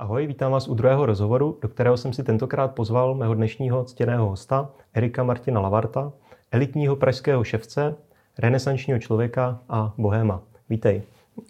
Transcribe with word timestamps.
Ahoj, 0.00 0.26
vítám 0.26 0.52
vás 0.52 0.68
u 0.68 0.74
druhého 0.74 1.06
rozhovoru, 1.06 1.58
do 1.62 1.68
kterého 1.68 1.96
jsem 1.96 2.12
si 2.12 2.22
tentokrát 2.22 2.68
pozval 2.68 3.14
mého 3.14 3.34
dnešního 3.34 3.84
ctěného 3.84 4.28
hosta, 4.28 4.70
Erika 4.94 5.22
Martina 5.22 5.60
Lavarta, 5.60 6.12
elitního 6.52 6.96
pražského 6.96 7.44
ševce, 7.44 7.94
renesančního 8.38 8.98
člověka 8.98 9.60
a 9.68 9.94
bohéma. 9.98 10.42
Vítej. 10.68 11.02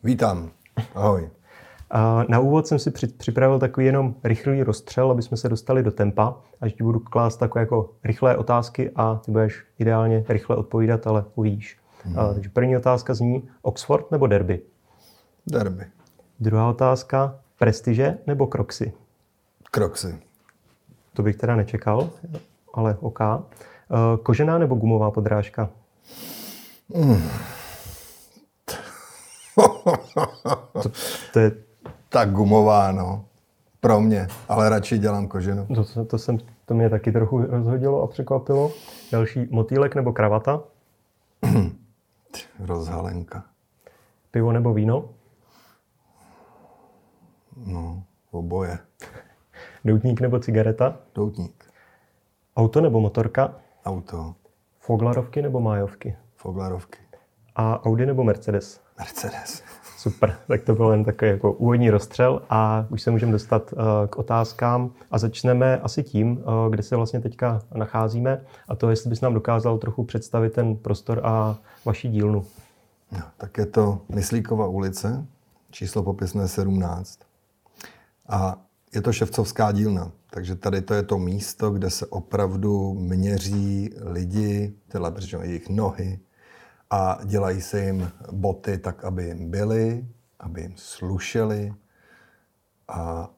Vítám. 0.05 0.51
Ahoj. 0.95 1.31
Na 2.29 2.39
úvod 2.39 2.67
jsem 2.67 2.79
si 2.79 2.91
připravil 3.19 3.59
takový 3.59 3.87
jenom 3.87 4.15
rychlý 4.25 4.63
rozstřel, 4.63 5.11
aby 5.11 5.23
jsme 5.23 5.37
se 5.37 5.49
dostali 5.49 5.83
do 5.83 5.91
tempa, 5.91 6.37
až 6.61 6.73
ti 6.73 6.83
budu 6.83 7.01
klást 7.01 7.37
takové 7.37 7.63
jako 7.63 7.91
rychlé 8.05 8.37
otázky 8.37 8.91
a 8.97 9.15
ty 9.25 9.31
budeš 9.33 9.65
ideálně 9.79 10.25
rychle 10.29 10.57
odpovídat, 10.57 11.07
ale 11.07 11.25
uvidíš. 11.35 11.79
Hmm. 12.05 12.35
Takže 12.35 12.49
první 12.49 12.77
otázka 12.77 13.15
zní 13.15 13.49
Oxford 13.63 14.11
nebo 14.11 14.27
Derby? 14.27 14.61
Derby. 15.47 15.85
Druhá 16.41 16.71
otázka, 16.71 17.40
prestiže 17.61 18.19
nebo 18.27 18.47
kroxy? 18.47 18.93
Kroxy. 19.71 20.19
To 21.13 21.23
bych 21.23 21.37
teda 21.37 21.57
nečekal, 21.57 22.11
ale 22.75 22.97
OK. 23.01 23.21
Kožená 24.23 24.59
nebo 24.59 24.75
gumová 24.75 25.11
podrážka? 25.11 25.71
Mm. 26.95 27.29
to, 30.83 30.91
to 31.33 31.39
je... 31.39 31.53
Tak 32.09 32.31
gumová, 32.31 32.93
no. 32.93 33.25
Pro 33.81 34.01
mě, 34.01 34.29
ale 34.49 34.69
radši 34.69 34.99
dělám 34.99 35.29
koženou. 35.29 35.67
To, 35.67 36.05
to, 36.05 36.19
jsem, 36.19 36.39
to 36.67 36.75
mě 36.75 36.91
taky 36.91 37.13
trochu 37.13 37.47
rozhodilo 37.47 38.03
a 38.03 38.07
překvapilo. 38.07 38.73
Další, 39.13 39.49
motýlek 39.51 39.95
nebo 39.95 40.13
kravata? 40.13 40.61
Rozhalenka. 42.61 43.45
Pivo 44.31 44.53
nebo 44.53 44.75
víno? 44.75 45.09
No, 47.67 48.03
oboje. 48.31 48.79
Doutník 49.85 50.21
nebo 50.21 50.39
cigareta? 50.39 50.97
Doutník. 51.15 51.65
Auto 52.57 52.81
nebo 52.81 53.01
motorka? 53.01 53.55
Auto. 53.85 54.35
Foglarovky 54.79 55.43
nebo 55.43 55.61
májovky? 55.61 56.17
Foglarovky. 56.37 56.99
A 57.57 57.85
Audi 57.85 58.07
nebo 58.07 58.25
Mercedes? 58.25 58.81
Mercedes. 58.99 59.63
Super, 59.97 60.37
tak 60.49 60.63
to 60.63 60.75
byl 60.75 60.91
jen 60.91 61.05
takový 61.05 61.31
jako 61.31 61.53
úvodní 61.53 61.91
rozstřel 61.91 62.43
a 62.51 62.87
už 62.91 63.03
se 63.03 63.11
můžeme 63.11 63.33
dostat 63.33 63.73
uh, 63.73 63.81
k 64.11 64.17
otázkám 64.17 64.91
a 65.11 65.19
začneme 65.19 65.79
asi 65.79 66.03
tím, 66.03 66.33
uh, 66.33 66.71
kde 66.71 66.83
se 66.83 66.97
vlastně 66.97 67.21
teďka 67.21 67.63
nacházíme 67.75 68.45
a 68.69 68.75
to, 68.75 68.91
jestli 68.91 69.11
bys 69.11 69.21
nám 69.21 69.35
dokázal 69.35 69.79
trochu 69.79 70.05
představit 70.05 70.53
ten 70.53 70.77
prostor 70.77 71.21
a 71.25 71.59
vaši 71.85 72.09
dílnu. 72.09 72.45
No, 73.13 73.23
tak 73.37 73.59
je 73.59 73.67
to 73.67 74.01
Myslíkova 74.09 74.67
ulice, 74.67 75.27
číslo 75.71 76.03
popisné 76.03 76.49
17. 76.49 77.30
A 78.31 78.57
je 78.95 79.03
to 79.03 79.13
ševcovská 79.13 79.73
dílna, 79.73 80.13
takže 80.31 80.57
tady 80.57 80.83
to 80.83 80.95
je 80.95 81.03
to 81.03 81.19
místo, 81.19 81.71
kde 81.71 81.91
se 81.91 82.07
opravdu 82.07 82.95
měří 82.95 83.91
lidi, 84.01 84.75
teda 84.89 85.15
jejich 85.43 85.69
nohy, 85.69 86.19
a 86.91 87.19
dělají 87.25 87.61
se 87.61 87.85
jim 87.85 88.11
boty 88.33 88.79
tak, 88.79 89.05
aby 89.05 89.25
jim 89.25 89.51
byly, 89.51 90.07
aby 90.41 90.61
jim 90.61 90.73
slušely 90.77 91.75
a 92.89 93.31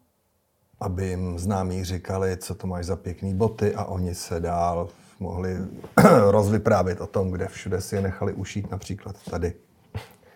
aby 0.81 1.07
jim 1.07 1.39
známí 1.39 1.85
říkali, 1.85 2.37
co 2.37 2.55
to 2.55 2.67
máš 2.67 2.87
za 2.87 2.97
pěkný 2.97 3.35
boty 3.35 3.75
a 3.75 3.85
oni 3.85 4.15
se 4.15 4.41
dál 4.41 4.89
mohli 5.20 5.57
rozvyprávět 6.31 7.01
o 7.01 7.07
tom, 7.07 7.31
kde 7.31 7.47
všude 7.48 7.81
si 7.81 7.95
je 7.95 8.03
nechali 8.03 8.33
ušít, 8.33 8.70
například 8.70 9.17
tady. 9.31 9.55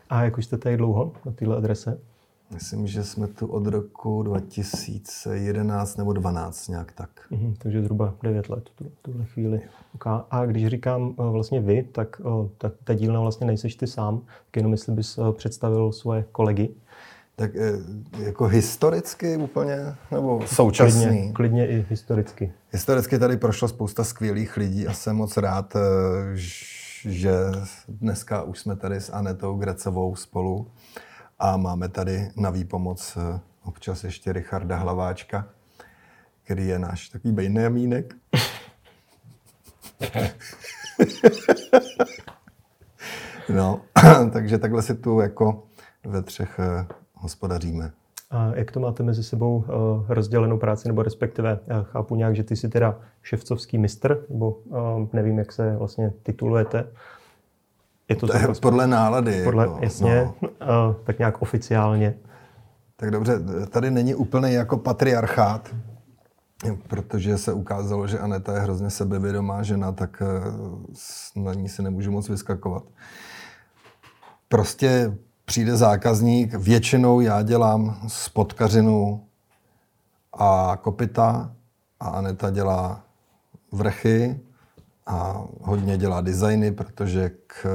A 0.08 0.24
jak 0.24 0.38
už 0.38 0.44
jste 0.44 0.58
tady 0.58 0.76
dlouho 0.76 1.12
na 1.24 1.32
této 1.32 1.56
adrese? 1.56 2.00
Myslím, 2.50 2.86
že 2.86 3.04
jsme 3.04 3.26
tu 3.26 3.46
od 3.46 3.66
roku 3.66 4.22
2011 4.22 5.96
nebo 5.96 6.12
12 6.12 6.68
nějak 6.68 6.92
tak. 6.92 7.10
Mhm, 7.30 7.54
takže 7.58 7.82
zhruba 7.82 8.14
9 8.22 8.48
let 8.48 8.70
tu, 8.74 8.84
tuhle 9.02 9.24
chvíli. 9.24 9.60
A 10.30 10.46
když 10.46 10.66
říkám 10.66 11.14
eh, 11.18 11.30
vlastně 11.30 11.60
vy, 11.60 11.82
tak 11.82 12.20
eh, 12.20 12.48
ta, 12.58 12.70
ta 12.84 12.94
dílna 12.94 13.20
vlastně 13.20 13.46
nejseš 13.46 13.74
ty 13.74 13.86
sám, 13.86 14.18
tak 14.18 14.56
jenom 14.56 14.72
jestli 14.72 14.92
bys 14.92 15.18
eh, 15.18 15.32
představil 15.32 15.92
svoje 15.92 16.24
kolegy. 16.32 16.68
Tak 17.36 17.50
jako 18.18 18.44
historicky 18.46 19.36
úplně, 19.36 19.76
nebo 20.10 20.42
současný? 20.46 21.02
Klidně, 21.04 21.32
klidně 21.32 21.68
i 21.68 21.86
historicky. 21.90 22.52
Historicky 22.72 23.18
tady 23.18 23.36
prošlo 23.36 23.68
spousta 23.68 24.04
skvělých 24.04 24.56
lidí 24.56 24.86
a 24.86 24.92
jsem 24.92 25.16
moc 25.16 25.36
rád, 25.36 25.76
že 27.04 27.34
dneska 27.88 28.42
už 28.42 28.58
jsme 28.58 28.76
tady 28.76 28.96
s 28.96 29.12
Anetou 29.12 29.56
Grecovou 29.56 30.16
spolu 30.16 30.66
a 31.38 31.56
máme 31.56 31.88
tady 31.88 32.30
na 32.36 32.50
výpomoc 32.50 33.16
eh, 33.16 33.40
občas 33.64 34.04
ještě 34.04 34.32
Richarda 34.32 34.76
Hlaváčka, 34.76 35.48
který 36.44 36.68
je 36.68 36.78
náš 36.78 37.08
takový 37.08 37.34
bejnémínek. 37.34 38.14
no, 43.54 43.80
takže 44.32 44.58
takhle 44.58 44.82
si 44.82 44.94
tu 44.94 45.20
jako 45.20 45.62
ve 46.06 46.22
třech 46.22 46.58
eh, 46.58 46.86
hospodaříme. 47.14 47.90
A 48.30 48.54
jak 48.54 48.72
to 48.72 48.80
máte 48.80 49.02
mezi 49.02 49.24
sebou 49.24 49.56
uh, 49.56 49.64
rozdělenou 50.08 50.58
práci, 50.58 50.88
nebo 50.88 51.02
respektive 51.02 51.60
chápu 51.82 52.16
nějak, 52.16 52.36
že 52.36 52.42
ty 52.42 52.56
jsi 52.56 52.68
teda 52.68 53.00
ševcovský 53.22 53.78
mistr, 53.78 54.24
nebo 54.28 54.58
nevím, 55.12 55.38
jak 55.38 55.52
se 55.52 55.76
vlastně 55.76 56.12
titulujete, 56.22 56.88
je 58.08 58.16
to, 58.16 58.26
to 58.26 58.36
je 58.36 58.48
podle 58.60 58.86
nálady. 58.86 59.44
Podle, 59.44 59.64
jako, 59.64 59.78
jasně, 59.82 60.28
no. 60.42 60.48
uh, 60.88 60.94
tak 61.04 61.18
nějak 61.18 61.42
oficiálně. 61.42 62.14
Tak 62.96 63.10
dobře, 63.10 63.38
tady 63.70 63.90
není 63.90 64.14
úplně 64.14 64.52
jako 64.52 64.76
patriarchát, 64.76 65.74
protože 66.88 67.38
se 67.38 67.52
ukázalo, 67.52 68.06
že 68.06 68.18
Aneta 68.18 68.54
je 68.54 68.60
hrozně 68.60 68.90
sebevědomá 68.90 69.62
žena, 69.62 69.92
tak 69.92 70.22
uh, 71.36 71.44
na 71.44 71.54
ní 71.54 71.68
se 71.68 71.82
nemůžu 71.82 72.10
moc 72.10 72.28
vyskakovat. 72.28 72.82
Prostě 74.48 75.18
přijde 75.44 75.76
zákazník, 75.76 76.54
většinou 76.54 77.20
já 77.20 77.42
dělám 77.42 78.00
spotkařinu 78.08 79.26
a 80.38 80.78
kopita 80.82 81.52
a 82.00 82.08
Aneta 82.08 82.50
dělá 82.50 83.04
vrchy 83.72 84.40
a 85.06 85.44
hodně 85.60 85.98
dělá 85.98 86.20
designy, 86.20 86.72
protože 86.72 87.30
k, 87.46 87.66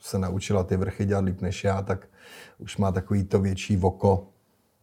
se 0.00 0.18
naučila 0.18 0.64
ty 0.64 0.76
vrchy 0.76 1.04
dělat 1.04 1.24
líp 1.24 1.40
než 1.40 1.64
já, 1.64 1.82
tak 1.82 2.06
už 2.58 2.76
má 2.76 2.92
takový 2.92 3.24
to 3.24 3.40
větší 3.40 3.76
voko 3.76 4.26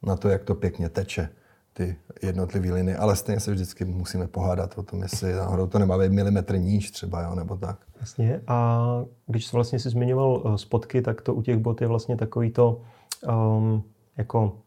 na 0.03 0.16
to, 0.16 0.29
jak 0.29 0.44
to 0.44 0.55
pěkně 0.55 0.89
teče, 0.89 1.29
ty 1.73 1.95
jednotlivé 2.22 2.73
linie. 2.73 2.97
Ale 2.97 3.16
stejně 3.16 3.39
se 3.39 3.51
vždycky 3.51 3.85
musíme 3.85 4.27
pohádat 4.27 4.77
o 4.77 4.83
tom, 4.83 5.01
jestli 5.01 5.33
náhodou 5.33 5.67
to 5.67 5.79
nemá 5.79 5.97
být 5.97 6.11
milimetr 6.11 6.57
níž 6.57 6.91
třeba, 6.91 7.22
jo, 7.22 7.35
nebo 7.35 7.57
tak. 7.57 7.78
Jasně. 7.99 8.41
A 8.47 8.81
když 9.28 9.53
vlastně 9.53 9.79
si 9.79 9.89
zmiňoval 9.89 10.43
eh, 10.45 10.57
spotky, 10.57 11.01
tak 11.01 11.22
to 11.22 11.33
u 11.33 11.41
těch 11.41 11.57
bot 11.57 11.81
je 11.81 11.88
vlastně 11.88 12.17
takový 12.17 12.51
to, 12.51 12.81
um, 13.28 13.83
jako, 14.17 14.57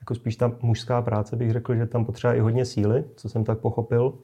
jako 0.00 0.14
spíš 0.14 0.36
ta 0.36 0.52
mužská 0.62 1.02
práce, 1.02 1.36
bych 1.36 1.52
řekl, 1.52 1.74
že 1.74 1.86
tam 1.86 2.04
potřeba 2.04 2.34
i 2.34 2.40
hodně 2.40 2.64
síly, 2.64 3.04
co 3.16 3.28
jsem 3.28 3.44
tak 3.44 3.58
pochopil 3.58 4.14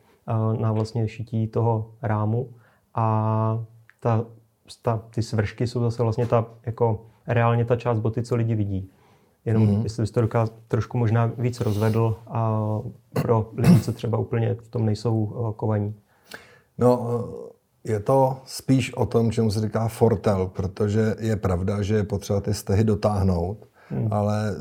na 0.61 0.73
vlastně 0.73 1.09
šití 1.09 1.47
toho 1.47 1.91
rámu 2.03 2.49
a 2.95 3.65
ta, 4.01 4.25
ta, 4.83 5.03
ty 5.15 5.23
svršky 5.23 5.67
jsou 5.67 5.81
zase 5.81 6.03
vlastně 6.03 6.27
ta, 6.27 6.47
jako 6.67 7.07
reálně 7.27 7.65
ta 7.65 7.77
část 7.77 7.99
boty, 7.99 8.23
co 8.23 8.37
lidi 8.37 8.55
vidí. 8.55 8.91
Jenom 9.45 9.67
mm-hmm. 9.67 9.83
jestli 9.83 10.03
byste 10.03 10.15
to 10.15 10.21
dokázal 10.21 10.55
trošku 10.69 10.99
možná 10.99 11.27
víc 11.27 11.61
rozvedl 11.61 12.17
a 12.27 12.61
pro 13.23 13.51
lidi, 13.57 13.81
co 13.81 13.93
třeba 13.93 14.19
úplně 14.19 14.55
v 14.55 14.69
tom 14.69 14.87
nejsou 14.87 15.27
kovaní. 15.57 15.95
No, 16.79 17.25
je 17.85 18.01
to 18.01 18.37
spíš 18.45 18.95
o 18.95 19.07
tom, 19.07 19.31
čemu 19.31 19.51
se 19.51 19.61
říká 19.61 19.89
fortel, 19.89 20.47
protože 20.47 21.15
je 21.19 21.37
pravda, 21.37 21.83
že 21.83 21.95
je 21.95 22.05
potřeba 22.05 22.41
ty 22.41 22.55
stehy 22.55 22.85
dotáhnout, 22.85 23.67
hmm. 23.89 24.09
ale 24.11 24.51
e, 24.51 24.55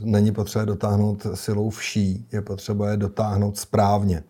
není 0.00 0.32
potřeba 0.32 0.64
dotáhnout 0.64 1.26
silou 1.34 1.70
vší, 1.70 2.28
je 2.32 2.42
potřeba 2.42 2.90
je 2.90 2.96
dotáhnout 2.96 3.58
správně. 3.58 4.22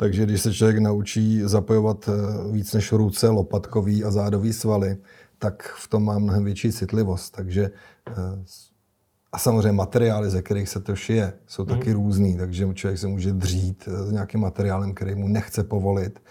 Takže 0.00 0.24
když 0.24 0.40
se 0.40 0.54
člověk 0.54 0.78
naučí 0.78 1.42
zapojovat 1.44 2.08
eh, 2.08 2.52
víc 2.52 2.72
než 2.72 2.92
ruce, 2.92 3.28
lopatkový 3.28 4.04
a 4.04 4.10
zádový 4.10 4.52
svaly, 4.52 4.96
tak 5.38 5.74
v 5.76 5.88
tom 5.88 6.04
má 6.04 6.18
mnohem 6.18 6.44
větší 6.44 6.72
citlivost. 6.72 7.34
Takže 7.34 7.70
eh, 8.08 8.12
a 9.32 9.38
samozřejmě 9.38 9.72
materiály, 9.72 10.30
ze 10.30 10.42
kterých 10.42 10.68
se 10.68 10.80
to 10.80 10.96
šije, 10.96 11.32
jsou 11.46 11.62
mm. 11.62 11.68
taky 11.68 11.92
různý, 11.92 12.36
takže 12.36 12.74
člověk 12.74 12.98
se 12.98 13.06
může 13.06 13.32
dřít 13.32 13.88
eh, 13.88 14.06
s 14.06 14.12
nějakým 14.12 14.40
materiálem, 14.40 14.94
který 14.94 15.14
mu 15.14 15.28
nechce 15.28 15.64
povolit, 15.64 16.22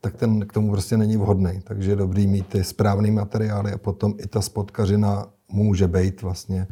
tak 0.00 0.16
ten 0.16 0.46
k 0.46 0.52
tomu 0.52 0.70
prostě 0.70 0.96
není 0.96 1.16
vhodný. 1.16 1.60
Takže 1.64 1.90
je 1.90 1.96
dobrý 1.96 2.26
mít 2.26 2.46
ty 2.46 2.64
správné 2.64 3.10
materiály 3.10 3.72
a 3.72 3.78
potom 3.78 4.14
i 4.18 4.26
ta 4.26 4.40
spotkařina 4.40 5.26
může 5.48 5.88
být 5.88 6.22
vlastně 6.22 6.66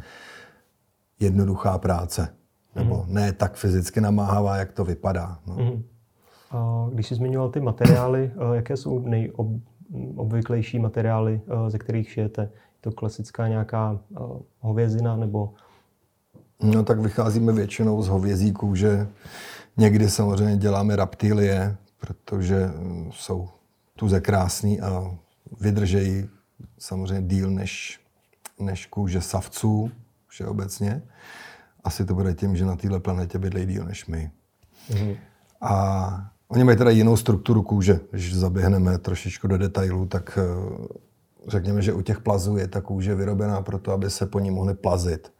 jednoduchá 1.19 1.77
práce. 1.77 2.29
Nebo 2.75 3.05
mm. 3.07 3.13
ne 3.13 3.33
tak 3.33 3.55
fyzicky 3.55 4.01
namáhavá, 4.01 4.57
jak 4.57 4.71
to 4.71 4.85
vypadá. 4.85 5.39
No. 5.47 5.55
Mm. 5.55 5.96
Když 6.93 7.07
jsi 7.07 7.15
zmiňoval 7.15 7.49
ty 7.49 7.59
materiály, 7.59 8.31
eh, 8.33 8.55
jaké 8.55 8.77
jsou 8.77 8.99
nejobvyklejší 8.99 10.79
materiály, 10.79 11.41
eh, 11.47 11.69
ze 11.69 11.77
kterých 11.77 12.11
šijete? 12.11 12.41
Je 12.41 12.81
to 12.81 12.91
klasická 12.91 13.47
nějaká 13.47 13.99
eh, 14.11 14.19
hovězina 14.59 15.15
nebo 15.15 15.53
No 16.63 16.83
tak 16.83 16.99
vycházíme 16.99 17.53
většinou 17.53 18.01
z 18.01 18.07
hovězí 18.07 18.53
kůže. 18.53 19.07
Někdy 19.77 20.09
samozřejmě 20.09 20.57
děláme 20.57 20.95
raptilie, 20.95 21.77
protože 21.99 22.65
mm, 22.65 23.11
jsou 23.13 23.49
tuze 23.95 24.21
krásný 24.21 24.81
a 24.81 25.17
vydržejí 25.59 26.29
samozřejmě 26.79 27.27
díl 27.27 27.51
než, 27.51 27.99
než 28.59 28.85
kůže 28.85 29.21
savců 29.21 29.91
všeobecně. 30.27 31.01
Asi 31.83 32.05
to 32.05 32.13
bude 32.13 32.33
tím, 32.33 32.55
že 32.55 32.65
na 32.65 32.75
této 32.75 32.99
planetě 32.99 33.37
bydlejí 33.37 33.65
díl 33.65 33.85
než 33.85 34.05
my. 34.05 34.31
Mm-hmm. 34.89 35.17
A 35.61 36.31
oni 36.47 36.63
mají 36.63 36.77
teda 36.77 36.89
jinou 36.89 37.17
strukturu 37.17 37.61
kůže. 37.61 37.99
Když 38.11 38.35
zaběhneme 38.35 38.97
trošičku 38.97 39.47
do 39.47 39.57
detailů, 39.57 40.05
tak 40.05 40.39
eh, 40.41 40.87
řekněme, 41.47 41.81
že 41.81 41.93
u 41.93 42.01
těch 42.01 42.19
plazů 42.19 42.57
je 42.57 42.67
ta 42.67 42.81
kůže 42.81 43.15
vyrobená 43.15 43.61
proto, 43.61 43.91
aby 43.91 44.09
se 44.09 44.25
po 44.25 44.39
ní 44.39 44.51
mohly 44.51 44.73
plazit. 44.73 45.33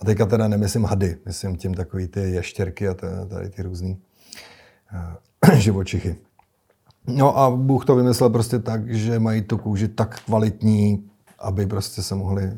A 0.00 0.04
teďka 0.04 0.26
teda 0.26 0.48
nemyslím 0.48 0.84
hady, 0.84 1.16
myslím 1.26 1.56
tím 1.56 1.74
takový 1.74 2.08
ty 2.08 2.20
ještěrky 2.20 2.88
a 2.88 2.94
tady 3.28 3.50
ty 3.50 3.62
různý 3.62 3.98
uh, 5.44 5.54
živočichy. 5.58 6.16
No 7.06 7.38
a 7.38 7.50
Bůh 7.50 7.84
to 7.84 7.96
vymyslel 7.96 8.30
prostě 8.30 8.58
tak, 8.58 8.90
že 8.90 9.18
mají 9.18 9.42
tu 9.42 9.58
kůži 9.58 9.88
tak 9.88 10.20
kvalitní, 10.20 11.10
aby 11.38 11.66
prostě 11.66 12.02
se 12.02 12.14
mohli 12.14 12.52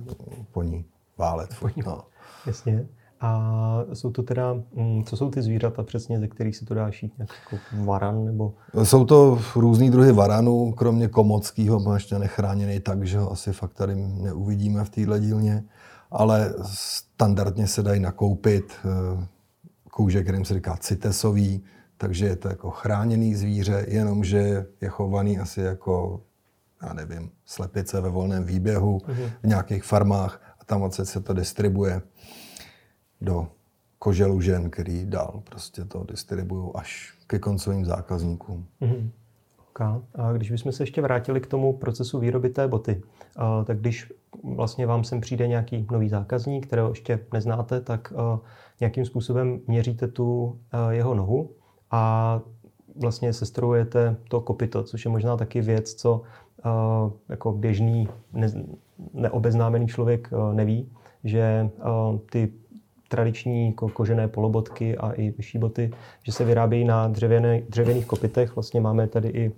po 0.53 0.63
ní 0.63 0.85
válet. 1.19 1.51
No. 1.87 2.03
Jasně. 2.47 2.87
A 3.21 3.85
jsou 3.93 4.11
to 4.11 4.23
teda, 4.23 4.55
mm, 4.75 5.05
co 5.05 5.17
jsou 5.17 5.31
ty 5.31 5.43
zvířata 5.43 5.83
přesně, 5.83 6.21
ze 6.21 6.29
kterých 6.29 6.57
se 6.57 6.65
to 6.65 6.75
dá 6.75 6.91
šít? 6.91 7.13
Jako 7.19 7.57
varan 7.85 8.25
nebo? 8.25 8.55
Jsou 8.83 9.05
to 9.05 9.39
různý 9.57 9.91
druhy 9.91 10.13
varanů, 10.13 10.73
kromě 10.73 11.09
komockého, 11.09 11.81
má 11.81 11.95
ještě 11.95 12.19
nechráněný 12.19 12.81
tak, 12.81 13.07
že 13.07 13.19
ho 13.19 13.33
asi 13.33 13.53
fakt 13.53 13.73
tady 13.73 13.95
neuvidíme 13.97 14.85
v 14.85 14.91
téhle 14.91 15.21
dílně, 15.21 15.65
ale 16.11 16.55
standardně 16.65 17.67
se 17.67 17.83
dají 17.83 18.01
nakoupit 18.01 18.73
eh, 18.85 19.27
kůže, 19.91 20.23
kterým 20.23 20.45
se 20.45 20.55
říká 20.55 20.77
citesový, 20.77 21.65
takže 21.97 22.27
je 22.27 22.37
to 22.37 22.49
jako 22.49 22.71
chráněný 22.71 23.35
zvíře, 23.35 23.87
jenomže 23.89 24.67
je 24.81 24.89
chovaný 24.89 25.39
asi 25.39 25.61
jako, 25.61 26.21
já 26.83 26.93
nevím, 26.93 27.31
slepice 27.45 28.01
ve 28.01 28.09
volném 28.09 28.45
výběhu 28.45 28.99
uh-huh. 28.99 29.31
v 29.43 29.47
nějakých 29.47 29.85
farmách 29.85 30.57
a 30.61 30.65
tam 30.65 30.91
se 30.91 31.21
to 31.21 31.33
distribuje 31.33 32.03
do 33.21 33.49
koželu 33.99 34.41
žen, 34.41 34.71
který 34.71 35.07
dál 35.07 35.43
prostě 35.45 35.85
to 35.85 36.05
distribuují 36.05 36.71
až 36.75 37.15
ke 37.27 37.39
koncovým 37.39 37.85
zákazníkům. 37.85 38.67
Mm-hmm. 38.83 39.09
Okay. 39.71 40.01
A 40.15 40.33
když 40.33 40.51
bychom 40.51 40.73
se 40.73 40.83
ještě 40.83 41.03
vrátili 41.03 41.41
k 41.41 41.47
tomu 41.47 41.73
procesu 41.73 42.19
výroby 42.19 42.51
té 42.51 42.69
boty, 42.69 43.03
tak 43.65 43.79
když 43.79 44.13
vlastně 44.55 44.87
vám 44.87 45.05
sem 45.05 45.21
přijde 45.21 45.49
nějaký 45.49 45.87
nový 45.91 46.09
zákazník, 46.09 46.67
kterého 46.67 46.89
ještě 46.89 47.19
neznáte, 47.33 47.81
tak 47.81 48.13
nějakým 48.81 49.05
způsobem 49.05 49.61
měříte 49.67 50.09
tu 50.09 50.59
jeho 50.91 51.15
nohu 51.15 51.51
a 51.91 52.41
vlastně 52.97 53.33
sestrojujete 53.33 54.17
to 54.29 54.41
kopito, 54.41 54.83
což 54.83 55.05
je 55.05 55.11
možná 55.11 55.37
taky 55.37 55.61
věc, 55.61 55.95
co 55.95 56.23
jako 57.29 57.53
běžný 57.53 58.09
ne, 58.33 58.53
neobeznámený 59.15 59.87
člověk 59.89 60.31
neví, 60.53 60.93
že 61.25 61.71
ty 62.31 62.53
tradiční 63.11 63.73
kožené 63.73 64.29
polobotky 64.29 64.97
a 64.97 65.13
i 65.13 65.31
vyšší 65.31 65.59
boty, 65.59 65.91
že 66.23 66.33
se 66.33 66.45
vyrábějí 66.45 66.85
na 66.85 67.09
dřevěné, 67.09 67.63
dřevěných 67.69 68.07
kopitech. 68.07 68.55
Vlastně 68.55 68.81
máme 68.81 69.07
tady 69.07 69.29
i 69.29 69.53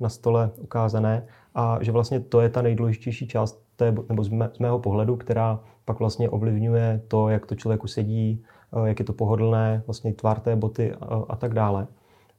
na 0.00 0.08
stole 0.08 0.50
ukázané. 0.56 1.26
A 1.54 1.78
že 1.80 1.92
vlastně 1.92 2.20
to 2.20 2.40
je 2.40 2.48
ta 2.48 2.62
nejdůležitější 2.62 3.28
část, 3.28 3.62
té, 3.76 3.94
nebo 4.08 4.24
z, 4.24 4.28
mé, 4.28 4.50
z 4.54 4.58
mého 4.58 4.78
pohledu, 4.78 5.16
která 5.16 5.60
pak 5.84 5.98
vlastně 5.98 6.30
ovlivňuje 6.30 7.00
to, 7.08 7.28
jak 7.28 7.46
to 7.46 7.54
člověku 7.54 7.86
sedí, 7.86 8.44
jak 8.84 8.98
je 8.98 9.04
to 9.04 9.12
pohodlné, 9.12 9.82
vlastně 9.86 10.12
tvar 10.12 10.40
té 10.40 10.56
boty 10.56 10.92
a, 10.92 11.22
a 11.28 11.36
tak 11.36 11.54
dále. 11.54 11.86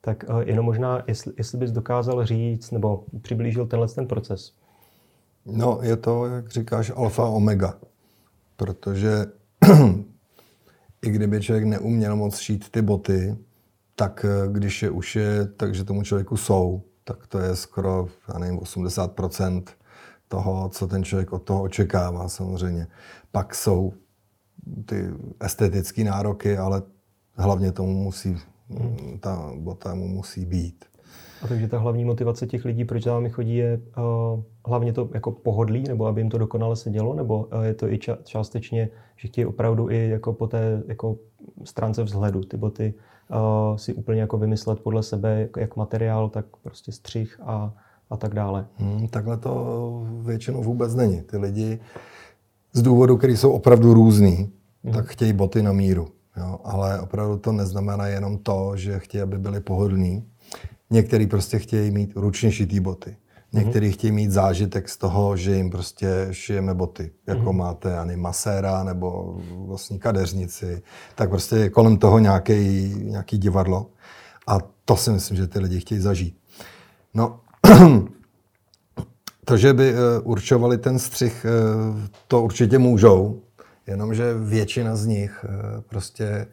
Tak 0.02 0.26
jenom 0.46 0.66
možná, 0.66 1.04
jestli, 1.08 1.34
jestli 1.38 1.58
bys 1.58 1.72
dokázal 1.72 2.26
říct 2.26 2.72
nebo 2.72 3.04
přiblížil 3.22 3.68
tenhle 3.68 3.88
ten 3.88 4.08
proces. 4.08 4.54
No, 5.46 5.80
je 5.82 5.98
to, 5.98 6.26
jak 6.26 6.50
říkáš, 6.50 6.92
alfa 6.96 7.26
omega, 7.26 7.74
protože 8.58 9.26
i 11.06 11.12
kdyby 11.12 11.42
člověk 11.42 11.66
neuměl 11.66 12.16
moc 12.16 12.38
šít 12.38 12.70
ty 12.70 12.82
boty, 12.82 13.38
tak 13.96 14.26
eh, 14.26 14.48
když 14.52 14.84
je 14.84 14.90
uše, 14.90 15.46
takže 15.46 15.84
tomu 15.84 16.04
člověku 16.04 16.38
jsou, 16.38 16.84
tak 17.04 17.28
to 17.28 17.40
je 17.40 17.56
skoro, 17.56 18.08
já 18.34 18.40
nevím, 18.40 18.60
80% 18.60 19.64
toho, 20.28 20.70
co 20.70 20.88
ten 20.88 21.04
člověk 21.04 21.34
od 21.34 21.44
toho 21.44 21.64
očekává 21.64 22.30
samozřejmě. 22.30 22.88
Pak 23.32 23.56
jsou 23.56 23.94
ty 24.86 25.08
estetické 25.40 26.04
nároky, 26.04 26.58
ale 26.58 26.82
hlavně 27.34 27.72
tomu 27.72 28.04
musí, 28.04 28.38
hmm. 28.70 29.20
ta 29.20 29.52
bota 29.56 29.96
mu 29.96 30.08
musí 30.08 30.46
být. 30.46 30.86
A 31.46 31.48
takže 31.48 31.68
ta 31.68 31.80
hlavní 31.80 32.06
motivace 32.06 32.48
těch 32.48 32.66
lidí, 32.66 32.86
proč 32.86 33.04
za 33.04 33.14
vámi 33.14 33.30
chodí, 33.30 33.56
je 33.56 33.82
uh, 33.98 34.40
hlavně 34.68 34.94
to 34.94 35.10
jako 35.14 35.32
pohodlí, 35.32 35.84
nebo 35.88 36.06
aby 36.06 36.22
jim 36.22 36.30
to 36.30 36.38
dokonale 36.38 36.76
sedělo, 36.76 37.14
nebo 37.16 37.44
uh, 37.54 37.62
je 37.62 37.74
to 37.74 37.88
i 37.88 37.96
ča- 37.96 38.18
částečně, 38.24 38.90
že 39.16 39.28
chtějí 39.28 39.46
opravdu 39.46 39.90
i 39.90 40.10
jako 40.10 40.34
po 40.34 40.48
té 40.48 40.84
jako 40.88 41.16
stránce 41.64 42.04
vzhledu 42.04 42.42
ty 42.42 42.58
boty 42.58 42.94
uh, 43.30 43.78
si 43.78 43.94
úplně 43.94 44.22
jako 44.22 44.38
vymyslet 44.38 44.80
podle 44.80 45.04
sebe, 45.04 45.40
jak, 45.40 45.50
jak 45.58 45.76
materiál, 45.76 46.30
tak 46.30 46.46
prostě 46.64 46.92
střih 46.92 47.40
a, 47.44 47.74
a 48.10 48.18
tak 48.18 48.34
dále. 48.34 48.66
Hmm, 48.76 49.08
takhle 49.08 49.38
to 49.38 50.04
většinou 50.22 50.64
vůbec 50.64 50.96
není. 50.96 51.22
Ty 51.22 51.38
lidi 51.38 51.80
z 52.74 52.82
důvodu, 52.82 53.18
který 53.18 53.38
jsou 53.38 53.52
opravdu 53.52 53.94
různý, 53.94 54.50
hmm. 54.84 54.94
tak 54.94 55.06
chtějí 55.06 55.34
boty 55.34 55.64
na 55.64 55.72
míru. 55.72 56.08
Jo? 56.38 56.60
Ale 56.64 57.02
opravdu 57.02 57.38
to 57.38 57.52
neznamená 57.52 58.08
jenom 58.08 58.38
to, 58.38 58.72
že 58.76 59.00
chtějí, 59.00 59.22
aby 59.22 59.38
byly 59.38 59.60
pohodlný, 59.60 60.24
Někteří 60.90 61.28
prostě 61.28 61.60
chtějí 61.60 61.92
mít 61.92 62.12
ručně 62.16 62.52
šitý 62.52 62.80
boty. 62.80 63.18
Někteří 63.54 63.88
mm-hmm. 63.88 63.94
chtějí 63.94 64.12
mít 64.12 64.32
zážitek 64.32 64.90
z 64.90 64.98
toho, 64.98 65.38
že 65.38 65.56
jim 65.56 65.70
prostě 65.70 66.28
šijeme 66.32 66.74
boty. 66.74 67.12
Jako 67.28 67.42
mm-hmm. 67.42 67.58
máte 67.58 67.98
ani 67.98 68.16
maséra 68.16 68.84
nebo 68.84 69.40
vlastně 69.66 70.00
kadeřnici. 70.00 70.84
Tak 71.16 71.30
prostě 71.30 71.56
je 71.56 71.70
kolem 71.70 71.98
toho 71.98 72.20
nějaký, 72.20 72.94
nějaký 73.04 73.38
divadlo. 73.38 73.90
A 74.48 74.58
to 74.86 74.96
si 74.96 75.12
myslím, 75.12 75.38
že 75.38 75.48
ty 75.48 75.60
lidi 75.60 75.80
chtějí 75.80 76.02
zažít. 76.02 76.38
No, 77.14 77.40
to, 79.46 79.58
že 79.58 79.74
by 79.74 79.90
eh, 79.90 80.20
určovali 80.24 80.78
ten 80.78 81.00
střih, 81.00 81.46
eh, 81.46 82.10
to 82.28 82.42
určitě 82.42 82.78
můžou, 82.78 83.42
jenomže 83.88 84.34
většina 84.34 84.96
z 84.96 85.06
nich 85.06 85.46
eh, 85.50 85.82
prostě 85.82 86.48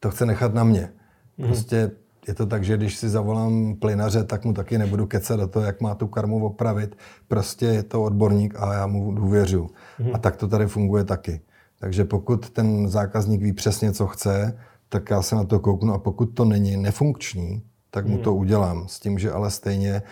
to 0.00 0.10
chce 0.10 0.26
nechat 0.26 0.54
na 0.54 0.64
mě. 0.64 0.92
Mhm. 1.38 1.48
Prostě 1.48 1.90
je 2.30 2.34
to 2.34 2.46
tak, 2.46 2.64
že 2.64 2.76
když 2.76 2.96
si 2.96 3.08
zavolám 3.08 3.74
plynaře, 3.74 4.24
tak 4.24 4.44
mu 4.44 4.52
taky 4.52 4.78
nebudu 4.78 5.06
kecat 5.06 5.40
do 5.40 5.48
toho, 5.48 5.66
jak 5.66 5.80
má 5.80 5.94
tu 5.94 6.06
karmu 6.06 6.46
opravit. 6.46 6.96
Prostě 7.28 7.66
je 7.66 7.82
to 7.82 8.02
odborník 8.02 8.54
a 8.58 8.74
já 8.74 8.86
mu 8.86 9.12
důvěřuji. 9.12 9.70
Mm. 9.98 10.10
A 10.14 10.18
tak 10.18 10.36
to 10.36 10.48
tady 10.48 10.66
funguje 10.66 11.04
taky. 11.04 11.40
Takže 11.78 12.04
pokud 12.04 12.50
ten 12.50 12.88
zákazník 12.88 13.42
ví 13.42 13.52
přesně, 13.52 13.92
co 13.92 14.06
chce, 14.06 14.58
tak 14.88 15.10
já 15.10 15.22
se 15.22 15.34
na 15.34 15.44
to 15.44 15.58
kouknu 15.58 15.94
a 15.94 15.98
pokud 15.98 16.26
to 16.26 16.44
není 16.44 16.76
nefunkční, 16.76 17.62
tak 17.90 18.06
mu 18.06 18.16
mm. 18.16 18.22
to 18.22 18.34
udělám. 18.34 18.88
S 18.88 19.00
tím, 19.00 19.18
že 19.18 19.32
ale 19.32 19.50
stejně, 19.50 20.02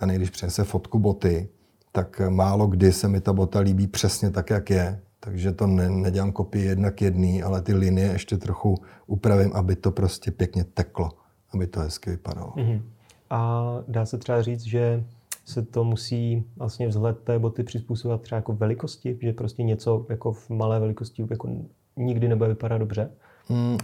a 0.00 0.06
když 0.06 0.30
přinese 0.30 0.64
fotku 0.64 0.98
boty, 0.98 1.48
tak 1.92 2.20
málo 2.28 2.66
kdy 2.66 2.92
se 2.92 3.08
mi 3.08 3.20
ta 3.20 3.32
bota 3.32 3.58
líbí 3.58 3.86
přesně 3.86 4.30
tak, 4.30 4.50
jak 4.50 4.70
je. 4.70 5.00
Takže 5.20 5.52
to 5.52 5.66
ne, 5.66 5.90
nedělám 5.90 6.32
kopii 6.32 6.66
jednak 6.66 7.02
jedný, 7.02 7.42
ale 7.42 7.62
ty 7.62 7.74
linie 7.74 8.12
ještě 8.12 8.36
trochu 8.36 8.78
upravím, 9.06 9.50
aby 9.54 9.76
to 9.76 9.90
prostě 9.90 10.30
pěkně 10.30 10.64
teklo 10.64 11.19
aby 11.54 11.66
to 11.66 11.80
hezky 11.80 12.10
vypadalo. 12.10 12.52
Mm-hmm. 12.56 12.82
A 13.30 13.64
dá 13.88 14.06
se 14.06 14.18
třeba 14.18 14.42
říct, 14.42 14.62
že 14.62 15.04
se 15.44 15.62
to 15.62 15.84
musí 15.84 16.44
vlastně 16.56 16.88
vzhled 16.88 17.18
té 17.18 17.38
boty 17.38 17.62
přizpůsobovat 17.62 18.22
třeba 18.22 18.36
jako 18.36 18.52
velikosti, 18.52 19.18
že 19.22 19.32
prostě 19.32 19.62
něco 19.62 20.06
jako 20.08 20.32
v 20.32 20.50
malé 20.50 20.80
velikosti 20.80 21.26
jako 21.30 21.48
nikdy 21.96 22.28
nebude 22.28 22.48
vypadat 22.48 22.78
dobře? 22.78 23.10
Mm, 23.48 23.72
uh, 23.72 23.78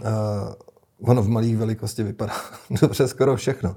ono 1.01 1.21
v 1.21 1.29
malých 1.29 1.57
velikosti 1.57 2.03
vypadá 2.03 2.33
dobře 2.81 3.07
skoro 3.07 3.35
všechno, 3.35 3.75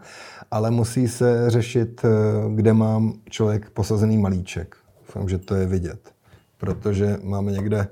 ale 0.51 0.71
musí 0.71 1.09
se 1.09 1.51
řešit, 1.51 2.01
eh, 2.05 2.09
kde 2.55 2.73
mám 2.73 3.13
člověk 3.31 3.71
posazený 3.71 4.19
malíček. 4.19 4.77
Doufám, 5.07 5.29
že 5.29 5.39
to 5.39 5.55
je 5.55 5.67
vidět, 5.67 6.15
protože 6.59 7.19
máme 7.23 7.53
někde 7.53 7.89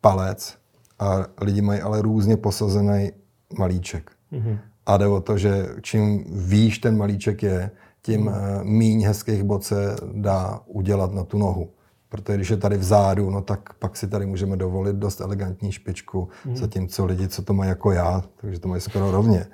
palec 0.00 0.58
a 0.98 1.26
lidi 1.40 1.60
mají 1.60 1.80
ale 1.80 2.02
různě 2.02 2.36
posazený 2.36 3.12
malíček. 3.58 4.10
Mm-hmm. 4.32 4.58
A 4.86 4.96
jde 4.96 5.06
o 5.06 5.20
to, 5.20 5.38
že 5.38 5.68
čím 5.82 6.24
výš 6.48 6.78
ten 6.78 6.96
malíček 6.96 7.42
je, 7.42 7.70
tím 8.02 8.26
hmm. 8.26 8.34
Eh, 8.34 8.64
míň 8.64 9.04
hezkých 9.04 9.42
bod 9.42 9.64
se 9.64 9.96
dá 10.12 10.60
udělat 10.66 11.12
na 11.12 11.24
tu 11.24 11.38
nohu. 11.38 11.70
Protože 12.08 12.36
když 12.36 12.50
je 12.50 12.56
tady 12.56 12.76
vzadu, 12.76 13.30
no 13.30 13.40
tak 13.40 13.74
pak 13.74 13.96
si 13.96 14.08
tady 14.08 14.26
můžeme 14.26 14.56
dovolit 14.56 14.96
dost 14.96 15.20
elegantní 15.20 15.72
špičku, 15.72 16.28
hmm. 16.44 16.56
zatímco 16.56 17.04
lidi, 17.04 17.28
co 17.28 17.42
to 17.42 17.52
mají 17.52 17.68
jako 17.68 17.92
já, 17.92 18.22
takže 18.36 18.60
to 18.60 18.68
mají 18.68 18.80
skoro 18.80 19.10
rovně, 19.10 19.46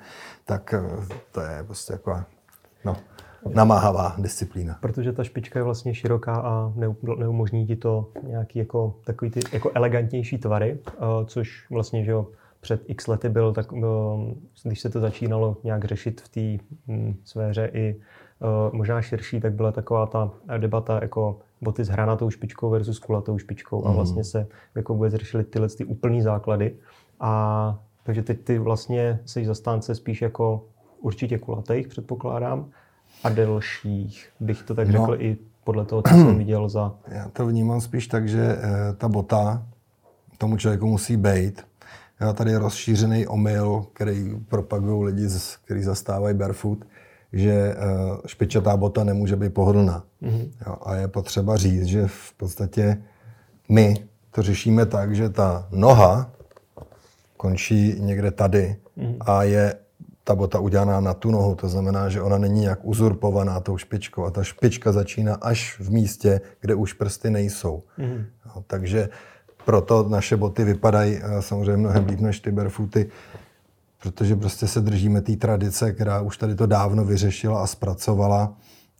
tak 0.45 0.73
eh, 0.73 1.05
to 1.31 1.41
je 1.41 1.63
prostě 1.63 1.93
jako, 1.93 2.19
no. 2.85 2.95
namáhavá 3.53 4.15
disciplína. 4.17 4.77
Protože 4.81 5.11
ta 5.11 5.23
špička 5.23 5.59
je 5.59 5.63
vlastně 5.63 5.95
široká 5.95 6.35
a 6.35 6.73
neumožní 7.17 7.67
ti 7.67 7.75
to 7.75 8.11
nějaký 8.27 8.59
jako, 8.59 8.95
takový 9.03 9.31
ty 9.31 9.39
jako 9.53 9.71
elegantnější 9.73 10.37
tvary, 10.37 10.79
což 11.25 11.67
vlastně, 11.71 12.05
že 12.05 12.11
jo, 12.11 12.27
před 12.61 12.81
x 12.87 13.07
lety 13.07 13.29
byl, 13.29 13.53
tak, 13.53 13.67
když 14.63 14.79
se 14.79 14.89
to 14.89 14.99
začínalo 14.99 15.57
nějak 15.63 15.85
řešit 15.85 16.21
v 16.21 16.29
té 16.29 16.63
hm, 16.87 17.15
sféře 17.23 17.71
i 17.73 18.01
možná 18.71 19.01
širší, 19.01 19.39
tak 19.39 19.53
byla 19.53 19.71
taková 19.71 20.05
ta 20.05 20.31
debata 20.57 20.99
jako 21.01 21.39
boty 21.61 21.83
s 21.83 21.89
hranatou 21.89 22.29
špičkou 22.29 22.69
versus 22.69 22.99
kulatou 22.99 23.37
špičkou 23.37 23.85
a 23.85 23.87
mhm. 23.87 23.95
vlastně 23.95 24.23
se 24.23 24.47
jako 24.75 24.93
vůbec 24.93 25.13
řešili 25.13 25.43
tyhle 25.43 25.69
ty 25.69 25.85
úplný 25.85 26.21
základy. 26.21 26.75
A 27.19 27.79
takže 28.03 28.21
teď 28.21 28.41
ty 28.43 28.59
vlastně 28.59 29.19
jsi 29.25 29.45
zastánce 29.45 29.95
spíš 29.95 30.21
jako 30.21 30.65
určitě 31.01 31.37
kulatých, 31.37 31.87
předpokládám, 31.87 32.69
a 33.23 33.29
delších, 33.29 34.29
bych 34.39 34.63
to 34.63 34.75
tak 34.75 34.87
no, 34.87 34.91
řekl 34.91 35.15
i 35.19 35.37
podle 35.63 35.85
toho, 35.85 36.01
co 36.01 36.13
jsem 36.13 36.37
viděl 36.37 36.69
za... 36.69 36.95
Já 37.07 37.29
to 37.29 37.47
vnímám 37.47 37.81
spíš 37.81 38.07
tak, 38.07 38.29
že 38.29 38.41
e, 38.41 38.93
ta 38.93 39.09
bota 39.09 39.65
tomu 40.37 40.57
člověku 40.57 40.87
musí 40.87 41.17
být. 41.17 41.70
Tady 42.33 42.51
je 42.51 42.59
rozšířený 42.59 43.27
omyl, 43.27 43.85
který 43.93 44.35
propagují 44.49 45.03
lidi, 45.03 45.27
kteří 45.65 45.83
zastávají 45.83 46.37
barefoot, 46.37 46.79
že 47.33 47.51
e, 47.51 47.75
špičatá 48.25 48.77
bota 48.77 49.03
nemůže 49.03 49.35
být 49.35 49.53
pohodlná. 49.53 50.03
Mm-hmm. 50.21 50.49
Jo, 50.67 50.75
a 50.81 50.95
je 50.95 51.07
potřeba 51.07 51.57
říct, 51.57 51.85
že 51.85 52.07
v 52.07 52.33
podstatě 52.37 53.03
my 53.69 53.95
to 54.31 54.41
řešíme 54.41 54.85
tak, 54.85 55.15
že 55.15 55.29
ta 55.29 55.67
noha 55.71 56.31
končí 57.37 57.95
někde 57.99 58.31
tady 58.31 58.75
mm-hmm. 58.97 59.17
a 59.19 59.43
je 59.43 59.75
ta 60.23 60.35
bota 60.35 60.59
udělaná 60.59 60.99
na 60.99 61.13
tu 61.13 61.31
nohu, 61.31 61.55
to 61.55 61.69
znamená, 61.69 62.09
že 62.09 62.21
ona 62.21 62.37
není 62.37 62.61
nějak 62.61 62.79
uzurpovaná 62.83 63.59
tou 63.59 63.77
špičkou 63.77 64.25
a 64.25 64.31
ta 64.31 64.43
špička 64.43 64.91
začíná 64.91 65.35
až 65.35 65.79
v 65.79 65.91
místě, 65.91 66.41
kde 66.61 66.75
už 66.75 66.93
prsty 66.93 67.29
nejsou. 67.29 67.83
Mm. 67.97 68.25
No, 68.45 68.63
takže 68.67 69.09
proto 69.65 70.09
naše 70.09 70.37
boty 70.37 70.63
vypadají 70.63 71.17
eh, 71.17 71.41
samozřejmě 71.41 71.77
mnohem 71.77 72.05
líp 72.07 72.19
než 72.19 72.39
ty 72.39 72.51
barefooty, 72.51 73.09
protože 74.03 74.35
prostě 74.35 74.67
se 74.67 74.81
držíme 74.81 75.21
té 75.21 75.35
tradice, 75.35 75.93
která 75.93 76.21
už 76.21 76.37
tady 76.37 76.55
to 76.55 76.65
dávno 76.65 77.05
vyřešila 77.05 77.63
a 77.63 77.67
zpracovala 77.67 78.53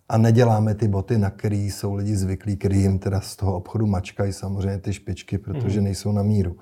a 0.10 0.18
neděláme 0.18 0.76
ty 0.76 0.88
boty, 0.88 1.18
na 1.18 1.30
které 1.30 1.56
jsou 1.56 1.94
lidi 1.94 2.16
zvyklí, 2.16 2.58
který 2.58 2.82
jim 2.82 3.00
teda 3.00 3.22
z 3.22 3.36
toho 3.36 3.56
obchodu 3.56 3.86
mačkají 3.86 4.34
samozřejmě 4.34 4.78
ty 4.78 4.94
špičky, 4.94 5.38
protože 5.38 5.80
mm. 5.80 5.84
nejsou 5.84 6.12
na 6.12 6.24
míru. 6.24 6.58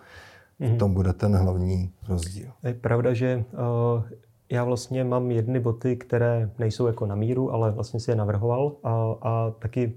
Mm. 0.59 0.75
V 0.75 0.77
tom 0.77 0.93
bude 0.93 1.13
ten 1.13 1.35
hlavní 1.35 1.91
rozdíl. 2.07 2.51
Je 2.63 2.73
pravda, 2.73 3.13
že 3.13 3.43
uh 3.53 4.03
já 4.51 4.63
vlastně 4.63 5.03
mám 5.03 5.31
jedny 5.31 5.59
boty, 5.59 5.95
které 5.95 6.51
nejsou 6.59 6.87
jako 6.87 7.05
na 7.05 7.15
míru, 7.15 7.53
ale 7.53 7.71
vlastně 7.71 7.99
si 7.99 8.11
je 8.11 8.15
navrhoval 8.15 8.75
a, 8.83 9.15
a 9.21 9.51
taky, 9.59 9.93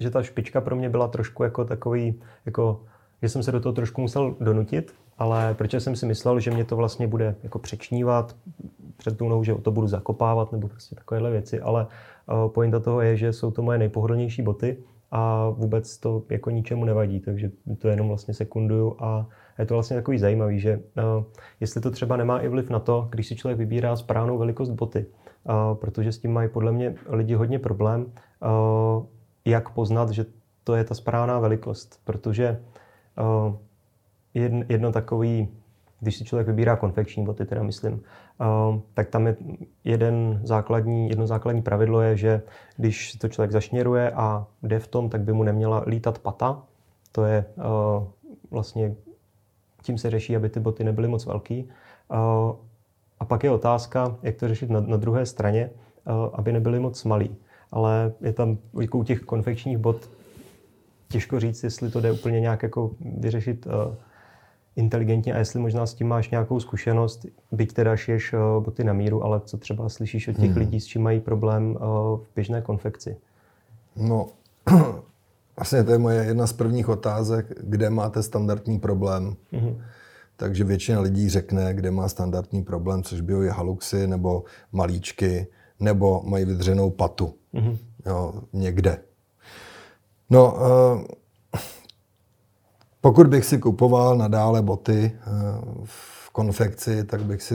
že 0.00 0.10
ta 0.10 0.22
špička 0.22 0.60
pro 0.60 0.76
mě 0.76 0.90
byla 0.90 1.08
trošku 1.08 1.42
jako 1.42 1.64
takový, 1.64 2.20
jako, 2.46 2.80
že 3.22 3.28
jsem 3.28 3.42
se 3.42 3.52
do 3.52 3.60
toho 3.60 3.72
trošku 3.72 4.00
musel 4.00 4.34
donutit, 4.40 4.94
ale 5.18 5.54
protože 5.54 5.80
jsem 5.80 5.96
si 5.96 6.06
myslel, 6.06 6.40
že 6.40 6.50
mě 6.50 6.64
to 6.64 6.76
vlastně 6.76 7.06
bude 7.06 7.34
jako 7.42 7.58
přečnívat 7.58 8.36
před 8.96 9.20
nohou, 9.20 9.44
že 9.44 9.54
to 9.54 9.70
budu 9.70 9.86
zakopávat 9.86 10.52
nebo 10.52 10.68
prostě 10.68 10.94
takovéhle 10.94 11.30
věci, 11.30 11.60
ale 11.60 11.86
uh, 12.32 12.48
pointa 12.48 12.80
toho 12.80 13.00
je, 13.00 13.16
že 13.16 13.32
jsou 13.32 13.50
to 13.50 13.62
moje 13.62 13.78
nejpohodlnější 13.78 14.42
boty 14.42 14.76
a 15.10 15.48
vůbec 15.48 15.98
to 15.98 16.22
jako 16.30 16.50
ničemu 16.50 16.84
nevadí, 16.84 17.20
takže 17.20 17.50
to 17.78 17.88
jenom 17.88 18.08
vlastně 18.08 18.34
sekunduju 18.34 18.96
a 18.98 19.26
je 19.58 19.66
to 19.66 19.74
vlastně 19.74 19.96
takový 19.96 20.18
zajímavý, 20.18 20.60
že 20.60 20.76
uh, 20.76 21.24
jestli 21.60 21.80
to 21.80 21.90
třeba 21.90 22.16
nemá 22.16 22.40
i 22.40 22.48
vliv 22.48 22.70
na 22.70 22.78
to, 22.78 23.08
když 23.10 23.26
si 23.26 23.36
člověk 23.36 23.58
vybírá 23.58 23.96
správnou 23.96 24.38
velikost 24.38 24.70
boty, 24.70 25.06
uh, 25.44 25.74
protože 25.74 26.12
s 26.12 26.18
tím 26.18 26.32
mají 26.32 26.48
podle 26.48 26.72
mě 26.72 26.94
lidi 27.08 27.34
hodně 27.34 27.58
problém, 27.58 28.06
uh, 28.06 29.06
jak 29.44 29.70
poznat, 29.70 30.10
že 30.10 30.26
to 30.64 30.74
je 30.74 30.84
ta 30.84 30.94
správná 30.94 31.38
velikost, 31.38 32.00
protože 32.04 32.60
uh, 33.46 33.54
jedno, 34.68 34.92
takový, 34.92 35.48
když 36.00 36.16
si 36.16 36.24
člověk 36.24 36.46
vybírá 36.46 36.76
konfekční 36.76 37.24
boty, 37.24 37.44
teda 37.44 37.62
myslím, 37.62 37.92
uh, 37.92 38.78
tak 38.94 39.08
tam 39.08 39.26
je 39.26 39.36
jeden 39.84 40.40
základní, 40.44 41.08
jedno 41.08 41.26
základní 41.26 41.62
pravidlo 41.62 42.00
je, 42.00 42.16
že 42.16 42.42
když 42.76 43.12
to 43.12 43.28
člověk 43.28 43.52
zašněruje 43.52 44.10
a 44.10 44.46
jde 44.62 44.78
v 44.78 44.88
tom, 44.88 45.10
tak 45.10 45.20
by 45.20 45.32
mu 45.32 45.42
neměla 45.42 45.84
lítat 45.86 46.18
pata. 46.18 46.62
To 47.12 47.24
je 47.24 47.44
uh, 47.56 48.04
vlastně 48.50 48.94
tím 49.82 49.98
se 49.98 50.10
řeší, 50.10 50.36
aby 50.36 50.48
ty 50.48 50.60
boty 50.60 50.84
nebyly 50.84 51.08
moc 51.08 51.26
velký. 51.26 51.68
A 53.20 53.24
pak 53.24 53.44
je 53.44 53.50
otázka, 53.50 54.16
jak 54.22 54.36
to 54.36 54.48
řešit 54.48 54.70
na, 54.70 54.80
na 54.80 54.96
druhé 54.96 55.26
straně, 55.26 55.70
aby 56.32 56.52
nebyly 56.52 56.80
moc 56.80 57.04
malý. 57.04 57.36
Ale 57.74 58.12
je 58.20 58.32
tam 58.32 58.58
jako 58.80 58.98
u 58.98 59.04
těch 59.04 59.20
konfekčních 59.20 59.78
bot 59.78 60.10
těžko 61.08 61.40
říct, 61.40 61.62
jestli 61.64 61.90
to 61.90 62.00
jde 62.00 62.12
úplně 62.12 62.40
nějak 62.40 62.62
jako 62.62 62.90
vyřešit 63.00 63.66
inteligentně 64.76 65.34
a 65.34 65.38
jestli 65.38 65.60
možná 65.60 65.86
s 65.86 65.94
tím 65.94 66.08
máš 66.08 66.30
nějakou 66.30 66.60
zkušenost, 66.60 67.26
byť 67.52 67.72
teda 67.72 67.96
šiješ 67.96 68.34
boty 68.60 68.84
na 68.84 68.92
míru, 68.92 69.24
ale 69.24 69.40
co 69.44 69.58
třeba 69.58 69.88
slyšíš 69.88 70.28
od 70.28 70.36
těch 70.36 70.50
hmm. 70.50 70.58
lidí, 70.58 70.80
s 70.80 70.86
čím 70.86 71.02
mají 71.02 71.20
problém 71.20 71.74
v 72.16 72.26
běžné 72.34 72.62
konfekci? 72.62 73.16
No, 73.96 74.26
Vlastně 75.56 75.84
to 75.84 75.92
je 75.92 75.98
moje 75.98 76.24
jedna 76.24 76.46
z 76.46 76.52
prvních 76.52 76.88
otázek, 76.88 77.46
kde 77.60 77.90
máte 77.90 78.22
standardní 78.22 78.78
problém. 78.78 79.36
Mm-hmm. 79.52 79.80
Takže 80.36 80.64
většina 80.64 81.00
lidí 81.00 81.28
řekne, 81.28 81.74
kde 81.74 81.90
má 81.90 82.08
standardní 82.08 82.62
problém, 82.62 83.02
což 83.02 83.20
by 83.20 83.32
je 83.32 83.52
haluxy 83.52 84.06
nebo 84.06 84.44
malíčky, 84.72 85.46
nebo 85.80 86.22
mají 86.24 86.44
vydřenou 86.44 86.90
patu. 86.90 87.34
Mm-hmm. 87.54 87.78
Jo, 88.06 88.34
někde. 88.52 88.98
No, 90.30 90.54
uh, 90.54 91.04
pokud 93.00 93.26
bych 93.26 93.44
si 93.44 93.58
kupoval 93.58 94.16
nadále 94.16 94.62
boty 94.62 95.18
uh, 95.26 95.84
v 95.84 96.30
konfekci, 96.30 97.04
tak 97.04 97.22
bych 97.24 97.42
si 97.42 97.54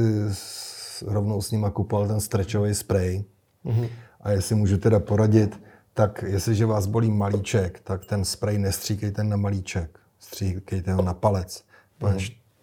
rovnou 1.06 1.42
s 1.42 1.52
nima 1.52 1.70
kupoval 1.70 2.08
ten 2.08 2.20
stretchový 2.20 2.76
spray. 2.76 3.24
Mm-hmm. 3.66 3.90
A 4.22 4.32
jestli 4.32 4.56
můžu 4.56 4.78
teda 4.78 5.00
poradit, 5.00 5.62
tak 5.94 6.24
jestliže 6.28 6.66
vás 6.66 6.86
bolí 6.86 7.12
malíček, 7.12 7.80
tak 7.84 8.06
ten 8.06 8.26
sprej 8.26 8.58
nestříkejte 8.58 9.24
na 9.24 9.38
malíček, 9.38 10.00
stříkejte 10.20 10.94
ho 10.94 11.02
na 11.02 11.14
palec. 11.14 11.64
Mm. 12.04 12.18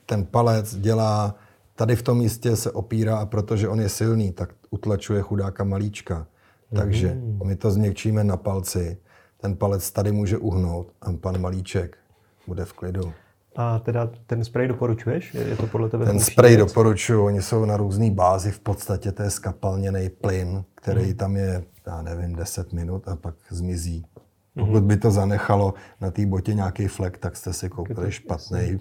Ten 0.07 0.25
palec 0.25 0.77
dělá, 0.77 1.35
tady 1.75 1.97
v 1.97 2.03
tom 2.03 2.19
místě 2.19 2.57
se 2.57 2.71
opírá 2.71 3.19
a 3.19 3.27
protože 3.27 3.69
on 3.69 3.81
je 3.81 3.89
silný, 3.89 4.33
tak 4.33 4.55
utlačuje 4.77 5.23
chudáka 5.23 5.65
malíčka. 5.65 6.27
Takže 6.77 7.15
mm. 7.15 7.41
my 7.45 7.57
to 7.57 7.71
změkčíme 7.71 8.25
na 8.25 8.37
palci, 8.37 8.99
ten 9.41 9.57
palec 9.57 9.91
tady 9.91 10.13
může 10.13 10.39
uhnout 10.39 10.93
a 11.01 11.13
pan 11.13 11.41
malíček 11.41 11.97
bude 12.47 12.65
v 12.65 12.73
klidu. 12.73 13.13
A 13.57 13.79
teda 13.79 14.11
ten 14.27 14.45
sprej 14.45 14.69
doporučuješ? 14.69 15.35
Je 15.35 15.57
to 15.57 15.67
podle 15.67 15.89
tebe? 15.89 16.05
Ten 16.05 16.21
sprej 16.21 16.57
doporučuju, 16.57 17.25
oni 17.25 17.43
jsou 17.43 17.65
na 17.65 17.77
různé 17.77 18.11
bázi, 18.11 18.51
v 18.51 18.61
podstatě 18.61 19.13
to 19.13 19.23
je 19.23 19.31
skapalněný 19.31 20.09
plyn, 20.09 20.65
který 20.75 21.07
mm. 21.07 21.15
tam 21.15 21.37
je 21.37 21.63
já 21.87 22.03
nevím, 22.03 22.37
10 22.37 22.73
minut 22.73 23.09
a 23.09 23.17
pak 23.17 23.35
zmizí. 23.51 24.07
Mhm. 24.55 24.67
Pokud 24.67 24.83
by 24.83 24.97
to 24.97 25.11
zanechalo 25.11 25.75
na 26.01 26.11
té 26.11 26.27
botě 26.27 26.55
nějaký 26.55 26.87
flek, 26.87 27.19
tak 27.19 27.37
jste 27.37 27.53
si 27.53 27.69
koupili 27.69 28.13
špatný. 28.13 28.79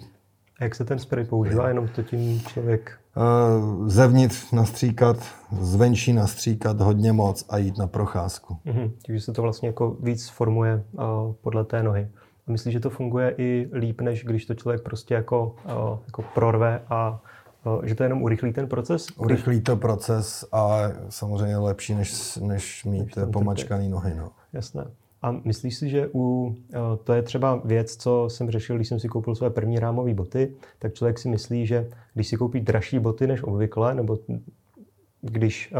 A 0.60 0.64
jak 0.64 0.74
se 0.74 0.84
ten 0.84 0.98
spray 0.98 1.24
používá? 1.24 1.68
Jenom 1.68 1.88
to 1.88 2.02
tím 2.02 2.40
člověk... 2.40 2.98
Uh, 3.16 3.88
zevnitř 3.88 4.52
nastříkat, 4.52 5.16
zvenčí 5.60 6.12
nastříkat 6.12 6.80
hodně 6.80 7.12
moc 7.12 7.44
a 7.48 7.58
jít 7.58 7.78
na 7.78 7.86
procházku. 7.86 8.56
Uh-huh. 8.66 8.92
Takže 9.06 9.20
se 9.20 9.32
to 9.32 9.42
vlastně 9.42 9.68
jako 9.68 9.96
víc 10.00 10.28
formuje 10.28 10.84
uh, 10.92 11.02
podle 11.40 11.64
té 11.64 11.82
nohy. 11.82 12.08
A 12.48 12.52
myslíš, 12.52 12.72
že 12.72 12.80
to 12.80 12.90
funguje 12.90 13.34
i 13.38 13.70
líp, 13.72 14.00
než 14.00 14.24
když 14.24 14.46
to 14.46 14.54
člověk 14.54 14.82
prostě 14.82 15.14
jako, 15.14 15.56
uh, 15.64 15.98
jako 16.06 16.24
prorve 16.34 16.82
a 16.88 17.20
že 17.82 17.94
to 17.94 18.02
jenom 18.02 18.22
urychlí 18.22 18.52
ten 18.52 18.68
proces? 18.68 19.06
Urychlí 19.16 19.60
to 19.60 19.76
proces 19.76 20.44
a 20.52 20.78
samozřejmě 21.08 21.56
lepší, 21.56 21.94
než, 21.94 22.36
než 22.36 22.84
mít 22.84 23.16
než 23.16 23.26
pomačkaný 23.32 23.88
nohy. 23.88 24.14
No. 24.14 24.30
Jasné. 24.52 24.84
A 25.22 25.30
myslíš 25.44 25.76
si, 25.76 25.88
že 25.88 26.08
u, 26.14 26.54
to 27.04 27.12
je 27.12 27.22
třeba 27.22 27.60
věc, 27.64 27.96
co 27.96 28.28
jsem 28.30 28.50
řešil, 28.50 28.76
když 28.76 28.88
jsem 28.88 29.00
si 29.00 29.08
koupil 29.08 29.34
své 29.34 29.50
první 29.50 29.78
rámové 29.78 30.14
boty, 30.14 30.52
tak 30.78 30.94
člověk 30.94 31.18
si 31.18 31.28
myslí, 31.28 31.66
že 31.66 31.88
když 32.14 32.28
si 32.28 32.36
koupí 32.36 32.60
dražší 32.60 32.98
boty 32.98 33.26
než 33.26 33.42
obvykle, 33.42 33.94
nebo 33.94 34.18
když 35.20 35.74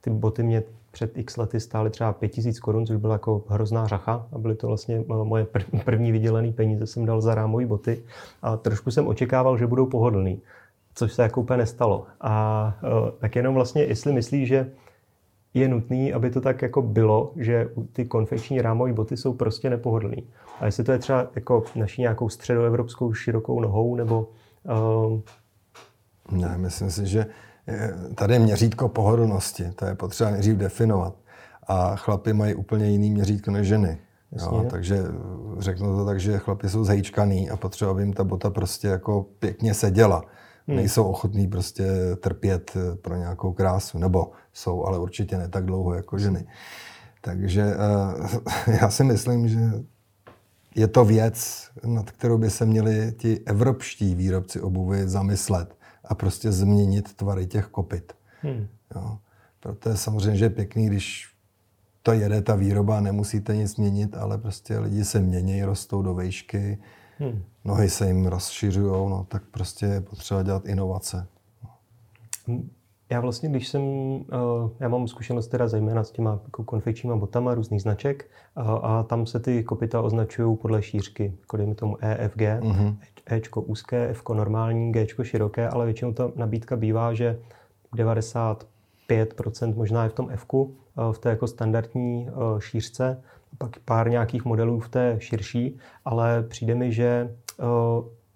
ty 0.00 0.10
boty 0.10 0.42
mě 0.42 0.62
před 0.90 1.18
x 1.18 1.36
lety 1.36 1.60
stály 1.60 1.90
třeba 1.90 2.12
5000 2.12 2.60
korun, 2.60 2.86
což 2.86 2.96
byla 2.96 3.14
jako 3.14 3.44
hrozná 3.48 3.86
řacha 3.86 4.26
a 4.32 4.38
byly 4.38 4.54
to 4.54 4.66
vlastně 4.66 5.04
moje 5.08 5.46
první 5.84 6.12
vydělené 6.12 6.52
peníze, 6.52 6.86
jsem 6.86 7.06
dal 7.06 7.20
za 7.20 7.34
rámové 7.34 7.66
boty 7.66 8.02
a 8.42 8.56
trošku 8.56 8.90
jsem 8.90 9.06
očekával, 9.06 9.58
že 9.58 9.66
budou 9.66 9.86
pohodlný 9.86 10.40
což 10.98 11.12
se 11.12 11.22
jako 11.22 11.40
úplně 11.40 11.56
nestalo. 11.56 12.06
A 12.20 12.74
tak 13.18 13.36
jenom 13.36 13.54
vlastně, 13.54 13.82
jestli 13.82 14.12
myslíš, 14.12 14.48
že 14.48 14.70
je 15.60 15.68
nutný, 15.68 16.12
aby 16.12 16.30
to 16.30 16.40
tak 16.40 16.62
jako 16.62 16.82
bylo, 16.82 17.32
že 17.36 17.68
ty 17.92 18.04
konfekční 18.04 18.62
rámové 18.62 18.92
boty 18.92 19.16
jsou 19.16 19.32
prostě 19.32 19.70
nepohodlný. 19.70 20.28
A 20.60 20.66
jestli 20.66 20.84
to 20.84 20.92
je 20.92 20.98
třeba 20.98 21.26
jako 21.34 21.64
naší 21.76 22.02
nějakou 22.02 22.28
středoevropskou 22.28 23.12
širokou 23.12 23.60
nohou, 23.60 23.96
nebo... 23.96 24.28
Uh... 25.10 25.20
Ne, 26.30 26.58
myslím 26.58 26.90
si, 26.90 27.06
že 27.06 27.26
tady 28.14 28.34
je 28.34 28.38
měřítko 28.38 28.88
pohodlnosti, 28.88 29.70
to 29.76 29.84
je 29.84 29.94
potřeba 29.94 30.30
nejdřív 30.30 30.56
definovat. 30.56 31.14
A 31.66 31.96
chlapy 31.96 32.32
mají 32.32 32.54
úplně 32.54 32.86
jiný 32.86 33.10
měřítko 33.10 33.50
než 33.50 33.68
ženy. 33.68 33.98
Jo, 34.32 34.66
takže 34.70 34.98
řeknu 35.58 35.96
to 35.96 36.04
tak, 36.04 36.20
že 36.20 36.38
chlapi 36.38 36.68
jsou 36.68 36.84
zhejčkaný 36.84 37.50
a 37.50 37.56
potřeba, 37.56 37.90
aby 37.90 38.02
jim 38.02 38.12
ta 38.12 38.24
bota 38.24 38.50
prostě 38.50 38.88
jako 38.88 39.26
pěkně 39.38 39.74
seděla. 39.74 40.24
Hmm. 40.68 40.76
Nejsou 40.76 41.04
ochotní 41.04 41.48
prostě 41.48 41.86
trpět 42.20 42.76
pro 43.02 43.16
nějakou 43.16 43.52
krásu, 43.52 43.98
nebo 43.98 44.30
jsou, 44.52 44.84
ale 44.84 44.98
určitě 44.98 45.38
ne 45.38 45.48
tak 45.48 45.64
dlouho 45.64 45.94
jako 45.94 46.18
ženy. 46.18 46.46
Takže 47.20 47.64
uh, 47.64 48.26
já 48.80 48.90
si 48.90 49.04
myslím, 49.04 49.48
že 49.48 49.60
je 50.74 50.88
to 50.88 51.04
věc, 51.04 51.68
nad 51.84 52.10
kterou 52.10 52.38
by 52.38 52.50
se 52.50 52.66
měli 52.66 53.12
ti 53.12 53.40
evropští 53.46 54.14
výrobci 54.14 54.60
obuvy 54.60 55.08
zamyslet 55.08 55.76
a 56.04 56.14
prostě 56.14 56.52
změnit 56.52 57.14
tvary 57.14 57.46
těch 57.46 57.66
kopit. 57.66 58.12
Hmm. 58.42 58.66
Jo. 58.94 59.18
Proto 59.60 59.88
je 59.88 59.96
samozřejmě 59.96 60.36
že 60.36 60.44
je 60.44 60.50
pěkný, 60.50 60.86
když 60.86 61.32
to 62.02 62.12
jede 62.12 62.42
ta 62.42 62.54
výroba, 62.54 63.00
nemusíte 63.00 63.56
nic 63.56 63.76
měnit, 63.76 64.16
ale 64.16 64.38
prostě 64.38 64.78
lidi 64.78 65.04
se 65.04 65.20
mění, 65.20 65.64
rostou 65.64 66.02
do 66.02 66.14
vejšky, 66.14 66.78
hmm. 67.18 67.42
nohy 67.64 67.90
se 67.90 68.06
jim 68.06 68.26
rozšiřují, 68.26 69.10
no, 69.10 69.26
tak 69.28 69.42
prostě 69.50 69.86
je 69.86 70.00
potřeba 70.00 70.42
dělat 70.42 70.66
inovace. 70.66 71.26
Já 73.10 73.20
vlastně, 73.20 73.48
když 73.48 73.68
jsem, 73.68 73.82
eh, 74.32 74.70
já 74.80 74.88
mám 74.88 75.08
zkušenost 75.08 75.48
teda 75.48 75.68
zejména 75.68 76.04
s 76.04 76.10
těma 76.10 76.40
jako 76.44 76.64
konfekčníma 76.64 77.16
botama 77.16 77.54
různých 77.54 77.82
značek 77.82 78.30
a, 78.56 78.62
a 78.62 79.02
tam 79.02 79.26
se 79.26 79.40
ty 79.40 79.64
kopita 79.64 80.00
označují 80.00 80.56
podle 80.56 80.82
šířky, 80.82 81.34
jako 81.40 81.56
dejme 81.56 81.74
tomu 81.74 81.96
EFG, 82.00 82.36
mm-hmm. 82.36 82.96
Ečko 83.26 83.62
úzké, 83.62 84.14
Fko 84.14 84.34
normální, 84.34 84.92
Gčko 84.92 85.24
široké, 85.24 85.68
ale 85.68 85.84
většinou 85.84 86.12
ta 86.12 86.32
nabídka 86.36 86.76
bývá, 86.76 87.14
že 87.14 87.38
95% 87.94 89.74
možná 89.74 90.04
je 90.04 90.10
v 90.10 90.12
tom 90.12 90.30
Fku, 90.36 90.74
eh, 90.98 91.12
v 91.12 91.18
té 91.18 91.30
jako 91.30 91.46
standardní 91.46 92.28
eh, 92.28 92.60
šířce, 92.60 93.22
pak 93.58 93.78
pár 93.78 94.10
nějakých 94.10 94.44
modelů 94.44 94.80
v 94.80 94.88
té 94.88 95.16
širší, 95.18 95.78
ale 96.04 96.42
přijde 96.42 96.74
mi, 96.74 96.92
že 96.92 97.36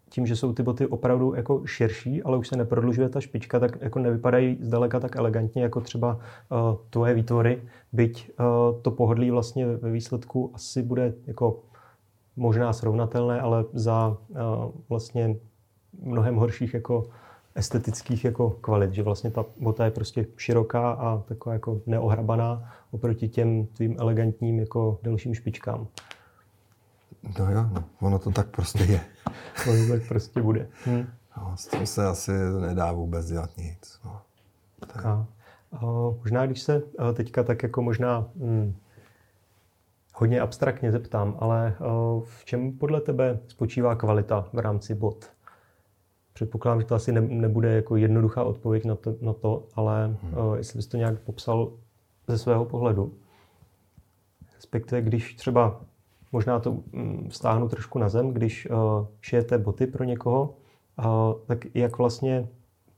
tím, 0.08 0.26
že 0.26 0.36
jsou 0.36 0.52
ty 0.52 0.62
boty 0.62 0.86
opravdu 0.86 1.34
jako 1.34 1.66
širší, 1.66 2.22
ale 2.22 2.38
už 2.38 2.48
se 2.48 2.56
neprodlužuje 2.56 3.08
ta 3.08 3.20
špička, 3.20 3.60
tak 3.60 3.78
jako 3.80 3.98
nevypadají 3.98 4.58
zdaleka 4.60 5.00
tak 5.00 5.16
elegantně 5.16 5.62
jako 5.62 5.80
třeba 5.80 6.14
uh, 6.16 6.58
tvoje 6.90 7.14
výtvory, 7.14 7.62
byť 7.92 8.30
uh, 8.30 8.82
to 8.82 8.90
pohodlí 8.90 9.30
vlastně 9.30 9.66
ve 9.66 9.90
výsledku 9.90 10.50
asi 10.54 10.82
bude 10.82 11.14
jako 11.26 11.60
možná 12.36 12.72
srovnatelné, 12.72 13.40
ale 13.40 13.64
za 13.72 14.16
vlastně 14.88 15.36
mnohem 16.02 16.36
horších 16.36 16.74
jako 16.74 17.04
estetických 17.54 18.24
jako 18.24 18.50
kvalit, 18.50 18.92
že 18.92 19.02
vlastně 19.02 19.30
ta 19.30 19.44
bota 19.60 19.84
je 19.84 19.90
prostě 19.90 20.26
široká 20.36 20.90
a 20.92 21.18
taková 21.18 21.52
jako 21.52 21.80
neohrabaná 21.86 22.72
oproti 22.90 23.28
těm 23.28 23.66
tvým 23.66 23.96
elegantním 23.98 24.60
jako 24.60 24.98
delším 25.02 25.34
špičkám. 25.34 25.86
No 27.38 27.52
jo, 27.52 27.66
no, 27.72 27.84
ono 28.00 28.18
to 28.18 28.30
tak 28.30 28.46
prostě 28.46 28.84
je. 28.84 29.00
ono 29.70 29.88
tak 29.88 30.08
prostě 30.08 30.42
bude. 30.42 30.68
Hm. 30.86 31.06
No, 31.36 31.56
s 31.56 31.66
tím 31.66 31.86
se 31.86 32.06
asi 32.06 32.32
nedá 32.60 32.92
vůbec 32.92 33.26
dělat 33.26 33.50
nic. 33.56 34.00
No. 34.04 34.20
Tak. 34.92 35.06
A, 35.06 35.26
a 35.72 35.86
možná, 36.18 36.46
když 36.46 36.62
se 36.62 36.82
teďka 37.14 37.42
tak 37.42 37.62
jako 37.62 37.82
možná 37.82 38.28
hm, 38.36 38.74
hodně 40.14 40.40
abstraktně 40.40 40.92
zeptám, 40.92 41.36
ale 41.38 41.76
v 42.24 42.44
čem 42.44 42.72
podle 42.72 43.00
tebe 43.00 43.38
spočívá 43.48 43.94
kvalita 43.94 44.48
v 44.52 44.58
rámci 44.58 44.94
bot? 44.94 45.30
Předpokládám, 46.32 46.80
že 46.80 46.86
to 46.86 46.94
asi 46.94 47.12
ne, 47.12 47.20
nebude 47.20 47.72
jako 47.72 47.96
jednoduchá 47.96 48.44
odpověď 48.44 48.84
na 48.84 48.94
to, 48.94 49.14
na 49.20 49.32
to 49.32 49.66
ale 49.74 50.06
hmm. 50.06 50.34
jestli 50.56 50.76
bys 50.76 50.86
to 50.86 50.96
nějak 50.96 51.20
popsal 51.20 51.72
ze 52.28 52.38
svého 52.38 52.64
pohledu. 52.64 53.12
Respektive, 54.54 55.02
když 55.02 55.34
třeba 55.34 55.80
možná 56.32 56.60
to 56.60 56.76
stáhnu 57.28 57.64
mm, 57.64 57.70
trošku 57.70 57.98
na 57.98 58.08
zem, 58.08 58.30
když 58.30 58.68
uh, 58.70 58.76
šijete 59.20 59.58
boty 59.58 59.86
pro 59.86 60.04
někoho, 60.04 60.54
uh, 60.98 61.04
tak 61.46 61.64
jak 61.74 61.98
vlastně 61.98 62.48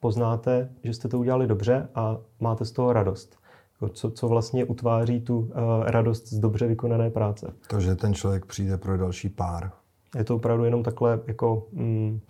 poznáte, 0.00 0.70
že 0.84 0.92
jste 0.94 1.08
to 1.08 1.18
udělali 1.18 1.46
dobře 1.46 1.88
a 1.94 2.18
máte 2.40 2.64
z 2.64 2.72
toho 2.72 2.92
radost? 2.92 3.38
Jako 3.72 3.94
co, 3.94 4.10
co 4.10 4.28
vlastně 4.28 4.64
utváří 4.64 5.20
tu 5.20 5.38
uh, 5.38 5.48
radost 5.82 6.28
z 6.28 6.38
dobře 6.38 6.66
vykonané 6.66 7.10
práce? 7.10 7.52
To, 7.66 7.80
že 7.80 7.94
ten 7.94 8.14
člověk 8.14 8.46
přijde 8.46 8.76
pro 8.76 8.98
další 8.98 9.28
pár. 9.28 9.70
Je 10.18 10.24
to 10.24 10.36
opravdu 10.36 10.64
jenom 10.64 10.82
takhle 10.82 11.20
jako, 11.26 11.66
mm, 11.72 12.20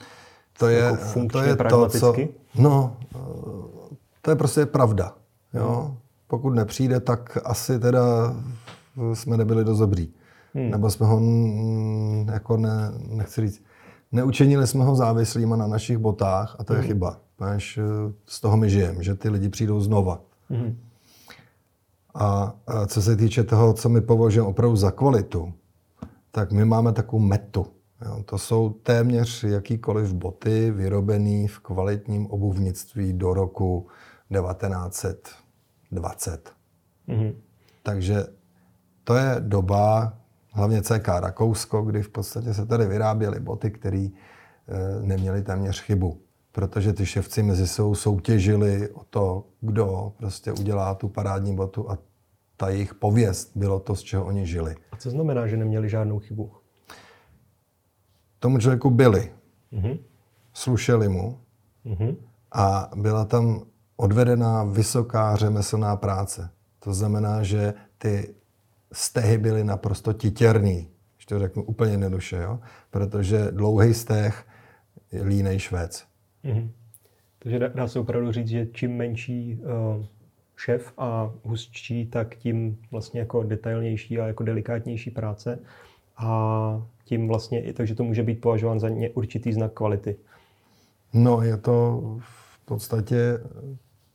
to 0.58 0.68
je, 0.68 0.78
jako 0.78 0.96
funkčně, 0.96 1.40
to 1.40 1.48
je? 1.48 1.56
To, 1.56 1.88
co, 1.88 2.14
no, 2.58 2.96
to 4.22 4.30
je 4.30 4.36
prostě 4.36 4.66
pravda. 4.66 5.14
Jo? 5.54 5.84
Hmm. 5.86 5.96
Pokud 6.26 6.50
nepřijde, 6.50 7.00
tak 7.00 7.38
asi 7.44 7.78
teda 7.78 8.34
jsme 9.14 9.36
nebyli 9.36 9.64
dost 9.64 9.78
dobrý. 9.78 10.08
Hmm. 10.54 10.70
Nebo 10.70 10.90
jsme 10.90 11.06
ho, 11.06 11.20
jako 12.32 12.56
ne, 12.56 12.92
nechci 13.08 13.40
říct, 13.40 13.62
neučinili 14.12 14.66
jsme 14.66 14.84
ho 14.84 14.96
závislýma 14.96 15.56
na 15.56 15.66
našich 15.66 15.98
botách 15.98 16.56
a 16.58 16.64
to 16.64 16.72
je 16.72 16.78
hmm. 16.78 16.88
chyba. 16.88 17.20
Páš, 17.36 17.78
z 18.26 18.40
toho 18.40 18.56
my 18.56 18.70
žijeme, 18.70 19.02
že 19.04 19.14
ty 19.14 19.28
lidi 19.28 19.48
přijdou 19.48 19.80
znova. 19.80 20.20
Hmm. 20.50 20.78
A, 22.14 22.54
a 22.66 22.86
co 22.86 23.02
se 23.02 23.16
týče 23.16 23.44
toho, 23.44 23.72
co 23.72 23.88
my 23.88 24.00
považujeme 24.00 24.48
opravdu 24.48 24.76
za 24.76 24.90
kvalitu, 24.90 25.52
tak 26.30 26.52
my 26.52 26.64
máme 26.64 26.92
takovou 26.92 27.22
metu. 27.22 27.66
Jo. 28.04 28.22
To 28.26 28.38
jsou 28.38 28.70
téměř 28.70 29.44
jakýkoliv 29.44 30.12
boty 30.12 30.70
vyrobený 30.70 31.48
v 31.48 31.58
kvalitním 31.58 32.26
obuvnictví 32.26 33.12
do 33.12 33.34
roku 33.34 33.86
1920. 34.30 36.52
Mm-hmm. 37.08 37.34
Takže 37.82 38.24
to 39.04 39.16
je 39.16 39.36
doba, 39.38 40.18
hlavně 40.52 40.82
CK 40.82 41.08
Rakousko, 41.08 41.82
kdy 41.82 42.02
v 42.02 42.08
podstatě 42.08 42.54
se 42.54 42.66
tady 42.66 42.86
vyráběly 42.86 43.40
boty, 43.40 43.70
které 43.70 44.08
eh, 44.08 44.12
neměly 45.02 45.42
téměř 45.42 45.80
chybu. 45.80 46.20
Protože 46.52 46.92
ty 46.92 47.06
ševci 47.06 47.42
mezi 47.42 47.66
sebou 47.66 47.94
soutěžili 47.94 48.90
o 48.90 49.04
to, 49.04 49.46
kdo 49.60 50.12
prostě 50.16 50.52
udělá 50.52 50.94
tu 50.94 51.08
parádní 51.08 51.56
botu 51.56 51.90
a 51.90 51.98
ta 52.56 52.68
jejich 52.68 52.94
pověst 52.94 53.56
bylo 53.56 53.80
to, 53.80 53.96
z 53.96 54.02
čeho 54.02 54.24
oni 54.24 54.46
žili. 54.46 54.76
A 54.92 54.96
co 54.96 55.10
znamená, 55.10 55.46
že 55.46 55.56
neměli 55.56 55.88
žádnou 55.88 56.18
chybu? 56.18 56.52
Tomu 58.44 58.58
člověku 58.58 58.90
byli. 58.90 59.32
Mm-hmm. 59.72 59.98
Slušeli 60.52 61.08
mu 61.08 61.38
mm-hmm. 61.86 62.16
a 62.52 62.90
byla 62.96 63.24
tam 63.24 63.62
odvedená 63.96 64.64
vysoká 64.64 65.36
řemeslná 65.36 65.96
práce. 65.96 66.50
To 66.78 66.94
znamená, 66.94 67.42
že 67.42 67.74
ty 67.98 68.34
stehy 68.92 69.38
byly 69.38 69.64
naprosto 69.64 70.12
titěrný, 70.12 70.88
když 71.16 71.26
to 71.26 71.38
řeknu 71.38 71.62
úplně 71.62 71.92
jednoduše, 71.92 72.36
jo? 72.36 72.60
protože 72.90 73.48
dlouhý 73.50 73.94
steh 73.94 74.46
je 75.12 75.22
línej 75.22 75.58
švec. 75.58 76.06
Mm-hmm. 76.44 76.68
Takže 77.38 77.58
dá, 77.58 77.68
dá 77.68 77.88
se 77.88 77.98
opravdu 77.98 78.32
říct, 78.32 78.48
že 78.48 78.66
čím 78.66 78.96
menší 78.96 79.60
uh, 79.96 80.04
šef 80.56 80.92
a 80.98 81.30
hustší, 81.42 82.06
tak 82.06 82.34
tím 82.36 82.78
vlastně 82.90 83.20
jako 83.20 83.42
detailnější 83.42 84.18
a 84.18 84.26
jako 84.26 84.44
delikátnější 84.44 85.10
práce 85.10 85.58
a 86.16 86.86
tím 87.04 87.28
vlastně 87.28 87.62
i 87.62 87.72
takže 87.72 87.94
to 87.94 88.04
může 88.04 88.22
být 88.22 88.40
považován 88.40 88.80
za 88.80 88.88
určitý 89.14 89.52
znak 89.52 89.72
kvality. 89.72 90.16
No, 91.12 91.42
je 91.42 91.56
to 91.56 92.02
v 92.18 92.64
podstatě 92.64 93.40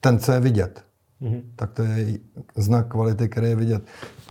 ten, 0.01 0.19
co 0.19 0.31
je 0.31 0.39
vidět. 0.39 0.83
Mm-hmm. 1.21 1.41
Tak 1.55 1.73
to 1.73 1.83
je 1.83 2.17
znak 2.55 2.87
kvality, 2.87 3.29
který 3.29 3.47
je 3.47 3.55
vidět. 3.55 3.83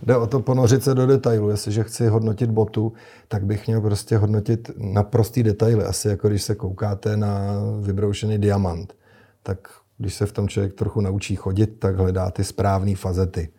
Jde 0.03 0.17
o 0.17 0.27
to 0.27 0.39
ponořit 0.39 0.83
se 0.83 0.93
do 0.93 1.07
detailu. 1.07 1.49
Jestliže 1.49 1.83
chci 1.83 2.07
hodnotit 2.07 2.51
botu, 2.51 2.93
tak 3.27 3.45
bych 3.45 3.67
měl 3.67 3.81
prostě 3.81 4.17
hodnotit 4.17 4.71
na 4.77 5.03
prostý 5.03 5.43
detaily. 5.43 5.83
Asi 5.83 6.07
jako 6.07 6.29
když 6.29 6.43
se 6.43 6.55
koukáte 6.55 7.17
na 7.17 7.53
vybroušený 7.81 8.37
diamant. 8.37 8.93
Tak 9.43 9.67
když 9.97 10.13
se 10.13 10.25
v 10.25 10.31
tom 10.31 10.47
člověk 10.47 10.73
trochu 10.73 11.01
naučí 11.01 11.35
chodit, 11.35 11.79
tak 11.79 11.97
hledá 11.97 12.31
ty 12.31 12.43
správné 12.43 12.95
fazety. 12.95 13.49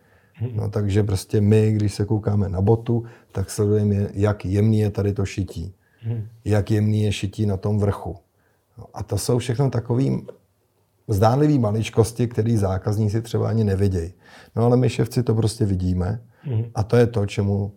No, 0.53 0.69
takže 0.69 1.03
prostě 1.03 1.41
my, 1.41 1.71
když 1.71 1.93
se 1.93 2.05
koukáme 2.05 2.49
na 2.49 2.61
botu, 2.61 3.03
tak 3.31 3.49
sledujeme, 3.49 4.09
jak 4.13 4.45
jemný 4.45 4.79
je 4.79 4.89
tady 4.89 5.13
to 5.13 5.25
šití. 5.25 5.73
Mm-hmm. 6.07 6.23
Jak 6.45 6.71
jemný 6.71 7.03
je 7.03 7.11
šití 7.11 7.45
na 7.45 7.57
tom 7.57 7.79
vrchu. 7.79 8.17
No, 8.77 8.85
a 8.93 9.03
to 9.03 9.17
jsou 9.17 9.37
všechno 9.37 9.69
takový 9.69 10.25
zdánlivý 11.07 11.59
maličkosti, 11.59 12.27
který 12.27 12.57
zákazníci 12.57 13.21
třeba 13.21 13.49
ani 13.49 13.63
nevidějí. 13.63 14.13
No 14.55 14.63
ale 14.63 14.77
my 14.77 14.89
ševci 14.89 15.23
to 15.23 15.35
prostě 15.35 15.65
vidíme 15.65 16.21
mm-hmm. 16.47 16.71
a 16.75 16.83
to 16.83 16.95
je 16.95 17.07
to, 17.07 17.25
čemu 17.25 17.71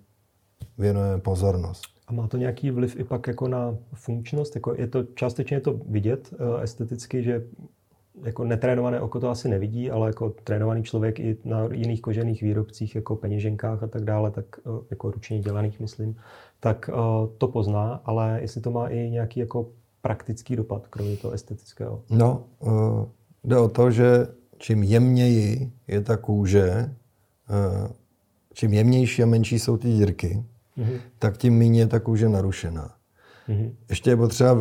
věnujeme 0.79 1.21
pozornost. 1.21 1.85
A 2.07 2.13
má 2.13 2.29
to 2.29 2.37
nějaký 2.37 2.71
vliv 2.71 2.97
i 3.01 3.05
pak 3.05 3.27
jako 3.27 3.49
na 3.49 3.77
funkčnost? 3.95 4.55
Jako 4.55 4.75
je 4.75 4.87
to 4.87 5.03
částečně 5.03 5.61
to 5.61 5.81
vidět 5.89 6.33
uh, 6.33 6.63
esteticky, 6.63 7.23
že 7.23 7.43
jako 8.23 8.45
netrénované 8.45 9.01
oko 9.01 9.21
to 9.21 9.31
asi 9.31 9.49
nevidí, 9.49 9.91
ale 9.91 10.09
jako 10.09 10.31
trénovaný 10.45 10.83
člověk 10.83 11.21
i 11.21 11.37
na 11.45 11.69
jiných 11.73 12.01
kožených 12.01 12.43
výrobcích, 12.43 12.95
jako 12.95 13.17
peněženkách 13.17 13.83
a 13.83 13.87
tak 13.87 14.05
dále, 14.05 14.31
tak 14.31 14.45
uh, 14.65 14.79
jako 14.91 15.11
ručně 15.11 15.39
dělaných, 15.39 15.81
myslím, 15.81 16.17
tak 16.61 16.91
uh, 16.93 17.29
to 17.39 17.49
pozná, 17.49 18.01
ale 18.05 18.39
jestli 18.41 18.61
to 18.61 18.71
má 18.71 18.89
i 18.89 19.11
nějaký 19.11 19.41
jako 19.41 19.69
praktický 20.03 20.57
dopad, 20.57 20.87
kromě 20.87 21.17
toho 21.17 21.35
estetického? 21.35 22.03
No, 22.11 22.45
uh, 22.61 23.05
Jde 23.45 23.59
o 23.59 23.69
to, 23.69 23.91
že 23.91 24.27
čím 24.59 24.83
jemněji 24.83 25.73
je 25.89 26.01
ta 26.01 26.17
kůže, 26.17 26.71
eh, 26.71 27.89
čím 28.53 28.73
jemnější 28.73 29.23
a 29.23 29.27
menší 29.27 29.59
jsou 29.59 29.77
ty 29.77 29.89
dírky, 29.89 30.45
mm-hmm. 30.79 31.01
tak 31.19 31.39
tím 31.39 31.59
méně 31.59 31.81
je 31.81 31.87
ta 31.87 32.01
kůže 32.01 32.29
narušená. 32.29 32.95
Mm-hmm. 33.49 33.73
Ještě 33.89 34.11
je 34.11 34.17
potřeba 34.17 34.57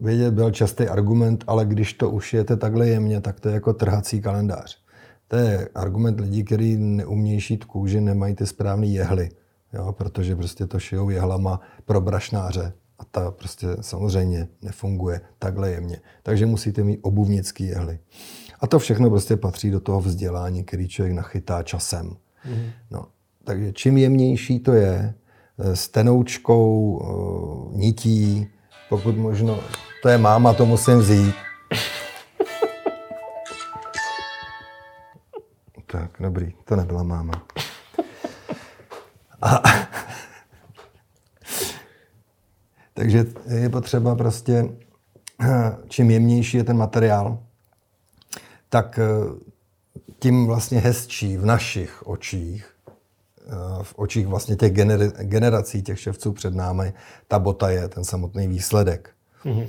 vědět, 0.00 0.34
byl 0.34 0.50
častý 0.50 0.84
argument, 0.88 1.44
ale 1.46 1.64
když 1.64 1.92
to 1.92 2.10
ušijete 2.10 2.56
takhle 2.56 2.88
jemně, 2.88 3.20
tak 3.20 3.40
to 3.40 3.48
je 3.48 3.54
jako 3.54 3.72
trhací 3.72 4.20
kalendář. 4.20 4.78
To 5.28 5.36
je 5.36 5.68
argument 5.74 6.20
lidí, 6.20 6.44
kteří 6.44 6.76
neumějí 6.76 7.40
šít 7.40 7.64
kůži, 7.64 8.00
nemají 8.00 8.34
ty 8.34 8.46
správné 8.46 8.86
jehly, 8.86 9.30
jo, 9.72 9.92
protože 9.92 10.36
prostě 10.36 10.66
to 10.66 10.78
šijou 10.78 11.10
jehlama 11.10 11.60
pro 11.84 12.00
brašnáře 12.00 12.72
a 12.98 13.04
ta 13.04 13.30
prostě 13.30 13.66
samozřejmě 13.80 14.48
nefunguje 14.62 15.20
takhle 15.38 15.70
jemně. 15.70 16.00
Takže 16.22 16.46
musíte 16.46 16.84
mít 16.84 16.98
obuvnický 17.02 17.66
jehly. 17.66 17.98
A 18.60 18.66
to 18.66 18.78
všechno 18.78 19.10
prostě 19.10 19.36
patří 19.36 19.70
do 19.70 19.80
toho 19.80 20.00
vzdělání, 20.00 20.64
který 20.64 20.88
člověk 20.88 21.16
nachytá 21.16 21.62
časem. 21.62 22.06
Mm-hmm. 22.08 22.70
No, 22.90 23.06
takže 23.44 23.72
čím 23.72 23.96
jemnější 23.96 24.60
to 24.60 24.72
je, 24.72 25.14
eh, 25.58 25.76
s 25.76 25.88
tenoučkou, 25.88 27.00
eh, 27.02 27.76
nití, 27.78 28.48
pokud 28.88 29.16
možno, 29.16 29.60
to 30.02 30.08
je 30.08 30.18
máma, 30.18 30.54
to 30.54 30.66
musím 30.66 30.98
vzít. 30.98 31.34
tak, 35.86 36.10
dobrý, 36.20 36.52
to 36.64 36.76
nebyla 36.76 37.02
máma. 37.02 37.46
A, 39.42 39.62
takže 42.94 43.24
je 43.46 43.68
potřeba 43.68 44.14
prostě, 44.14 44.68
čím 45.88 46.10
jemnější 46.10 46.56
je 46.56 46.64
ten 46.64 46.76
materiál, 46.76 47.38
tak 48.68 48.98
tím 50.18 50.46
vlastně 50.46 50.80
hezčí 50.80 51.36
v 51.36 51.44
našich 51.44 52.06
očích 52.06 52.75
Eh, 52.75 52.75
v 53.82 53.94
očích 53.96 54.26
vlastně 54.26 54.56
těch 54.56 54.72
generací, 55.22 55.82
těch 55.82 56.00
ševců 56.00 56.32
před 56.32 56.54
námi, 56.54 56.92
ta 57.28 57.38
bota 57.38 57.70
je 57.70 57.88
ten 57.88 58.04
samotný 58.04 58.48
výsledek. 58.48 59.10
Mm-hmm. 59.44 59.66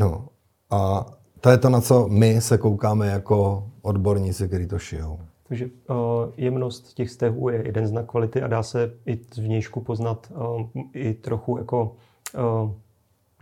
No 0.00 0.28
a 0.70 1.06
to 1.40 1.50
je 1.50 1.58
to, 1.58 1.70
na 1.70 1.80
co 1.80 2.08
my 2.08 2.40
se 2.40 2.58
koukáme 2.58 3.06
jako 3.06 3.68
odborníci, 3.82 4.48
kteří 4.48 4.66
to 4.66 4.78
šijou. 4.78 5.18
Takže 5.48 5.66
uh, 5.66 5.96
jemnost 6.36 6.94
těch 6.94 7.10
stehů 7.10 7.48
je 7.48 7.66
jeden 7.66 7.86
znak 7.86 8.06
kvality 8.06 8.42
a 8.42 8.46
dá 8.46 8.62
se 8.62 8.92
i 9.06 9.20
z 9.34 9.38
vnějšku 9.38 9.80
poznat 9.80 10.32
uh, 10.34 10.66
i 10.94 11.14
trochu 11.14 11.58
jako 11.58 11.96
uh, 12.38 12.70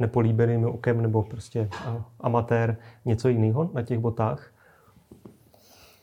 nepolíbeným 0.00 0.64
okem 0.64 1.02
nebo 1.02 1.22
prostě 1.22 1.68
uh, 1.88 2.02
amatér 2.20 2.76
něco 3.04 3.28
jiného 3.28 3.70
na 3.74 3.82
těch 3.82 3.98
botách. 3.98 4.50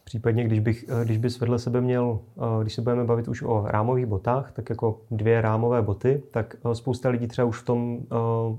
Případně, 0.06 0.44
když, 0.44 0.60
bych, 0.60 0.86
eh, 1.02 1.06
když 1.06 1.18
bys 1.18 1.39
vedle 1.39 1.60
sebe 1.60 1.82
měl, 1.82 2.20
eh, 2.38 2.62
když 2.62 2.74
se 2.74 2.82
budeme 2.82 3.04
bavit 3.04 3.28
už 3.28 3.41
o 3.41 3.63
rámových 3.68 4.06
botách, 4.06 4.52
tak 4.52 4.70
jako 4.70 5.02
dvě 5.12 5.41
rámové 5.41 5.82
boty, 5.82 6.24
tak 6.32 6.56
eh, 6.56 6.76
spousta 6.76 7.10
lidí 7.10 7.28
třeba 7.28 7.46
už 7.46 7.62
v 7.62 7.65
tom 7.65 8.00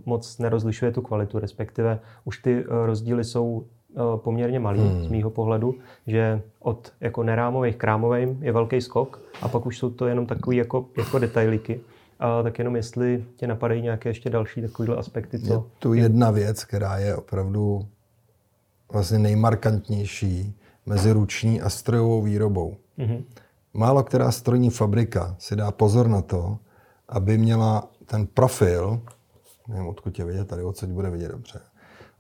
moc 0.07 0.39
nerozlišuje 0.39 0.93
tu 0.93 1.03
kvalitu, 1.03 1.39
respektive 1.39 1.99
už 2.25 2.39
ty 2.39 2.65
rozdíly 2.69 3.25
jsou 3.25 3.67
poměrně 4.17 4.61
malý 4.61 4.81
hmm. 4.81 5.05
z 5.05 5.09
mýho 5.09 5.31
pohledu, 5.31 5.75
že 6.07 6.43
od 6.61 6.93
jako 7.01 7.23
nerámových 7.23 7.77
k 7.77 7.85
rámovým 7.85 8.43
je 8.43 8.53
velký 8.53 8.81
skok 8.81 9.21
a 9.43 9.49
pak 9.49 9.67
už 9.67 9.79
jsou 9.79 9.91
to 9.91 10.07
jenom 10.07 10.27
takový 10.27 10.57
jako, 10.57 10.87
jako 10.99 11.19
detailíky. 11.19 11.81
A 12.21 12.43
tak 12.43 12.59
jenom 12.59 12.77
jestli 12.77 13.25
tě 13.37 13.47
napadají 13.47 13.83
nějaké 13.83 14.09
ještě 14.09 14.31
další 14.31 14.63
takovéhle 14.63 14.97
aspekty, 14.97 15.39
co... 15.39 15.53
Je 15.53 15.61
tu 15.79 15.95
jedna 15.95 16.31
věc, 16.31 16.65
která 16.65 16.99
je 16.99 17.17
opravdu 17.17 17.87
vlastně 18.93 19.19
nejmarkantnější, 19.19 20.57
mezi 20.87 21.13
ruční 21.13 21.61
a 21.61 21.71
strojovou 21.71 22.23
výrobou. 22.23 22.77
Mm-hmm. 22.99 23.25
Málo 23.75 24.03
která 24.03 24.33
strojní 24.33 24.71
fabrika 24.71 25.37
si 25.39 25.57
dá 25.57 25.71
pozor 25.71 26.09
na 26.09 26.23
to, 26.23 26.59
aby 27.09 27.39
měla 27.39 27.91
ten 28.07 28.27
profil, 28.27 29.01
nevím, 29.69 29.87
odkud 29.87 30.19
je 30.19 30.25
vidět, 30.25 30.49
tady 30.49 30.63
odsud 30.63 30.89
bude 30.89 31.11
vidět 31.11 31.29
dobře, 31.29 31.61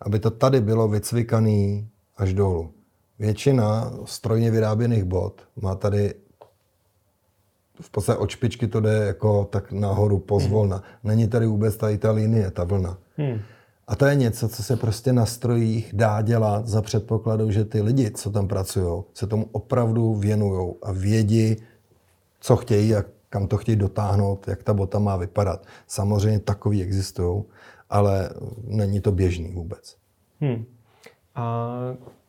aby 0.00 0.18
to 0.18 0.30
tady 0.30 0.60
bylo 0.60 0.88
vycvikaný 0.88 1.88
až 2.16 2.34
dolů. 2.34 2.72
Většina 3.18 3.92
strojně 4.04 4.50
vyráběných 4.50 5.04
bot 5.04 5.42
má 5.56 5.74
tady 5.74 6.14
v 7.80 7.90
podstatě 7.90 8.18
od 8.18 8.30
špičky 8.30 8.68
to 8.68 8.80
jde 8.80 8.92
jako 8.92 9.44
tak 9.44 9.72
nahoru 9.72 10.18
pozvolna. 10.18 10.82
Není 11.04 11.28
tady 11.28 11.46
vůbec 11.46 11.76
tady 11.76 11.98
ta 11.98 12.12
linie, 12.12 12.50
ta 12.50 12.64
vlna. 12.64 12.98
Hmm. 13.16 13.40
A 13.88 13.96
to 13.96 14.06
je 14.06 14.14
něco, 14.14 14.48
co 14.48 14.62
se 14.62 14.76
prostě 14.76 15.12
na 15.12 15.26
strojích 15.26 15.90
dá 15.94 16.22
dělat 16.22 16.68
za 16.68 16.82
předpokladu, 16.82 17.50
že 17.50 17.64
ty 17.64 17.82
lidi, 17.82 18.10
co 18.10 18.30
tam 18.30 18.48
pracují, 18.48 19.02
se 19.14 19.26
tomu 19.26 19.48
opravdu 19.52 20.14
věnují 20.14 20.74
a 20.82 20.92
vědí, 20.92 21.56
co 22.40 22.56
chtějí 22.56 22.94
a 22.94 23.04
kam 23.28 23.46
to 23.46 23.56
chtějí 23.56 23.76
dotáhnout, 23.76 24.48
jak 24.48 24.62
ta 24.62 24.74
bota 24.74 24.98
má 24.98 25.16
vypadat. 25.16 25.66
Samozřejmě 25.86 26.40
takový 26.40 26.82
existují, 26.82 27.44
ale 27.90 28.30
není 28.64 29.00
to 29.00 29.12
běžný 29.12 29.52
vůbec. 29.52 29.96
Hmm. 30.40 30.64
A 31.34 31.68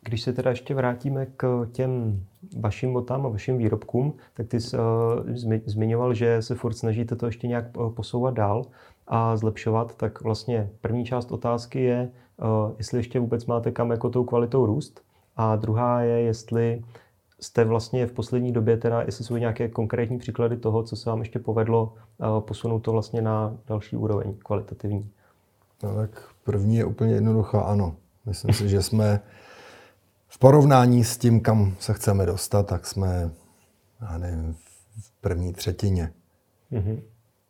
když 0.02 0.22
se 0.22 0.32
teda 0.32 0.50
ještě 0.50 0.74
vrátíme 0.74 1.26
k 1.36 1.66
těm 1.72 2.22
vašim 2.60 2.92
botám 2.92 3.26
a 3.26 3.28
vašim 3.28 3.58
výrobkům, 3.58 4.14
tak 4.34 4.46
ty 4.46 4.60
jsi 4.60 4.76
uh, 4.76 4.82
zmiňoval, 5.66 6.14
že 6.14 6.42
se 6.42 6.54
furt 6.54 6.74
snažíte 6.74 7.16
to 7.16 7.26
ještě 7.26 7.46
nějak 7.46 7.64
eh, 7.64 7.90
posouvat 7.94 8.34
dál 8.34 8.64
a 9.08 9.36
zlepšovat, 9.36 9.94
tak 9.96 10.22
vlastně 10.22 10.70
první 10.80 11.04
část 11.04 11.32
otázky 11.32 11.82
je, 11.82 12.10
uh, 12.36 12.74
jestli 12.78 12.98
ještě 12.98 13.20
vůbec 13.20 13.46
máte 13.46 13.70
kam 13.70 13.90
jako 13.90 14.10
tou 14.10 14.24
kvalitou 14.24 14.66
růst. 14.66 15.00
A 15.36 15.56
druhá 15.56 16.00
je, 16.00 16.20
jestli 16.20 16.84
jste 17.40 17.64
vlastně 17.64 18.06
v 18.06 18.12
poslední 18.12 18.52
době, 18.52 18.76
teda, 18.76 19.02
jestli 19.02 19.24
jsou 19.24 19.36
nějaké 19.36 19.68
konkrétní 19.68 20.18
příklady 20.18 20.56
toho, 20.56 20.82
co 20.82 20.96
se 20.96 21.10
vám 21.10 21.18
ještě 21.18 21.38
povedlo 21.38 21.94
uh, 22.18 22.40
posunout 22.40 22.78
to 22.78 22.92
vlastně 22.92 23.22
na 23.22 23.56
další 23.66 23.96
úroveň 23.96 24.34
kvalitativní. 24.38 25.10
No 25.82 25.94
tak 25.94 26.28
první 26.44 26.76
je 26.76 26.84
úplně 26.84 27.14
jednoduchá, 27.14 27.60
ano. 27.60 27.96
Myslím 28.26 28.54
si, 28.54 28.68
že 28.68 28.82
jsme 28.82 29.20
v 30.28 30.38
porovnání 30.38 31.04
s 31.04 31.18
tím, 31.18 31.40
kam 31.40 31.74
se 31.78 31.94
chceme 31.94 32.26
dostat, 32.26 32.66
tak 32.66 32.86
jsme, 32.86 33.30
já 34.00 34.18
nevím, 34.18 34.54
v 35.00 35.12
první 35.20 35.52
třetině. 35.52 36.12
Mm-hmm. 36.72 37.00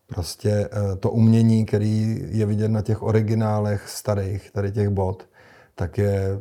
Prostě 0.08 0.50
eh, 0.50 0.96
to 0.96 1.10
umění, 1.10 1.66
který 1.66 2.24
je 2.28 2.46
vidět 2.46 2.68
na 2.68 2.82
těch 2.82 3.02
originálech 3.02 3.88
starých, 3.88 4.50
tady 4.50 4.72
těch 4.72 4.88
bot, 4.88 5.28
tak 5.74 5.98
je 5.98 6.38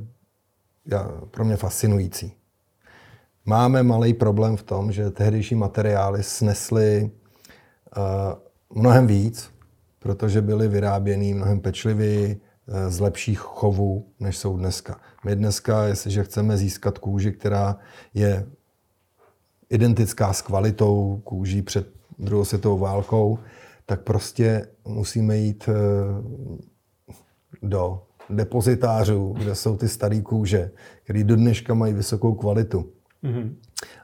já, 0.86 1.12
pro 1.32 1.45
mě 1.45 1.58
fascinující. 1.58 2.34
Máme 3.45 3.84
malý 3.84 4.13
problém 4.13 4.58
v 4.58 4.63
tom, 4.63 4.91
že 4.91 5.12
tehdejší 5.12 5.56
materiály 5.56 6.23
snesly 6.23 7.12
uh, 7.97 8.82
mnohem 8.82 9.08
víc, 9.08 9.51
protože 9.99 10.41
byly 10.41 10.67
vyráběny 10.67 11.34
mnohem 11.34 11.60
pečlivěji, 11.60 12.41
uh, 12.67 12.75
z 12.89 12.99
lepších 12.99 13.39
chovů, 13.39 14.08
než 14.19 14.38
jsou 14.38 14.58
dneska. 14.58 14.99
My 15.25 15.36
dneska, 15.36 15.84
jestliže 15.84 16.23
chceme 16.23 16.58
získat 16.58 16.97
kůži, 16.97 17.32
která 17.32 17.77
je 18.13 18.47
identická 19.69 20.34
s 20.34 20.41
kvalitou 20.41 21.21
kůží 21.23 21.62
před 21.62 21.96
druhou 22.19 22.45
světovou 22.45 22.77
válkou, 22.77 23.39
tak 23.86 24.01
prostě 24.01 24.67
musíme 24.88 25.38
jít 25.38 25.69
eh, 25.69 25.73
do 27.62 28.03
depozitářů, 28.30 29.36
kde 29.38 29.56
jsou 29.56 29.77
ty 29.77 29.89
staré 29.89 30.21
kůže, 30.21 30.71
které 31.03 31.23
do 31.23 31.36
dneška 31.36 31.73
mají 31.73 31.93
vysokou 31.93 32.34
kvalitu. 32.34 32.91
Mm-hmm. 33.23 33.56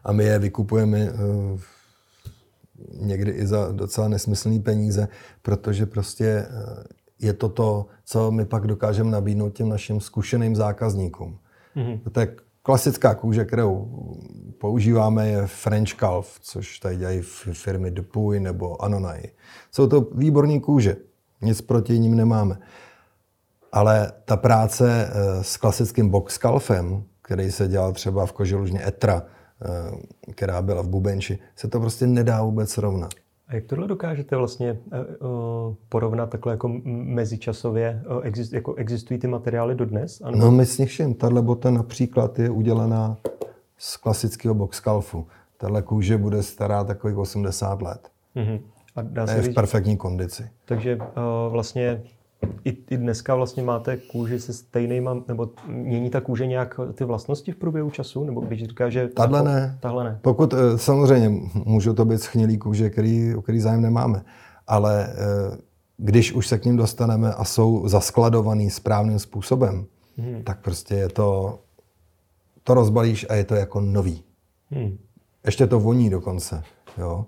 A 0.04 0.12
my 0.12 0.24
je 0.24 0.40
vykupujeme 0.40 1.00
eh, 1.00 1.14
někdy 2.94 3.32
i 3.32 3.48
za 3.48 3.72
docela 3.72 4.08
nesmyslné 4.08 4.60
peníze, 4.60 5.08
protože 5.42 5.86
prostě 5.86 6.26
eh, 6.26 6.84
je 7.20 7.34
to 7.34 7.50
to, 7.50 7.86
co 8.06 8.32
my 8.32 8.46
pak 8.46 8.68
dokážeme 8.68 9.12
nabídnout 9.12 9.50
těm 9.50 9.70
našim 9.70 10.00
zkušeným 10.00 10.56
zákazníkům. 10.56 11.40
Mm-hmm. 11.76 12.00
Je 12.06 12.44
klasická 12.64 13.16
kůže, 13.16 13.46
kterou 13.46 13.88
používáme, 14.58 15.28
je 15.28 15.48
French 15.48 15.94
Calf, 15.94 16.40
což 16.42 16.80
tady 16.80 16.98
dělají 16.98 17.22
firmy 17.54 17.92
Dupuy 17.92 18.40
nebo 18.40 18.84
Anonai. 18.84 19.24
Jsou 19.72 19.88
to 19.88 20.02
výborní 20.02 20.62
kůže, 20.62 20.96
nic 21.42 21.62
proti 21.62 22.00
ním 22.00 22.16
nemáme. 22.16 22.58
Ale 23.72 24.12
ta 24.26 24.38
práce 24.38 25.10
eh, 25.10 25.44
s 25.44 25.58
klasickým 25.58 26.10
box 26.10 26.38
calfem, 26.38 27.04
který 27.22 27.52
se 27.52 27.68
dělal 27.68 27.94
třeba 27.94 28.26
v 28.26 28.32
koželužně 28.32 28.88
Etra, 28.88 29.24
eh, 29.62 30.32
která 30.32 30.62
byla 30.62 30.82
v 30.82 30.88
Bubenči, 30.88 31.40
se 31.56 31.68
to 31.68 31.80
prostě 31.80 32.08
nedá 32.08 32.44
vůbec 32.44 32.72
srovnat. 32.72 33.14
A 33.54 33.56
jak 33.56 33.66
tohle 33.66 33.88
dokážete 33.88 34.36
vlastně 34.36 34.80
uh, 34.92 35.74
porovnat 35.90 36.30
takhle 36.30 36.54
jako 36.54 36.72
mezičasově? 36.86 38.04
Uh, 38.10 38.20
exist, 38.24 38.54
jako 38.54 38.74
existují 38.74 39.20
ty 39.20 39.28
materiály 39.28 39.76
dodnes? 39.76 40.22
Ano? 40.22 40.38
No 40.38 40.52
my 40.52 40.66
s 40.66 40.86
všem. 40.86 41.14
Tahle 41.14 41.42
bota 41.42 41.72
například 41.72 42.40
je 42.40 42.50
udělaná 42.50 43.18
z 43.78 43.98
klasického 43.98 44.56
boxkalfu. 44.56 45.28
Tahle 45.58 45.82
kůže 45.82 46.18
bude 46.18 46.44
stará 46.44 46.84
takových 46.84 47.18
80 47.18 47.82
let. 47.82 48.10
Mm-hmm. 48.36 48.62
A 48.96 49.02
dá 49.02 49.28
se 49.28 49.36
je 49.36 49.42
říct, 49.42 49.52
v 49.52 49.56
perfektní 49.56 49.98
kondici. 49.98 50.50
Takže 50.66 50.96
uh, 50.96 51.04
vlastně 51.52 52.04
i, 52.66 52.78
i 52.90 52.98
dneska 52.98 53.36
vlastně 53.36 53.64
máte 53.64 53.98
kůži 53.98 54.40
se 54.40 54.54
stejnýma, 54.54 55.24
nebo 55.28 55.50
mění 55.68 56.10
ta 56.10 56.22
kůže 56.22 56.48
nějak 56.48 56.80
ty 56.94 57.04
vlastnosti 57.04 57.52
v 57.52 57.56
průběhu 57.56 57.90
času? 57.90 58.24
Nebo 58.24 58.42
když 58.42 58.64
říká, 58.64 58.90
že... 58.90 59.08
Tahle 59.08 59.44
ne. 59.44 59.78
Tahle 59.82 60.04
ne. 60.04 60.20
Pokud, 60.22 60.54
eh, 60.54 60.78
samozřejmě, 60.78 61.42
můžou 61.66 61.94
to 61.94 62.06
být 62.06 62.22
schnilý 62.22 62.58
kůže, 62.58 62.90
který, 62.90 63.36
o 63.36 63.42
který 63.42 63.60
zájem 63.60 63.82
nemáme. 63.82 64.26
Ale 64.68 65.08
eh, 65.08 65.58
když 65.98 66.34
už 66.34 66.48
se 66.48 66.58
k 66.58 66.66
ním 66.66 66.78
dostaneme 66.78 67.34
a 67.34 67.44
jsou 67.44 67.88
zaskladovaný 67.88 68.70
správným 68.70 69.20
způsobem, 69.20 69.86
hmm. 70.18 70.44
tak 70.44 70.62
prostě 70.62 70.96
je 70.96 71.10
to, 71.10 71.60
to 72.64 72.74
rozbalíš 72.74 73.26
a 73.30 73.34
je 73.34 73.44
to 73.44 73.56
jako 73.56 73.82
nový. 73.82 74.24
Hmm. 74.72 74.98
Ještě 75.46 75.68
to 75.68 75.80
voní 75.80 76.10
dokonce. 76.10 76.64
Jo? 76.98 77.26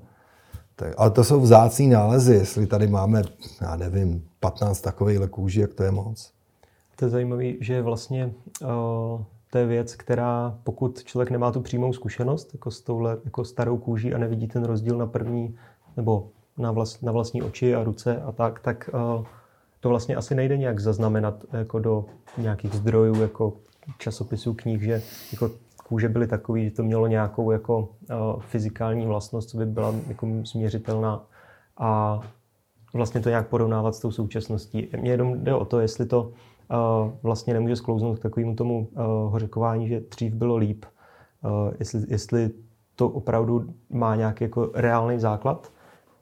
Tak, 0.76 0.94
ale 0.98 1.12
to 1.12 1.24
jsou 1.24 1.40
vzácní 1.40 1.88
nálezy, 1.88 2.34
jestli 2.34 2.68
tady 2.68 2.88
máme, 2.88 3.22
já 3.62 3.76
nevím, 3.76 4.28
15 4.40 4.82
takových 4.82 5.20
kůží, 5.30 5.60
jak 5.60 5.74
to 5.74 5.84
je 5.84 5.92
moc. 5.92 6.32
To 6.96 7.06
je 7.06 7.10
zajímavé, 7.10 7.52
že 7.62 7.82
vlastně 7.82 8.34
uh, 8.62 9.22
to 9.52 9.58
je 9.58 9.66
věc, 9.66 9.96
která 9.96 10.58
pokud 10.64 11.04
člověk 11.04 11.32
nemá 11.32 11.52
tu 11.52 11.62
přímou 11.62 11.94
zkušenost 11.94 12.50
jako 12.54 12.72
s 12.72 12.82
touhle 12.82 13.18
jako 13.26 13.46
starou 13.46 13.78
kůží 13.78 14.14
a 14.14 14.18
nevidí 14.18 14.48
ten 14.48 14.64
rozdíl 14.64 14.98
na 14.98 15.08
první 15.08 15.56
nebo 15.98 16.28
na, 16.58 16.72
vlast, 16.72 17.04
na 17.04 17.12
vlastní 17.12 17.42
oči 17.42 17.76
a 17.76 17.84
ruce 17.84 18.22
a 18.22 18.32
tak, 18.32 18.60
tak 18.60 18.90
uh, 18.94 19.26
to 19.80 19.90
vlastně 19.90 20.16
asi 20.16 20.36
nejde 20.36 20.58
nějak 20.58 20.80
zaznamenat 20.80 21.44
jako 21.54 21.80
do 21.80 22.06
nějakých 22.38 22.74
zdrojů, 22.74 23.22
jako 23.22 23.54
časopisů, 23.98 24.54
knih, 24.54 24.82
že 24.82 25.02
jako 25.32 25.52
kůže 25.88 26.10
byly 26.10 26.28
takový, 26.28 26.66
že 26.66 26.72
to 26.72 26.84
mělo 26.84 27.08
nějakou 27.08 27.52
jako 27.52 27.80
uh, 27.80 28.42
fyzikální 28.42 29.06
vlastnost, 29.06 29.50
co 29.50 29.58
by 29.58 29.66
byla 29.66 29.94
jako 30.08 30.28
změřitelná 30.44 31.26
a 31.78 32.20
vlastně 32.94 33.22
to 33.22 33.30
nějak 33.30 33.48
porovnávat 33.48 33.96
s 33.96 34.00
tou 34.00 34.12
současností. 34.12 34.88
Mně 35.02 35.12
jenom 35.12 35.44
jde 35.44 35.54
o 35.54 35.66
to, 35.66 35.80
jestli 35.80 36.06
to 36.06 36.22
uh, 36.24 37.12
vlastně 37.24 37.54
nemůže 37.54 37.76
sklouznout 37.76 38.20
k 38.20 38.22
takovému 38.22 38.56
tomu 38.56 38.80
uh, 38.80 39.32
hořekování, 39.32 39.88
že 39.88 40.02
dřív 40.12 40.34
bylo 40.34 40.56
líp, 40.56 40.86
jestli, 41.80 42.02
jestli 42.08 42.52
to 42.96 43.10
opravdu 43.10 43.66
má 43.90 44.16
nějaký 44.16 44.44
jako 44.44 44.72
reálný 44.74 45.20
základ 45.20 45.72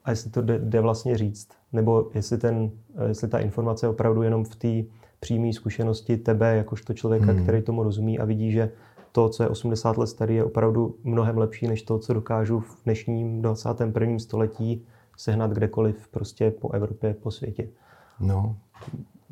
a 0.04 0.10
jestli 0.10 0.30
to 0.30 0.42
jde, 0.42 0.58
jde 0.58 0.80
vlastně 0.80 1.18
říct, 1.18 1.48
nebo 1.72 2.10
jestli, 2.14 2.38
ten, 2.38 2.70
jestli 3.08 3.28
ta 3.28 3.38
informace 3.38 3.86
je 3.86 3.90
opravdu 3.90 4.22
jenom 4.22 4.44
v 4.44 4.56
té 4.56 4.82
přímé 5.20 5.52
zkušenosti 5.52 6.16
tebe, 6.16 6.56
jakožto 6.56 6.94
člověka, 6.94 7.32
hmm. 7.32 7.42
který 7.42 7.62
tomu 7.62 7.82
rozumí 7.82 8.18
a 8.18 8.24
vidí, 8.24 8.52
že 8.52 8.70
to, 9.14 9.28
co 9.28 9.42
je 9.42 9.48
80 9.48 9.98
let 9.98 10.06
starý, 10.06 10.34
je 10.34 10.44
opravdu 10.44 10.96
mnohem 11.04 11.38
lepší, 11.38 11.68
než 11.68 11.82
to, 11.82 11.98
co 11.98 12.14
dokážu 12.14 12.60
v 12.60 12.84
dnešním 12.84 13.42
21. 13.42 14.18
století 14.18 14.84
sehnat 15.16 15.50
kdekoliv 15.50 16.08
prostě 16.08 16.50
po 16.50 16.72
Evropě, 16.72 17.14
po 17.14 17.30
světě. 17.30 17.68
No, 18.20 18.56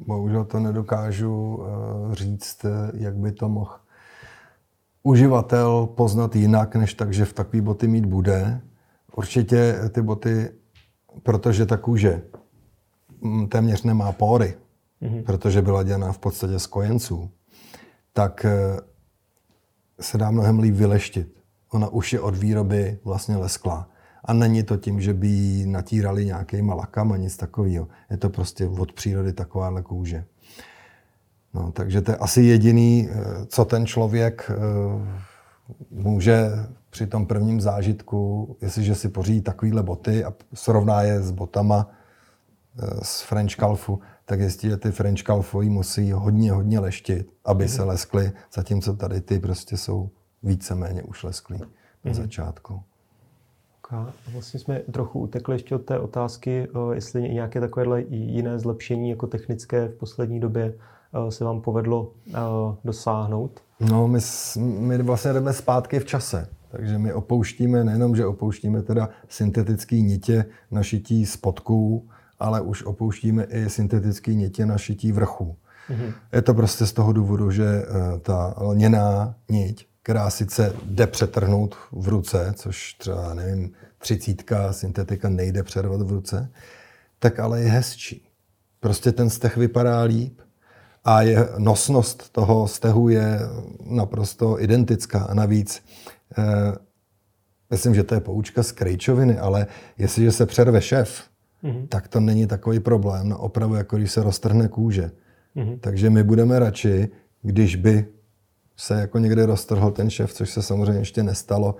bohužel 0.07 0.45
to 0.45 0.61
nedokážu 0.61 1.55
uh, 1.55 2.14
říct, 2.14 2.66
jak 2.95 3.16
by 3.16 3.33
to 3.33 3.49
mohl 3.49 3.73
uživatel 5.03 5.88
poznat 5.95 6.37
jinak, 6.37 6.77
než 6.77 6.95
tak, 6.95 7.12
že 7.12 7.25
v 7.25 7.33
takové 7.33 7.62
boty 7.62 7.88
mít 7.88 8.07
bude. 8.07 8.61
Určitě 9.16 9.79
ty 9.92 10.03
boty, 10.03 10.51
protože 11.23 11.66
ta 11.66 11.77
kůže 11.77 12.23
mm, 13.21 13.49
téměř 13.49 13.83
nemá 13.83 14.12
pory, 14.12 14.55
mm-hmm. 15.03 15.23
protože 15.23 15.62
byla 15.62 15.83
dělaná 15.83 16.12
v 16.12 16.18
podstatě 16.18 16.59
z 16.59 16.66
kojenců, 16.66 17.31
tak 18.12 18.45
eh, 18.45 18.92
se 20.01 20.19
dá 20.19 20.31
mnohem 20.31 20.59
líp 20.59 20.75
vyleštit. 20.75 21.43
Ona 21.71 21.89
už 21.89 22.13
je 22.13 22.21
od 22.21 22.37
výroby 22.37 22.99
vlastně 23.05 23.37
lesklá. 23.37 23.89
A 24.25 24.33
není 24.33 24.63
to 24.63 24.77
tím, 24.77 25.01
že 25.01 25.15
by 25.15 25.27
ji 25.27 25.67
natírali 25.67 26.27
nějakýma 26.27 26.75
lakama, 26.75 27.17
nic 27.17 27.37
takového. 27.37 27.89
Je 28.11 28.17
to 28.17 28.31
prostě 28.31 28.67
od 28.67 28.93
přírody 28.93 29.33
takováhle 29.33 29.83
kůže. 29.83 30.25
No, 31.55 31.73
takže 31.73 32.01
to 32.01 32.11
je 32.11 32.17
asi 32.17 32.43
jediný, 32.43 33.09
eh, 33.11 33.47
co 33.47 33.65
ten 33.65 33.87
člověk 33.87 34.51
eh, 34.51 34.55
může 35.91 36.51
při 36.91 37.07
tom 37.07 37.27
prvním 37.27 37.61
zážitku, 37.61 38.57
jestliže 38.61 38.95
si 38.95 39.09
pořídí 39.09 39.41
takovýhle 39.41 39.83
boty 39.83 40.25
a 40.25 40.33
srovná 40.55 41.03
je 41.03 41.23
s 41.23 41.31
botama 41.31 41.91
eh, 42.79 42.87
z 43.03 43.23
French 43.23 43.55
Calfu, 43.55 44.01
tak 44.33 44.40
jistí, 44.40 44.68
že 44.68 44.77
ty 44.77 44.92
French 44.92 45.23
Calfoví 45.23 45.71
musí 45.71 46.12
hodně, 46.12 46.53
hodně 46.53 46.81
leštit, 46.81 47.33
aby 47.45 47.68
se 47.68 47.83
leskly, 47.83 48.33
zatímco 48.55 48.97
tady 48.97 49.21
ty 49.21 49.38
prostě 49.38 49.77
jsou 49.77 50.11
víceméně 50.42 51.03
už 51.03 51.23
lesklý 51.23 51.59
na 51.59 51.66
mhm. 52.05 52.14
začátku. 52.14 52.83
A 53.90 54.12
vlastně 54.33 54.61
jsme 54.61 54.79
trochu 54.79 55.21
utekli 55.21 55.55
ještě 55.55 55.75
od 55.75 55.85
té 55.85 55.99
otázky, 55.99 56.68
eh, 56.68 56.95
jestli 56.95 57.23
nějaké 57.23 57.61
takovéhle 57.61 58.03
jiné 58.09 58.59
zlepšení 58.59 59.11
jako 59.11 59.27
technické 59.27 59.88
v 59.88 59.95
poslední 59.95 60.40
době 60.40 60.75
eh, 60.75 61.31
se 61.31 61.45
vám 61.45 61.61
povedlo 61.61 62.12
eh, 62.29 62.38
dosáhnout? 62.85 63.61
No, 63.81 64.09
my, 64.09 64.18
my 64.59 65.03
vlastně 65.03 65.33
jdeme 65.33 65.53
zpátky 65.53 65.99
v 65.99 66.05
čase. 66.05 66.49
Takže 66.71 66.99
my 66.99 67.12
opouštíme, 67.12 67.85
nejenom, 67.85 68.16
že 68.16 68.27
opouštíme 68.27 68.83
teda 68.83 69.09
syntetické 69.29 70.01
nitě 70.01 70.45
na 70.71 70.83
šití 70.83 71.27
spodků, 71.27 72.09
ale 72.43 72.61
už 72.61 72.83
opouštíme 72.83 73.45
i 73.45 73.71
syntetické 73.71 74.35
nitě 74.35 74.67
na 74.67 74.79
šití 74.79 75.13
vrchu. 75.13 75.57
Mm-hmm. 75.91 76.13
Je 76.33 76.43
to 76.43 76.55
prostě 76.55 76.87
z 76.87 76.93
toho 76.93 77.13
důvodu, 77.13 77.51
že 77.51 77.83
ta 78.23 78.55
lněná 78.59 79.35
niť 79.51 79.87
která 80.03 80.31
sice 80.31 80.75
jde 80.85 81.07
přetrhnout 81.07 81.77
v 81.93 82.09
ruce, 82.09 82.53
což 82.57 82.95
třeba, 82.95 83.35
nevím, 83.35 83.73
třicítka 83.99 84.73
syntetika 84.73 85.29
nejde 85.29 85.63
přervat 85.63 86.03
v 86.03 86.11
ruce, 86.11 86.51
tak 87.19 87.39
ale 87.39 87.61
je 87.61 87.71
hezčí. 87.71 88.29
Prostě 88.81 89.13
ten 89.13 89.31
steh 89.31 89.57
vypadá 89.57 90.03
líp 90.03 90.41
a 91.05 91.23
je, 91.23 91.49
nosnost 91.59 92.31
toho 92.33 92.69
stehu 92.69 93.09
je 93.09 93.39
naprosto 93.85 94.63
identická. 94.63 95.21
A 95.21 95.35
navíc, 95.35 95.85
eh, 96.39 96.73
myslím, 97.71 97.95
že 97.95 98.03
to 98.03 98.15
je 98.15 98.21
poučka 98.21 98.63
z 98.63 98.73
krejčoviny, 98.73 99.39
ale 99.39 99.67
jestliže 99.99 100.33
se 100.33 100.47
přerve 100.47 100.81
šef, 100.83 101.23
mm-hmm. 101.64 101.88
tak 101.88 102.09
to 102.09 102.20
není 102.20 102.46
takový 102.46 102.81
problém 102.81 103.29
na 103.29 103.37
opravu, 103.37 103.75
jako 103.75 103.96
když 103.96 104.12
se 104.12 104.22
roztrhne 104.22 104.68
kůže. 104.68 105.11
Mm-hmm. 105.57 105.79
Takže 105.81 106.11
my 106.11 106.22
budeme 106.22 106.59
radši, 106.59 107.09
když 107.42 107.77
by 107.77 108.07
se 108.77 109.01
jako 109.01 109.18
někde 109.18 109.46
roztrhl 109.46 109.90
ten 109.90 110.11
šef, 110.11 110.33
což 110.33 110.51
se 110.51 110.62
samozřejmě 110.62 111.01
ještě 111.01 111.22
nestalo, 111.22 111.77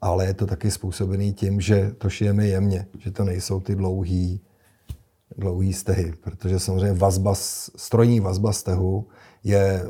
ale 0.00 0.26
je 0.26 0.34
to 0.34 0.46
taky 0.46 0.70
způsobený 0.70 1.32
tím, 1.32 1.60
že 1.60 1.90
to 1.98 2.10
šijeme 2.10 2.46
jemně, 2.46 2.86
že 2.98 3.10
to 3.10 3.24
nejsou 3.24 3.60
ty 3.60 3.74
dlouhý, 3.74 4.40
dlouhý 5.36 5.72
stehy, 5.72 6.12
protože 6.20 6.58
samozřejmě 6.58 6.92
vazba, 6.92 7.34
strojní 7.76 8.20
vazba 8.20 8.52
stehu 8.52 9.08
je, 9.44 9.84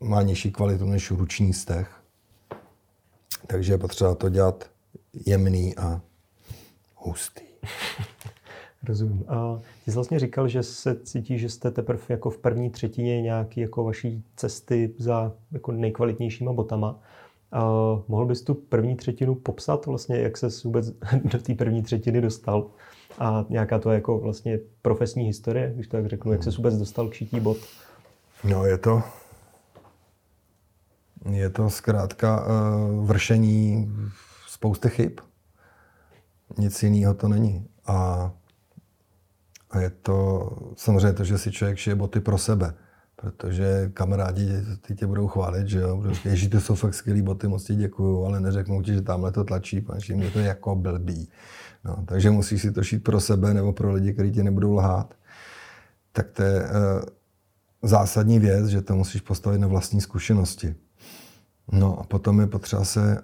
má 0.00 0.22
nižší 0.22 0.50
kvalitu 0.52 0.86
než 0.86 1.10
ruční 1.10 1.52
steh. 1.52 2.02
Takže 3.46 3.72
je 3.72 3.78
potřeba 3.78 4.14
to 4.14 4.28
dělat 4.28 4.70
jemný 5.26 5.76
a 5.76 6.00
hustý. 6.96 7.51
Rozumím. 8.88 9.24
A 9.28 9.60
ty 9.84 9.90
jsi 9.90 9.94
vlastně 9.94 10.18
říkal, 10.18 10.48
že 10.48 10.62
se 10.62 11.00
cítí, 11.04 11.38
že 11.38 11.48
jste 11.48 11.70
teprve 11.70 12.02
jako 12.08 12.30
v 12.30 12.38
první 12.38 12.70
třetině 12.70 13.22
nějaký 13.22 13.60
jako 13.60 13.84
vaší 13.84 14.24
cesty 14.36 14.94
za 14.98 15.32
jako 15.52 15.72
nejkvalitnějšíma 15.72 16.52
botama. 16.52 17.00
A 17.52 17.64
mohl 18.08 18.26
bys 18.26 18.42
tu 18.42 18.54
první 18.54 18.96
třetinu 18.96 19.34
popsat 19.34 19.86
vlastně, 19.86 20.18
jak 20.18 20.36
se 20.36 20.48
vůbec 20.64 20.90
do 21.24 21.38
té 21.38 21.54
první 21.54 21.82
třetiny 21.82 22.20
dostal? 22.20 22.66
A 23.18 23.44
nějaká 23.48 23.78
to 23.78 23.90
jako 23.90 24.18
vlastně 24.18 24.58
profesní 24.82 25.24
historie, 25.24 25.72
když 25.74 25.86
to 25.86 25.96
tak 25.96 26.06
řeknu, 26.06 26.32
jak 26.32 26.42
se 26.42 26.50
vůbec 26.50 26.78
dostal 26.78 27.08
k 27.08 27.14
šití 27.14 27.40
bot? 27.40 27.56
No 28.44 28.66
je 28.66 28.78
to, 28.78 29.02
je 31.30 31.50
to 31.50 31.70
zkrátka 31.70 32.46
uh, 32.46 33.06
vršení 33.06 33.92
spousty 34.48 34.88
chyb. 34.88 35.12
Nic 36.58 36.82
jiného 36.82 37.14
to 37.14 37.28
není. 37.28 37.66
A 37.86 38.30
a 39.72 39.80
je 39.80 39.90
to 39.90 40.48
samozřejmě 40.76 41.12
to, 41.12 41.24
že 41.24 41.38
si 41.38 41.52
člověk 41.52 41.78
šije 41.78 41.94
boty 41.94 42.20
pro 42.20 42.38
sebe. 42.38 42.74
Protože 43.16 43.90
kamarádi 43.94 44.48
ty 44.86 44.94
tě 44.94 45.06
budou 45.06 45.28
chválit, 45.28 45.68
že 45.68 45.80
jo. 45.80 46.02
Ježí, 46.24 46.48
to 46.48 46.60
jsou 46.60 46.74
fakt 46.74 46.94
skvělý 46.94 47.22
boty, 47.22 47.48
moc 47.48 47.64
ti 47.64 47.74
děkuju, 47.74 48.24
ale 48.24 48.40
neřeknou 48.40 48.82
ti, 48.82 48.94
že 48.94 49.02
tamhle 49.02 49.32
to 49.32 49.44
tlačí, 49.44 49.80
panči, 49.80 50.14
mě 50.14 50.30
to 50.30 50.38
jako 50.38 50.76
blbý. 50.76 51.28
No, 51.84 52.04
takže 52.06 52.30
musíš 52.30 52.62
si 52.62 52.72
to 52.72 52.82
šít 52.82 53.04
pro 53.04 53.20
sebe 53.20 53.54
nebo 53.54 53.72
pro 53.72 53.92
lidi, 53.92 54.12
kteří 54.12 54.32
tě 54.32 54.42
nebudou 54.42 54.72
lhát. 54.72 55.14
Tak 56.12 56.30
to 56.30 56.42
je 56.42 56.62
uh, 56.62 56.68
zásadní 57.82 58.38
věc, 58.38 58.66
že 58.66 58.82
to 58.82 58.96
musíš 58.96 59.20
postavit 59.20 59.58
na 59.58 59.66
vlastní 59.66 60.00
zkušenosti. 60.00 60.74
No 61.72 61.98
a 61.98 62.04
potom 62.04 62.40
je 62.40 62.46
potřeba 62.46 62.84
se 62.84 63.22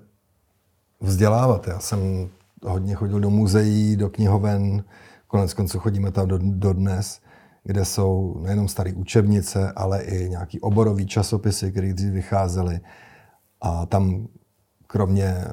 vzdělávat. 1.01 1.67
Já 1.69 1.79
jsem 1.79 2.29
hodně 2.63 2.95
chodil 2.95 3.21
do 3.21 3.31
muzeí, 3.31 3.97
do 3.97 4.11
knihoven, 4.11 4.85
Konec 5.29 5.55
konců 5.55 5.79
chodíme 5.79 6.13
tam 6.13 6.29
do, 6.29 6.39
do 6.43 6.73
dnes, 6.73 7.21
kde 7.65 7.85
jsou 7.85 8.39
nejenom 8.41 8.69
staré 8.69 8.93
učebnice, 8.93 9.73
ale 9.77 10.03
i 10.03 10.29
nějaký 10.29 10.61
oborový 10.61 11.07
časopisy, 11.07 11.73
které 11.73 11.93
dřív 11.93 12.13
vycházely. 12.13 12.81
A 13.61 13.87
tam 13.87 14.29
kromě 14.87 15.25
eh, 15.25 15.51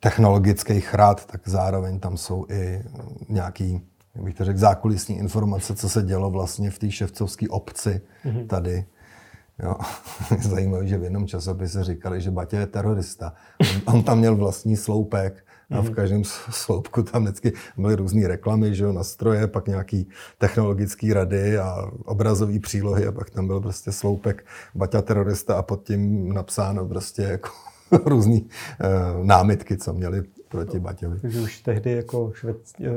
technologických 0.00 0.94
rád, 0.94 1.26
tak 1.26 1.48
zároveň 1.48 2.00
tam 2.00 2.16
jsou 2.16 2.46
i 2.48 2.82
nějaký 3.28 3.80
jak 4.14 4.24
bych 4.24 4.34
to 4.34 4.44
řekl, 4.44 4.58
zákulisní 4.58 5.18
informace, 5.18 5.74
co 5.74 5.88
se 5.88 6.02
dělo 6.02 6.30
vlastně 6.30 6.70
v 6.70 6.78
té 6.78 6.90
ševcovské 6.90 7.48
obci 7.48 8.00
mm-hmm. 8.24 8.46
tady. 8.46 8.84
Jo. 9.62 9.74
Zajímavé, 10.40 10.86
že 10.86 10.98
v 10.98 11.02
jednom 11.02 11.26
časopise 11.26 11.84
říkali, 11.84 12.20
že 12.20 12.30
Batě 12.30 12.56
je 12.56 12.66
terorista. 12.66 13.32
On, 13.86 13.94
on 13.94 14.02
tam 14.02 14.18
měl 14.18 14.36
vlastní 14.36 14.76
sloupek 14.76 15.43
a 15.70 15.80
v 15.80 15.84
mhm. 15.84 15.94
každém 15.94 16.22
sloupku 16.50 17.02
tam 17.02 17.22
vždycky 17.22 17.52
byly 17.76 17.96
různé 17.96 18.28
reklamy, 18.28 18.74
že 18.74 18.84
jo, 18.84 18.92
nastroje, 18.92 19.46
pak 19.46 19.68
nějaký 19.68 20.08
technologické 20.38 21.14
rady 21.14 21.58
a 21.58 21.90
obrazové 22.04 22.58
přílohy 22.58 23.06
a 23.06 23.12
pak 23.12 23.30
tam 23.30 23.46
byl 23.46 23.60
prostě 23.60 23.92
sloupek 23.92 24.46
Baťa 24.74 25.02
terorista 25.02 25.58
a 25.58 25.62
pod 25.62 25.82
tím 25.82 26.32
napsáno 26.32 26.86
prostě 26.86 27.22
jako 27.22 27.48
různé 28.04 28.40
uh, 28.40 29.26
námitky, 29.26 29.76
co 29.76 29.92
měli 29.92 30.22
proti 30.54 30.78
Baťovi. 30.78 31.20
Takže 31.20 31.40
už 31.40 31.60
tehdy 31.60 31.92
jako 31.92 32.32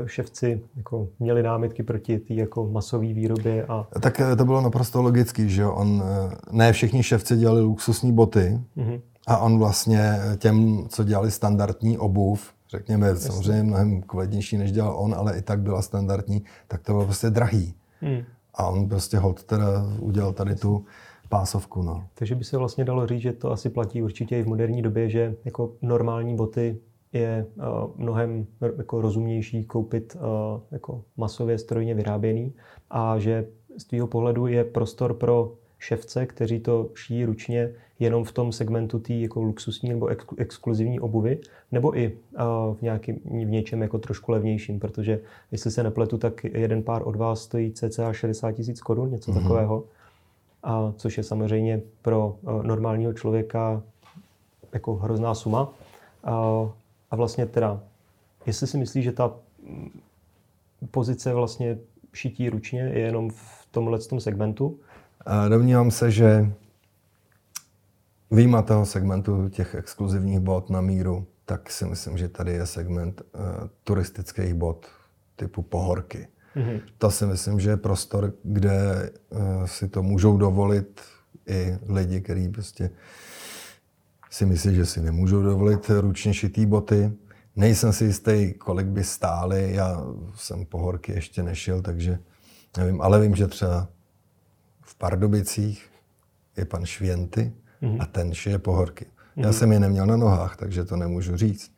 ševci 0.06 0.60
jako 0.76 1.08
měli 1.18 1.42
námitky 1.42 1.82
proti 1.82 2.18
té 2.18 2.34
jako 2.34 2.66
masové 2.66 3.06
výrobě. 3.06 3.66
A... 3.66 3.86
Tak 4.00 4.20
eh, 4.20 4.36
to 4.36 4.44
bylo 4.44 4.60
naprosto 4.60 5.02
logický, 5.02 5.50
že 5.50 5.62
jo? 5.62 5.72
On, 5.72 6.02
eh, 6.04 6.36
ne 6.50 6.72
všichni 6.72 7.02
ševci 7.02 7.36
dělali 7.36 7.60
luxusní 7.60 8.12
boty 8.12 8.60
mm-hmm. 8.76 9.00
a 9.26 9.38
on 9.38 9.58
vlastně 9.58 10.18
těm, 10.38 10.86
co 10.88 11.04
dělali 11.04 11.30
standardní 11.30 11.98
obuv, 11.98 12.52
řekněme, 12.70 13.06
Jasně. 13.06 13.30
samozřejmě 13.30 13.62
mnohem 13.62 14.02
kvalitnější, 14.02 14.56
než 14.56 14.72
dělal 14.72 14.94
on, 14.98 15.14
ale 15.14 15.38
i 15.38 15.42
tak 15.42 15.60
byla 15.60 15.82
standardní, 15.82 16.42
tak 16.68 16.82
to 16.82 16.92
bylo 16.92 17.04
prostě 17.04 17.30
drahý. 17.30 17.74
Mm. 18.02 18.22
A 18.54 18.66
on 18.66 18.88
prostě 18.88 19.18
hod 19.18 19.44
teda 19.44 19.66
udělal 20.00 20.32
tady 20.32 20.56
tu 20.56 20.84
pásovku. 21.28 21.82
No. 21.82 22.06
Takže 22.14 22.34
by 22.34 22.44
se 22.44 22.56
vlastně 22.56 22.84
dalo 22.84 23.06
říct, 23.06 23.20
že 23.20 23.32
to 23.32 23.52
asi 23.52 23.70
platí 23.70 24.02
určitě 24.02 24.38
i 24.38 24.42
v 24.42 24.48
moderní 24.48 24.82
době, 24.82 25.10
že 25.10 25.36
jako 25.44 25.72
normální 25.82 26.36
boty 26.36 26.78
je 27.12 27.46
uh, 27.56 27.64
mnohem 27.96 28.46
jako 28.76 29.00
rozumnější 29.00 29.64
koupit 29.64 30.16
uh, 30.16 30.60
jako 30.70 31.04
masově 31.16 31.58
strojně 31.58 31.94
vyráběný 31.94 32.54
a 32.90 33.18
že 33.18 33.46
z 33.78 33.84
tvého 33.84 34.06
pohledu 34.06 34.46
je 34.46 34.64
prostor 34.64 35.14
pro 35.14 35.54
ševce, 35.78 36.26
kteří 36.26 36.60
to 36.60 36.90
šijí 36.94 37.24
ručně 37.24 37.70
jenom 37.98 38.24
v 38.24 38.32
tom 38.32 38.52
segmentu 38.52 38.98
té 38.98 39.14
jako 39.14 39.42
luxusní 39.42 39.88
nebo 39.88 40.06
ex- 40.06 40.26
exkluzivní 40.36 41.00
obuvy, 41.00 41.38
nebo 41.72 41.98
i 41.98 42.12
uh, 42.12 42.76
v, 42.76 42.82
nějaký, 42.82 43.12
v 43.12 43.50
něčem 43.50 43.82
jako 43.82 43.98
trošku 43.98 44.32
levnějším, 44.32 44.80
protože 44.80 45.20
jestli 45.52 45.70
se 45.70 45.82
nepletu, 45.82 46.18
tak 46.18 46.44
jeden 46.44 46.82
pár 46.82 47.02
od 47.04 47.16
vás 47.16 47.42
stojí 47.42 47.72
cca 47.72 48.12
60 48.12 48.52
tisíc 48.52 48.80
korun, 48.80 49.10
něco 49.10 49.30
mm-hmm. 49.30 49.42
takového, 49.42 49.84
a 50.62 50.92
což 50.96 51.16
je 51.18 51.24
samozřejmě 51.24 51.80
pro 52.02 52.36
uh, 52.42 52.62
normálního 52.62 53.12
člověka 53.12 53.82
jako 54.72 54.94
hrozná 54.94 55.34
suma. 55.34 55.62
Uh, 55.62 56.70
a 57.10 57.16
vlastně 57.16 57.46
teda, 57.46 57.80
jestli 58.46 58.66
si 58.66 58.78
myslíš, 58.78 59.04
že 59.04 59.12
ta 59.12 59.34
mm, 59.62 60.00
pozice 60.90 61.34
vlastně 61.34 61.78
šití 62.12 62.50
ručně 62.50 62.80
je 62.80 62.98
jenom 62.98 63.30
v 63.30 63.66
tomhle 63.70 63.98
tom 63.98 64.20
segmentu? 64.20 64.78
Domnívám 65.48 65.90
se, 65.90 66.10
že 66.10 66.52
výjima 68.30 68.62
toho 68.62 68.86
segmentu 68.86 69.48
těch 69.48 69.74
exkluzivních 69.74 70.40
bot 70.40 70.70
na 70.70 70.80
míru, 70.80 71.26
tak 71.44 71.70
si 71.70 71.86
myslím, 71.86 72.18
že 72.18 72.28
tady 72.28 72.52
je 72.52 72.66
segment 72.66 73.22
uh, 73.22 73.40
turistických 73.84 74.54
bot 74.54 74.86
typu 75.36 75.62
pohorky. 75.62 76.28
Mm-hmm. 76.56 76.80
To 76.98 77.10
si 77.10 77.26
myslím, 77.26 77.60
že 77.60 77.70
je 77.70 77.76
prostor, 77.76 78.32
kde 78.42 79.10
uh, 79.30 79.64
si 79.64 79.88
to 79.88 80.02
můžou 80.02 80.36
dovolit 80.36 81.00
i 81.46 81.78
lidi, 81.88 82.20
kteří 82.20 82.48
prostě 82.48 82.90
si 84.30 84.46
myslí, 84.46 84.74
že 84.74 84.86
si 84.86 85.00
nemůžou 85.00 85.42
dovolit 85.42 85.90
ručně 86.00 86.34
šitý 86.34 86.66
boty. 86.66 87.12
Nejsem 87.56 87.92
si 87.92 88.04
jistý, 88.04 88.54
kolik 88.58 88.86
by 88.86 89.04
stály. 89.04 89.72
Já 89.74 90.04
jsem 90.34 90.66
pohorky 90.66 91.12
ještě 91.12 91.42
nešil, 91.42 91.82
takže 91.82 92.18
nevím, 92.76 93.00
ale 93.00 93.20
vím, 93.20 93.34
že 93.34 93.46
třeba 93.46 93.88
v 94.82 94.94
Pardubicích 94.94 95.90
je 96.56 96.64
pan 96.64 96.86
Švěnty 96.86 97.52
mm-hmm. 97.82 97.96
a 98.00 98.06
ten 98.06 98.34
šije 98.34 98.58
pohorky. 98.58 99.04
Mm-hmm. 99.04 99.46
Já 99.46 99.52
jsem 99.52 99.72
je 99.72 99.80
neměl 99.80 100.06
na 100.06 100.16
nohách, 100.16 100.56
takže 100.56 100.84
to 100.84 100.96
nemůžu 100.96 101.36
říct. 101.36 101.72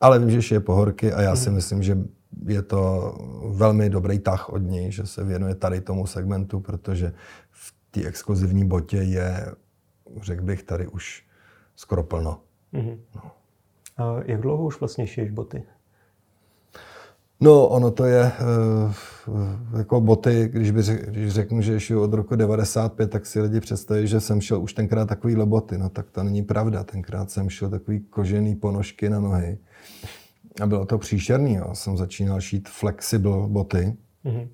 Ale 0.00 0.18
vím, 0.18 0.30
že 0.30 0.42
šije 0.42 0.60
pohorky 0.60 1.12
a 1.12 1.22
já 1.22 1.34
mm-hmm. 1.34 1.42
si 1.42 1.50
myslím, 1.50 1.82
že 1.82 1.98
je 2.46 2.62
to 2.62 3.14
velmi 3.52 3.90
dobrý 3.90 4.18
tah 4.18 4.48
od 4.48 4.58
něj, 4.58 4.92
že 4.92 5.06
se 5.06 5.24
věnuje 5.24 5.54
tady 5.54 5.80
tomu 5.80 6.06
segmentu, 6.06 6.60
protože 6.60 7.12
v 7.50 7.74
té 7.90 8.04
exkluzivní 8.04 8.64
botě 8.64 8.96
je, 8.96 9.46
řekl 10.22 10.42
bych, 10.42 10.62
tady 10.62 10.86
už 10.86 11.24
skoro 11.76 12.02
plno. 12.02 12.40
Mm-hmm. 12.72 12.98
No. 13.14 13.30
A 13.96 14.22
jak 14.24 14.40
dlouho 14.40 14.64
už 14.64 14.80
vlastně 14.80 15.06
šiješ 15.06 15.30
boty? 15.30 15.62
No, 17.40 17.68
ono 17.68 17.90
to 17.90 18.04
je 18.04 18.32
uh, 19.26 19.78
jako 19.78 20.00
boty, 20.00 20.48
když, 20.52 20.70
by 20.70 20.82
řek, 20.82 21.10
když 21.10 21.32
řeknu, 21.32 21.60
že 21.60 21.80
šiju 21.80 22.02
od 22.02 22.12
roku 22.14 22.36
95, 22.36 23.10
tak 23.10 23.26
si 23.26 23.40
lidi 23.40 23.60
představí, 23.60 24.06
že 24.06 24.20
jsem 24.20 24.40
šel 24.40 24.62
už 24.62 24.72
tenkrát 24.72 25.08
takovýhle 25.08 25.46
boty. 25.46 25.78
No 25.78 25.88
tak 25.88 26.10
to 26.10 26.22
není 26.22 26.42
pravda. 26.42 26.84
Tenkrát 26.84 27.30
jsem 27.30 27.50
šel 27.50 27.70
takový 27.70 28.00
kožený 28.00 28.54
ponožky 28.54 29.08
na 29.08 29.20
nohy. 29.20 29.58
A 30.60 30.66
bylo 30.66 30.86
to 30.86 30.98
příšerný. 30.98 31.54
Jo. 31.54 31.70
Jsem 31.72 31.96
začínal 31.96 32.40
šít 32.40 32.68
flexible 32.68 33.48
boty. 33.48 33.96
Mm-hmm. 34.24 34.48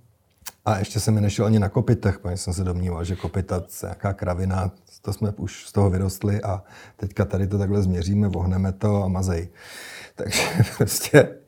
A 0.64 0.78
ještě 0.78 1.00
jsem 1.00 1.14
mi 1.14 1.20
nešel 1.20 1.46
ani 1.46 1.58
na 1.58 1.68
kopitech, 1.68 2.18
protože 2.18 2.36
jsem 2.36 2.54
se 2.54 2.64
domníval, 2.64 3.04
že 3.04 3.16
kopita 3.16 3.56
je 3.56 3.62
nějaká 3.82 4.12
kravina, 4.12 4.70
to 5.02 5.12
jsme 5.12 5.32
už 5.36 5.66
z 5.66 5.72
toho 5.72 5.90
vyrostli 5.90 6.42
a 6.42 6.62
teďka 6.96 7.24
tady 7.24 7.46
to 7.46 7.58
takhle 7.58 7.82
změříme, 7.82 8.28
vohneme 8.28 8.72
to 8.72 9.04
a 9.04 9.08
mazej. 9.08 9.48
Takže 10.14 10.42
prostě 10.76 11.39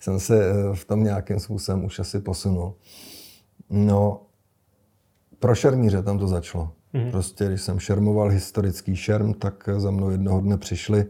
jsem 0.00 0.20
se 0.20 0.50
eh, 0.50 0.74
v 0.74 0.84
tom 0.84 1.04
nějakým 1.04 1.40
způsobem 1.40 1.84
už 1.84 1.98
asi 1.98 2.20
posunul. 2.20 2.74
No, 3.70 4.22
pro 5.38 5.54
šermíře 5.54 6.02
tam 6.02 6.18
to 6.18 6.28
začalo. 6.28 6.70
Mm-hmm. 6.94 7.10
Prostě, 7.10 7.46
když 7.46 7.60
jsem 7.60 7.78
šermoval 7.78 8.28
historický 8.28 8.96
šerm, 8.96 9.32
tak 9.32 9.68
za 9.76 9.90
mnou 9.90 10.10
jednoho 10.10 10.40
dne 10.40 10.56
přišli, 10.56 11.06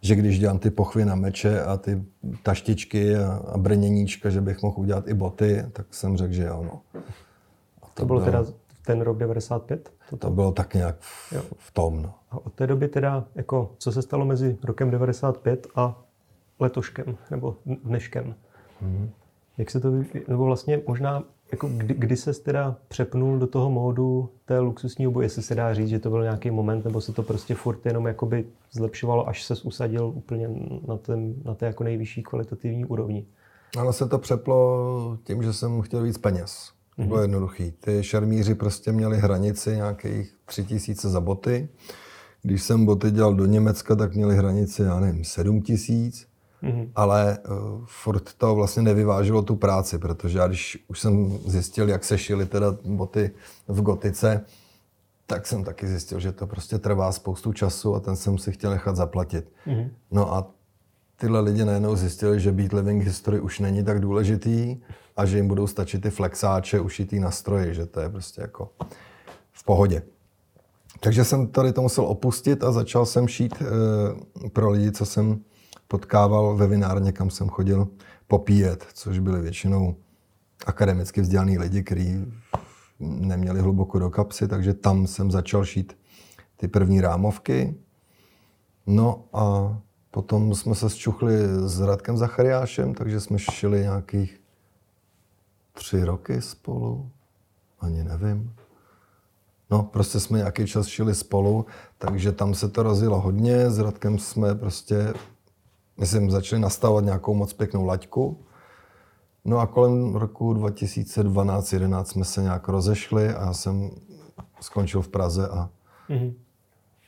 že 0.00 0.14
když 0.14 0.38
dělám 0.38 0.58
ty 0.58 0.70
pochvy 0.70 1.04
na 1.04 1.14
meče 1.14 1.62
a 1.62 1.76
ty 1.76 2.04
taštičky 2.42 3.16
a, 3.16 3.42
a 3.52 3.58
brněníčka, 3.58 4.30
že 4.30 4.40
bych 4.40 4.62
mohl 4.62 4.80
udělat 4.80 5.08
i 5.08 5.14
boty, 5.14 5.64
tak 5.72 5.94
jsem 5.94 6.16
řekl, 6.16 6.32
že 6.32 6.42
jo. 6.42 6.62
No. 6.64 7.00
A 7.82 7.86
to, 7.86 7.92
to 7.94 8.06
bylo, 8.06 8.20
bylo 8.20 8.30
teda 8.30 8.44
ten 8.86 9.00
rok 9.00 9.18
95? 9.18 9.92
To, 10.10 10.16
to 10.16 10.30
bylo 10.30 10.52
tak 10.52 10.74
nějak 10.74 10.96
v, 10.98 11.32
v 11.58 11.70
tom. 11.72 12.02
No. 12.02 12.14
A 12.30 12.46
od 12.46 12.52
té 12.52 12.66
doby 12.66 12.88
teda, 12.88 13.24
jako, 13.34 13.74
co 13.78 13.92
se 13.92 14.02
stalo 14.02 14.24
mezi 14.24 14.58
rokem 14.64 14.90
95 14.90 15.66
a 15.74 16.03
letoškem, 16.60 17.16
nebo 17.30 17.56
dneškem? 17.84 18.34
Mm-hmm. 18.82 19.08
Jak 19.58 19.70
se 19.70 19.80
to, 19.80 19.92
nebo 20.28 20.44
vlastně 20.44 20.80
možná, 20.88 21.24
jako 21.52 21.68
kdy, 21.68 21.94
kdy 21.94 22.16
se 22.16 22.32
teda 22.34 22.76
přepnul 22.88 23.38
do 23.38 23.46
toho 23.46 23.70
módu 23.70 24.30
té 24.44 24.58
luxusní 24.58 25.06
oboje, 25.06 25.24
jestli 25.24 25.42
se 25.42 25.54
dá 25.54 25.74
říct, 25.74 25.88
že 25.88 25.98
to 25.98 26.10
byl 26.10 26.22
nějaký 26.22 26.50
moment, 26.50 26.84
nebo 26.84 27.00
se 27.00 27.12
to 27.12 27.22
prostě 27.22 27.54
furt 27.54 27.86
jenom 27.86 28.06
jakoby 28.06 28.46
zlepšovalo, 28.72 29.28
až 29.28 29.44
se 29.44 29.54
usadil 29.62 30.12
úplně 30.14 30.48
na, 30.88 30.96
ten, 30.96 31.34
na 31.44 31.54
té 31.54 31.66
jako 31.66 31.84
nejvyšší 31.84 32.22
kvalitativní 32.22 32.84
úrovni? 32.84 33.26
Ale 33.78 33.92
se 33.92 34.08
to 34.08 34.18
přeplo 34.18 35.18
tím, 35.24 35.42
že 35.42 35.52
jsem 35.52 35.82
chtěl 35.82 36.02
víc 36.02 36.18
peněz. 36.18 36.72
To 36.96 37.02
bylo 37.02 37.18
mm-hmm. 37.18 37.22
jednoduchý. 37.22 37.70
Ty 37.70 38.02
šarmíři 38.02 38.54
prostě 38.54 38.92
měli 38.92 39.18
hranici 39.18 39.76
nějakých 39.76 40.34
tři 40.44 40.64
tisíce 40.64 41.08
za 41.10 41.20
boty. 41.20 41.68
Když 42.42 42.62
jsem 42.62 42.86
boty 42.86 43.10
dělal 43.10 43.34
do 43.34 43.46
Německa, 43.46 43.96
tak 43.96 44.14
měli 44.14 44.36
hranici, 44.36 44.82
já 44.82 45.00
nevím, 45.00 45.24
sedm 45.24 45.62
tisíc. 45.62 46.26
Mm-hmm. 46.64 46.90
Ale 46.94 47.38
uh, 47.38 47.56
furt 47.86 48.34
to 48.34 48.54
vlastně 48.54 48.82
nevyvážilo 48.82 49.42
tu 49.42 49.56
práci, 49.56 49.98
protože 49.98 50.38
já 50.38 50.46
když 50.46 50.84
už 50.88 51.00
jsem 51.00 51.38
zjistil, 51.46 51.88
jak 51.88 52.04
se 52.04 52.18
šily 52.18 52.46
teda 52.46 52.76
boty 52.84 53.30
v 53.68 53.82
gotice, 53.82 54.44
tak 55.26 55.46
jsem 55.46 55.64
taky 55.64 55.86
zjistil, 55.88 56.20
že 56.20 56.32
to 56.32 56.46
prostě 56.46 56.78
trvá 56.78 57.12
spoustu 57.12 57.52
času 57.52 57.94
a 57.94 58.00
ten 58.00 58.16
jsem 58.16 58.38
si 58.38 58.52
chtěl 58.52 58.70
nechat 58.70 58.96
zaplatit. 58.96 59.52
Mm-hmm. 59.66 59.90
No 60.10 60.34
a 60.34 60.50
tyhle 61.16 61.40
lidi 61.40 61.64
najednou 61.64 61.96
zjistili, 61.96 62.40
že 62.40 62.52
být 62.52 62.72
living 62.72 63.04
history 63.04 63.40
už 63.40 63.60
není 63.60 63.84
tak 63.84 64.00
důležitý 64.00 64.76
a 65.16 65.26
že 65.26 65.36
jim 65.36 65.48
budou 65.48 65.66
stačit 65.66 66.02
ty 66.02 66.10
flexáče, 66.10 66.80
ušitý 66.80 67.20
na 67.20 67.30
stroji, 67.30 67.74
že 67.74 67.86
to 67.86 68.00
je 68.00 68.08
prostě 68.08 68.40
jako 68.40 68.72
v 69.52 69.64
pohodě. 69.64 70.02
Takže 71.00 71.24
jsem 71.24 71.46
tady 71.46 71.72
to 71.72 71.82
musel 71.82 72.04
opustit 72.04 72.64
a 72.64 72.72
začal 72.72 73.06
jsem 73.06 73.28
šít 73.28 73.54
e, 73.62 74.48
pro 74.48 74.70
lidi, 74.70 74.92
co 74.92 75.06
jsem 75.06 75.40
potkával 75.88 76.56
ve 76.56 76.66
vinárně, 76.66 77.12
kam 77.12 77.30
jsem 77.30 77.48
chodil 77.48 77.88
popíjet, 78.26 78.86
což 78.92 79.18
byli 79.18 79.40
většinou 79.40 79.96
akademicky 80.66 81.20
vzdělaný 81.20 81.58
lidi, 81.58 81.82
kteří 81.82 82.32
neměli 83.00 83.60
hluboko 83.60 83.98
do 83.98 84.10
kapsy, 84.10 84.48
takže 84.48 84.74
tam 84.74 85.06
jsem 85.06 85.30
začal 85.30 85.64
šít 85.64 85.96
ty 86.56 86.68
první 86.68 87.00
rámovky. 87.00 87.74
No 88.86 89.24
a 89.32 89.76
potom 90.10 90.54
jsme 90.54 90.74
se 90.74 90.90
zčuchli 90.90 91.38
s 91.66 91.80
Radkem 91.80 92.16
Zachariášem, 92.16 92.94
takže 92.94 93.20
jsme 93.20 93.38
šili 93.38 93.80
nějakých 93.80 94.40
tři 95.72 96.04
roky 96.04 96.42
spolu, 96.42 97.10
ani 97.80 98.04
nevím. 98.04 98.54
No, 99.70 99.82
prostě 99.82 100.20
jsme 100.20 100.38
nějaký 100.38 100.66
čas 100.66 100.86
šili 100.86 101.14
spolu, 101.14 101.66
takže 101.98 102.32
tam 102.32 102.54
se 102.54 102.68
to 102.68 102.82
rozjelo 102.82 103.20
hodně. 103.20 103.70
S 103.70 103.78
Radkem 103.78 104.18
jsme 104.18 104.54
prostě, 104.54 105.14
myslím, 105.96 106.30
začali 106.30 106.62
nastavovat 106.62 107.04
nějakou 107.04 107.34
moc 107.34 107.52
pěknou 107.52 107.84
laťku. 107.84 108.38
No 109.44 109.58
a 109.58 109.66
kolem 109.66 110.14
roku 110.14 110.54
2012-2011 110.54 112.04
jsme 112.04 112.24
se 112.24 112.42
nějak 112.42 112.68
rozešli 112.68 113.28
a 113.28 113.46
já 113.46 113.52
jsem 113.52 113.90
skončil 114.60 115.02
v 115.02 115.08
Praze 115.08 115.48
a 115.48 115.70
mm-hmm. 116.10 116.34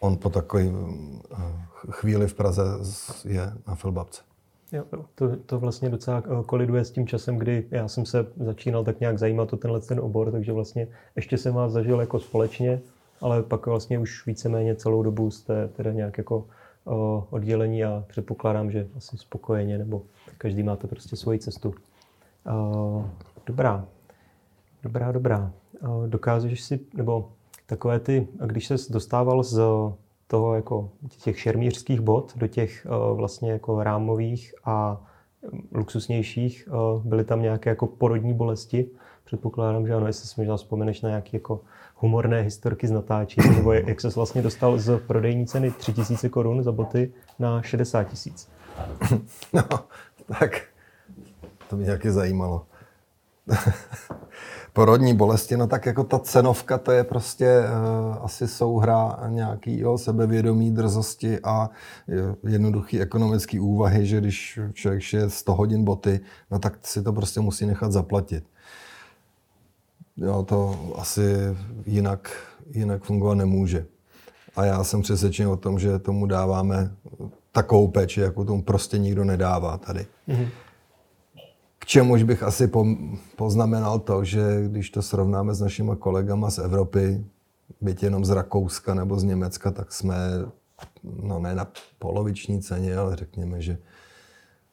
on 0.01 0.17
po 0.17 0.31
takové 0.31 0.63
eh, 0.63 1.37
chvíli 1.91 2.29
v 2.29 2.35
Praze 2.35 2.63
je 3.25 3.53
na 3.67 3.75
Filbabce. 3.75 4.23
Jo, 4.73 4.85
to, 5.15 5.37
to 5.37 5.59
vlastně 5.59 5.89
docela 5.89 6.23
eh, 6.27 6.45
koliduje 6.47 6.85
s 6.85 6.91
tím 6.91 7.07
časem, 7.07 7.37
kdy 7.37 7.67
já 7.71 7.89
jsem 7.89 8.07
se 8.07 8.27
začínal 8.37 8.85
tak 8.85 9.01
nějak 9.01 9.19
zajímat 9.19 9.53
o 9.53 9.57
tenhle 9.57 9.81
ten 9.81 10.01
obor, 10.01 10.33
takže 10.33 10.53
vlastně 10.53 10.89
ještě 11.17 11.39
jsem 11.39 11.55
vás 11.55 11.73
zažil 11.73 12.01
jako 12.01 12.19
společně, 12.21 12.81
ale 13.21 13.43
pak 13.43 13.67
vlastně 13.67 13.99
už 13.99 14.27
víceméně 14.27 14.75
celou 14.75 15.03
dobu 15.03 15.31
jste 15.31 15.69
teda 15.69 15.93
nějak 15.93 16.19
jako 16.19 16.47
oddělení 17.31 17.85
a 17.85 18.05
předpokládám, 18.07 18.71
že 18.71 18.89
asi 18.97 19.19
spokojeně, 19.19 19.79
nebo 19.79 20.03
každý 20.39 20.63
máte 20.63 20.87
prostě 20.87 21.17
svoji 21.17 21.39
cestu. 21.39 21.75
Dobrá, 23.47 23.87
dobrá, 24.83 25.13
dobrá. 25.13 25.53
Dokážeš 26.07 26.63
si, 26.63 26.81
nebo 26.95 27.33
takové 27.67 28.01
ty, 28.01 28.29
když 28.47 28.67
se 28.67 28.75
dostával 28.91 29.43
z 29.43 29.61
toho 30.27 30.55
jako 30.55 30.91
těch 31.23 31.41
šermířských 31.41 32.01
bod 32.01 32.33
do 32.37 32.47
těch 32.47 32.87
vlastně 33.15 33.53
jako 33.53 33.83
rámových 33.83 34.55
a 34.65 35.03
luxusnějších. 35.73 36.69
Byly 37.05 37.25
tam 37.25 37.43
nějaké 37.43 37.71
jako 37.71 37.87
porodní 37.87 38.35
bolesti. 38.35 38.91
Předpokládám, 39.27 39.87
že 39.87 39.95
ano, 39.95 40.07
jestli 40.07 40.29
si 40.29 40.35
možná 40.41 40.57
vzpomeneš 40.57 41.01
na 41.01 41.09
nějaké 41.09 41.31
jako 41.33 41.61
humorné 41.95 42.41
historky 42.41 42.87
z 42.87 42.91
natáčení, 42.91 43.57
nebo 43.57 43.73
jak 43.73 44.01
se 44.01 44.09
vlastně 44.09 44.43
dostal 44.43 44.79
z 44.79 44.99
prodejní 44.99 45.47
ceny 45.47 45.71
3000 45.71 46.29
korun 46.29 46.63
za 46.63 46.73
boty 46.73 47.13
na 47.39 47.63
60 47.63 48.05
tisíc. 48.05 48.49
No, 49.53 49.63
tak 50.39 50.63
to 51.71 51.77
mě 51.77 51.85
nějaké 51.85 52.13
zajímalo. 52.13 52.67
porodní 54.73 55.17
bolesti, 55.17 55.57
no 55.57 55.67
tak 55.67 55.87
jako 55.87 56.05
ta 56.05 56.19
cenovka, 56.19 56.79
to 56.79 56.93
je 56.93 57.05
prostě 57.05 57.61
uh, 57.61 58.25
asi 58.25 58.49
souhra 58.49 59.19
nějaký 59.29 59.81
jo, 59.81 59.99
sebevědomí, 59.99 60.71
drzosti 60.71 61.39
a 61.45 61.71
jednoduchý 62.49 63.01
ekonomický 63.01 63.61
úvahy, 63.61 64.07
že 64.07 64.21
když 64.21 64.61
člověk 64.73 65.03
šije 65.03 65.31
100 65.31 65.55
hodin 65.55 65.85
boty, 65.85 66.21
no 66.51 66.59
tak 66.59 66.79
si 66.83 67.03
to 67.03 67.13
prostě 67.13 67.41
musí 67.41 67.67
nechat 67.67 67.93
zaplatit. 67.93 68.45
Jo, 70.17 70.43
to 70.43 70.79
asi 70.97 71.23
jinak, 71.87 72.31
jinak 72.71 73.05
fungovat 73.05 73.35
nemůže. 73.35 73.87
A 74.57 74.65
já 74.65 74.85
jsem 74.85 75.03
přesvědčen 75.03 75.49
o 75.49 75.57
tom, 75.57 75.79
že 75.79 75.99
tomu 75.99 76.27
dáváme 76.27 76.91
takovou 77.53 77.89
péči, 77.89 78.21
jakou 78.21 78.45
tomu 78.45 78.63
prostě 78.63 78.99
nikdo 78.99 79.25
nedává 79.25 79.79
tady. 79.79 80.07
Mm-hmm 80.29 80.49
čemuž 81.87 82.23
bych 82.23 82.43
asi 82.43 82.71
poznamenal 83.37 83.99
to, 83.99 84.25
že 84.25 84.63
když 84.69 84.91
to 84.91 85.03
srovnáme 85.03 85.55
s 85.55 85.61
našimi 85.61 85.93
kolegama 85.99 86.51
z 86.51 86.59
Evropy, 86.59 87.25
byť 87.81 88.03
jenom 88.03 88.25
z 88.25 88.31
Rakouska 88.31 88.95
nebo 88.95 89.19
z 89.19 89.25
Německa, 89.25 89.71
tak 89.71 89.93
jsme 89.93 90.17
no 91.03 91.39
ne 91.39 91.55
na 91.55 91.67
poloviční 91.99 92.63
ceně, 92.63 92.97
ale 92.97 93.17
řekněme, 93.17 93.63
že 93.63 93.79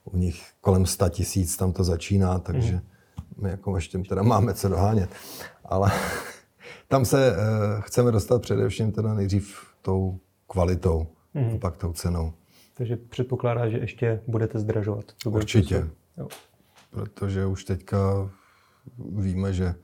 u 0.03 0.17
nich 0.17 0.43
kolem 0.61 0.85
100 0.85 1.09
tisíc 1.09 1.57
tam 1.57 1.73
to 1.73 1.83
začíná, 1.83 2.39
takže 2.39 2.81
my 3.37 3.49
jako 3.49 3.75
ještě 3.75 3.97
teda 3.97 4.23
máme 4.23 4.53
co 4.53 4.69
dohánět. 4.69 5.09
Ale 5.65 5.91
tam 6.87 7.05
se 7.05 7.31
uh, 7.31 7.81
chceme 7.81 8.11
dostat 8.11 8.41
především 8.41 8.91
teda 8.91 9.13
nejdřív 9.13 9.59
tou 9.81 10.19
kvalitou 10.47 11.07
mm. 11.33 11.55
a 11.55 11.57
pak 11.57 11.77
tou 11.77 11.93
cenou. 11.93 12.33
Takže 12.73 12.97
předpokládá, 12.97 13.69
že 13.69 13.77
ještě 13.77 14.21
budete 14.27 14.59
zdražovat. 14.59 15.05
Určitě. 15.25 15.87
Jo 16.17 16.27
protože 16.93 17.45
už 17.45 17.63
teďka 17.63 18.29
víme, 18.97 19.53
že 19.53 19.75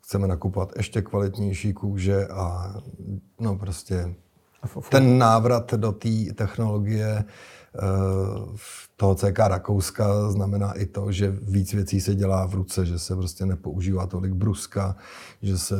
chceme 0.00 0.26
nakupovat 0.28 0.72
ještě 0.76 1.02
kvalitnější 1.02 1.72
kůže 1.72 2.26
a 2.26 2.74
no 3.40 3.58
prostě 3.58 4.14
ten 4.88 5.18
návrat 5.18 5.74
do 5.74 5.92
té 5.92 6.08
technologie 6.34 7.18
eh, 7.18 7.24
toho 8.96 9.14
CK 9.14 9.38
Rakouska 9.38 10.30
znamená 10.30 10.72
i 10.72 10.86
to, 10.86 11.12
že 11.12 11.30
víc 11.30 11.72
věcí 11.72 12.00
se 12.00 12.14
dělá 12.14 12.46
v 12.46 12.54
ruce, 12.54 12.86
že 12.86 12.98
se 12.98 13.16
prostě 13.16 13.46
nepoužívá 13.46 14.06
tolik 14.06 14.32
bruska, 14.32 14.96
že 15.42 15.58
se 15.58 15.76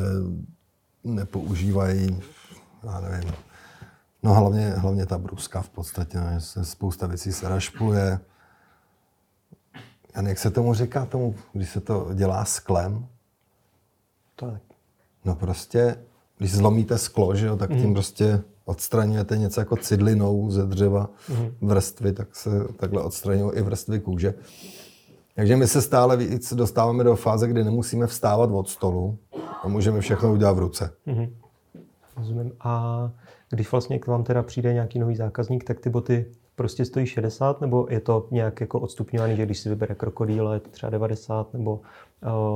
nepoužívají, 1.05 2.22
já 2.84 3.01
nevím, 3.01 3.32
no 4.22 4.34
hlavně, 4.34 4.70
hlavně 4.70 5.07
ta 5.07 5.18
bruska 5.18 5.62
v 5.62 5.68
podstatě, 5.68 6.18
že 6.34 6.40
se 6.40 6.64
spousta 6.64 7.07
věcí 7.07 7.32
se 7.32 7.49
rašpuje, 7.49 8.20
a 10.14 10.22
jak 10.22 10.38
se 10.38 10.51
tomu 10.51 10.74
říká 10.74 11.07
tomu, 11.07 11.34
když 11.53 11.70
se 11.70 11.80
to 11.80 12.11
dělá 12.14 12.45
sklem? 12.45 13.07
Tak. 14.36 14.62
No 15.24 15.34
prostě, 15.34 15.97
když 16.38 16.53
zlomíte 16.53 16.99
sklo, 16.99 17.34
že 17.34 17.47
jo, 17.47 17.57
tak 17.57 17.70
tím 17.70 17.86
mm. 17.86 17.95
prostě 17.95 18.42
odstraňujete 18.65 19.37
něco 19.37 19.61
jako 19.61 19.77
cidlinou 19.77 20.51
ze 20.51 20.67
dřeva 20.67 21.11
mm. 21.29 21.69
vrstvy, 21.69 22.12
tak 22.12 22.37
se 22.37 22.51
takhle 22.77 23.03
odstraňují 23.03 23.53
i 23.55 23.62
vrstvy 23.62 24.01
kůže. 24.01 24.35
Takže 25.37 25.57
my 25.57 25.67
se 25.67 25.83
stále 25.83 26.17
víc 26.17 26.53
dostáváme 26.53 27.05
do 27.05 27.17
fáze, 27.17 27.49
kdy 27.49 27.65
nemusíme 27.65 28.07
vstávat 28.07 28.51
od 28.51 28.69
stolu 28.69 29.19
a 29.62 29.69
můžeme 29.69 30.01
všechno 30.01 30.33
udělat 30.33 30.53
v 30.53 30.59
ruce. 30.59 30.91
Mm. 31.07 31.27
Rozumím. 32.17 32.53
A 32.61 33.11
když 33.51 33.73
vlastně 33.73 33.99
k 33.99 34.07
vám 34.07 34.25
teda 34.25 34.43
přijde 34.43 34.73
nějaký 34.73 34.99
nový 34.99 35.17
zákazník, 35.17 35.65
tak 35.65 35.81
ty 35.81 35.91
boty 35.91 36.27
prostě 36.57 36.85
stojí 36.85 37.07
60, 37.07 37.61
nebo 37.61 37.87
je 37.91 38.01
to 38.01 38.29
nějak 38.31 38.61
jako 38.61 38.81
odstupňovaný, 38.81 39.37
že 39.37 39.47
když 39.47 39.59
si 39.59 39.69
vybere 39.69 39.95
krokodýl, 39.95 40.53
je 40.53 40.61
to 40.61 40.71
třeba 40.71 40.91
90, 40.91 41.53
nebo... 41.53 41.81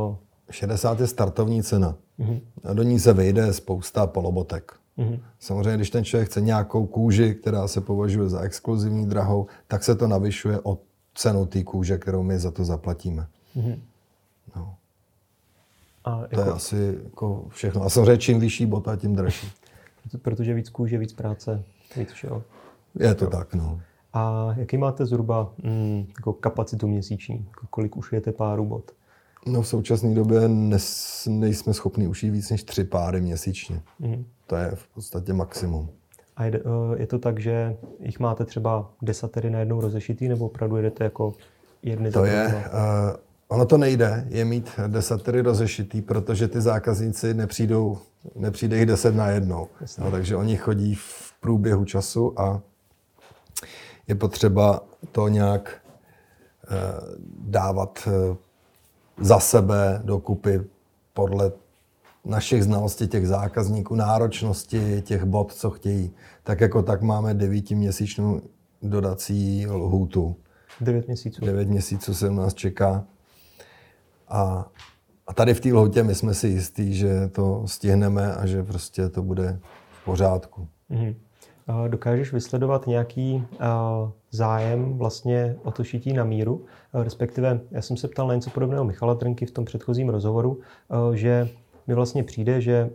Uh... 0.08 0.16
60 0.50 1.00
je 1.00 1.06
startovní 1.06 1.62
cena. 1.62 1.96
Uh-huh. 2.18 2.40
A 2.64 2.72
do 2.72 2.82
ní 2.82 2.98
se 2.98 3.12
vejde 3.12 3.52
spousta 3.52 4.06
polobotek. 4.06 4.72
Uh-huh. 4.98 5.20
Samozřejmě, 5.40 5.76
když 5.76 5.90
ten 5.90 6.04
člověk 6.04 6.28
chce 6.28 6.40
nějakou 6.40 6.86
kůži, 6.86 7.34
která 7.34 7.68
se 7.68 7.80
považuje 7.80 8.28
za 8.28 8.40
exkluzivní 8.40 9.06
drahou, 9.06 9.46
tak 9.68 9.84
se 9.84 9.94
to 9.94 10.06
navyšuje 10.06 10.60
o 10.62 10.78
cenu 11.14 11.46
té 11.46 11.62
kůže, 11.62 11.98
kterou 11.98 12.22
my 12.22 12.38
za 12.38 12.50
to 12.50 12.64
zaplatíme. 12.64 13.26
Uh-huh. 13.56 13.78
No. 14.56 14.74
A 16.04 16.20
jako... 16.20 16.34
To 16.34 16.40
je 16.40 16.46
asi 16.46 16.98
jako 17.04 17.46
všechno. 17.48 17.82
A 17.82 17.88
samozřejmě, 17.88 18.18
čím 18.18 18.40
vyšší 18.40 18.66
bota, 18.66 18.96
tím 18.96 19.14
dražší. 19.14 19.48
Protože 20.22 20.54
víc 20.54 20.68
kůže, 20.68 20.98
víc 20.98 21.12
práce, 21.12 21.64
víc 21.96 22.10
všeho. 22.10 22.42
Je 23.00 23.14
to 23.14 23.24
jo. 23.24 23.30
tak, 23.30 23.54
no. 23.54 23.80
A 24.12 24.54
jaký 24.56 24.76
máte 24.76 25.06
zhruba 25.06 25.52
mm, 25.62 26.06
jako 26.18 26.32
kapacitu 26.32 26.88
měsíční? 26.88 27.46
Jako 27.48 27.66
kolik 27.70 27.96
ušijete 27.96 28.32
páru 28.32 28.64
bot? 28.64 28.92
No 29.48 29.62
v 29.62 29.68
současné 29.68 30.14
době 30.14 30.48
nes, 30.48 31.28
nejsme 31.30 31.74
schopni 31.74 32.06
ušít 32.06 32.30
víc 32.30 32.50
než 32.50 32.62
tři 32.62 32.84
páry 32.84 33.20
měsíčně. 33.20 33.82
Mm. 33.98 34.24
To 34.46 34.56
je 34.56 34.70
v 34.74 34.88
podstatě 34.94 35.32
maximum. 35.32 35.88
A 36.36 36.44
je, 36.44 36.52
eh, 36.54 37.00
je 37.00 37.06
to 37.06 37.18
tak, 37.18 37.40
že 37.40 37.76
jich 38.00 38.20
máte 38.20 38.44
třeba 38.44 38.90
desatery 39.02 39.50
najednou 39.50 39.80
rozešitý, 39.80 40.28
nebo 40.28 40.46
opravdu 40.46 40.76
jedete 40.76 41.04
jako 41.04 41.34
jedny 41.82 42.10
To 42.10 42.24
je, 42.24 42.46
uh, 42.46 43.16
ono 43.48 43.66
to 43.66 43.78
nejde, 43.78 44.26
je 44.28 44.44
mít 44.44 44.70
desatery 44.86 45.40
rozešitý, 45.40 46.02
protože 46.02 46.48
ty 46.48 46.60
zákazníci 46.60 47.34
nepřijdou, 47.34 47.98
nepřijde 48.34 48.76
jich 48.76 48.86
deset 48.86 49.14
na 49.14 49.28
jednou. 49.28 49.68
No, 49.98 50.10
takže 50.10 50.36
oni 50.36 50.56
chodí 50.56 50.94
v 50.94 51.32
průběhu 51.40 51.84
času 51.84 52.40
a 52.40 52.60
je 54.08 54.14
potřeba 54.14 54.80
to 55.12 55.28
nějak 55.28 55.80
eh, 56.70 56.76
dávat 57.38 58.08
eh, 58.08 58.36
za 59.20 59.40
sebe 59.40 60.00
dokupy 60.04 60.60
podle 61.12 61.52
našich 62.24 62.64
znalostí 62.64 63.08
těch 63.08 63.28
zákazníků, 63.28 63.94
náročnosti 63.94 65.02
těch 65.02 65.24
bod, 65.24 65.54
co 65.54 65.70
chtějí. 65.70 66.10
Tak 66.42 66.60
jako 66.60 66.82
tak 66.82 67.02
máme 67.02 67.34
devítiměsíčnou 67.34 68.40
dodací 68.82 69.66
lhůtu. 69.66 70.36
Devět 70.80 71.06
měsíců. 71.06 71.44
Devět 71.44 71.68
měsíců 71.68 72.14
se 72.14 72.28
u 72.28 72.34
nás 72.34 72.54
čeká. 72.54 73.04
A, 74.28 74.68
a 75.26 75.34
tady 75.34 75.54
v 75.54 75.60
té 75.60 75.72
lhůtě 75.72 76.02
my 76.02 76.14
jsme 76.14 76.34
si 76.34 76.48
jistí, 76.48 76.94
že 76.94 77.28
to 77.28 77.62
stihneme 77.66 78.34
a 78.34 78.46
že 78.46 78.62
prostě 78.62 79.08
to 79.08 79.22
bude 79.22 79.58
v 80.02 80.04
pořádku. 80.04 80.68
Mm-hmm. 80.90 81.14
Dokážeš 81.88 82.32
vysledovat 82.32 82.86
nějaký 82.86 83.44
zájem 84.30 84.98
vlastně 84.98 85.56
o 85.62 85.70
to 85.70 85.84
šití 85.84 86.12
na 86.12 86.24
míru? 86.24 86.64
Respektive, 86.94 87.60
já 87.70 87.82
jsem 87.82 87.96
se 87.96 88.08
ptal 88.08 88.28
na 88.28 88.34
něco 88.34 88.50
podobného 88.50 88.84
Michala 88.84 89.14
Trnky 89.14 89.46
v 89.46 89.50
tom 89.50 89.64
předchozím 89.64 90.08
rozhovoru, 90.08 90.60
že 91.12 91.48
mi 91.86 91.94
vlastně 91.94 92.22
přijde, 92.22 92.60
že 92.60 92.90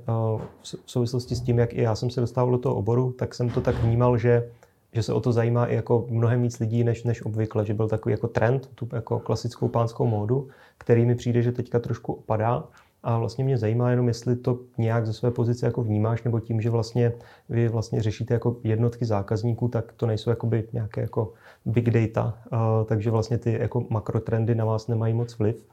v 0.62 0.92
souvislosti 0.92 1.36
s 1.36 1.42
tím, 1.42 1.60
jak 1.60 1.74
i 1.74 1.82
já 1.82 1.96
jsem 1.96 2.10
se 2.10 2.22
dostával 2.22 2.52
do 2.52 2.58
toho 2.58 2.76
oboru, 2.76 3.12
tak 3.12 3.34
jsem 3.34 3.50
to 3.50 3.62
tak 3.62 3.76
vnímal, 3.84 4.18
že, 4.18 4.50
že 4.94 5.04
se 5.04 5.14
o 5.14 5.22
to 5.22 5.32
zajímá 5.32 5.66
i 5.66 5.76
jako 5.76 6.06
mnohem 6.10 6.42
víc 6.42 6.60
lidí 6.60 6.84
než, 6.84 7.04
než 7.04 7.26
obvykle, 7.26 7.66
že 7.66 7.74
byl 7.74 7.88
takový 7.88 8.14
jako 8.14 8.28
trend, 8.28 8.70
tu 8.76 8.88
jako 8.94 9.20
klasickou 9.20 9.68
pánskou 9.68 10.08
módu, 10.08 10.48
který 10.78 11.06
mi 11.06 11.16
přijde, 11.16 11.42
že 11.42 11.52
teďka 11.52 11.80
trošku 11.80 12.14
opadá 12.14 12.64
A 13.04 13.18
vlastně 13.18 13.44
mě 13.44 13.58
zajímá 13.58 13.90
jenom, 13.90 14.08
jestli 14.08 14.36
to 14.36 14.60
nějak 14.78 15.06
ze 15.06 15.14
své 15.14 15.32
pozice 15.32 15.66
jako 15.66 15.84
vnímáš, 15.84 16.24
nebo 16.24 16.40
tím, 16.40 16.62
že 16.62 16.70
vlastně 16.70 17.14
vy 17.50 17.68
vlastně 17.68 18.02
řešíte 18.02 18.34
jako 18.34 18.58
jednotky 18.64 19.06
zákazníků, 19.06 19.68
tak 19.68 19.94
to 19.94 20.06
nejsou 20.06 20.30
jakoby 20.30 20.68
nějaké 20.74 21.02
jako 21.02 21.34
big 21.66 21.90
data, 21.90 22.38
uh, 22.52 22.60
takže 22.86 23.12
vlastně 23.12 23.38
ty 23.38 23.58
jako 23.62 23.86
makrotrendy 23.90 24.56
na 24.56 24.66
vás 24.66 24.88
nemají 24.88 25.14
moc 25.14 25.38
vliv. 25.38 25.66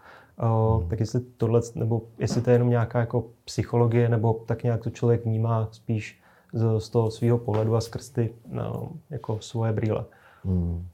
Uh, 0.43 0.81
hmm. 0.81 0.89
Tak 0.89 1.01
jestli 1.01 1.21
tohle, 1.21 1.61
nebo 1.75 2.03
jestli 2.19 2.41
to 2.41 2.51
je 2.51 2.55
jenom 2.55 2.71
nějaká 2.71 3.01
jako 3.01 3.25
psychologie, 3.45 4.09
nebo 4.09 4.33
tak 4.47 4.63
nějak 4.63 4.83
to 4.83 4.91
člověk 4.91 5.25
vnímá 5.25 5.69
spíš 5.73 6.21
z, 6.53 6.81
z 6.81 6.89
toho 6.89 7.11
svého 7.11 7.39
pohledu 7.39 7.77
a 7.77 7.81
skrz 7.81 8.11
ty 8.11 8.35
no, 8.49 8.91
jako 9.11 9.39
svoje 9.41 9.73
brýle. 9.73 10.05
Hmm. 10.45 10.87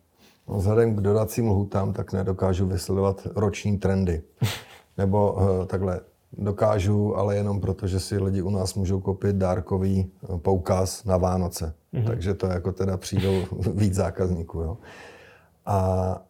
No, 0.49 0.57
vzhledem 0.57 0.97
k 0.97 1.01
dodacím 1.01 1.49
lhutám, 1.51 1.93
tak 1.93 2.13
nedokážu 2.13 2.67
vysledovat 2.67 3.27
roční 3.37 3.79
trendy. 3.79 4.23
Nebo 4.99 5.33
uh, 5.33 5.67
takhle, 5.67 6.01
dokážu, 6.39 7.17
ale 7.17 7.37
jenom 7.37 7.61
proto, 7.61 7.87
že 7.87 8.01
si 8.01 8.19
lidi 8.19 8.43
u 8.43 8.51
nás 8.51 8.75
můžou 8.75 9.01
koupit 9.01 9.37
dárkový 9.37 10.07
eh, 10.07 10.39
poukaz 10.39 11.05
na 11.05 11.17
Vánoce. 11.17 11.75
Mm-hmm. 11.95 12.07
Takže 12.07 12.35
to 12.35 12.47
jako 12.47 12.73
teda 12.73 12.97
přijdou 12.97 13.45
víc 13.75 13.95
zákazníků. 13.95 14.61
Jo. 14.61 14.79
A, 15.67 16.23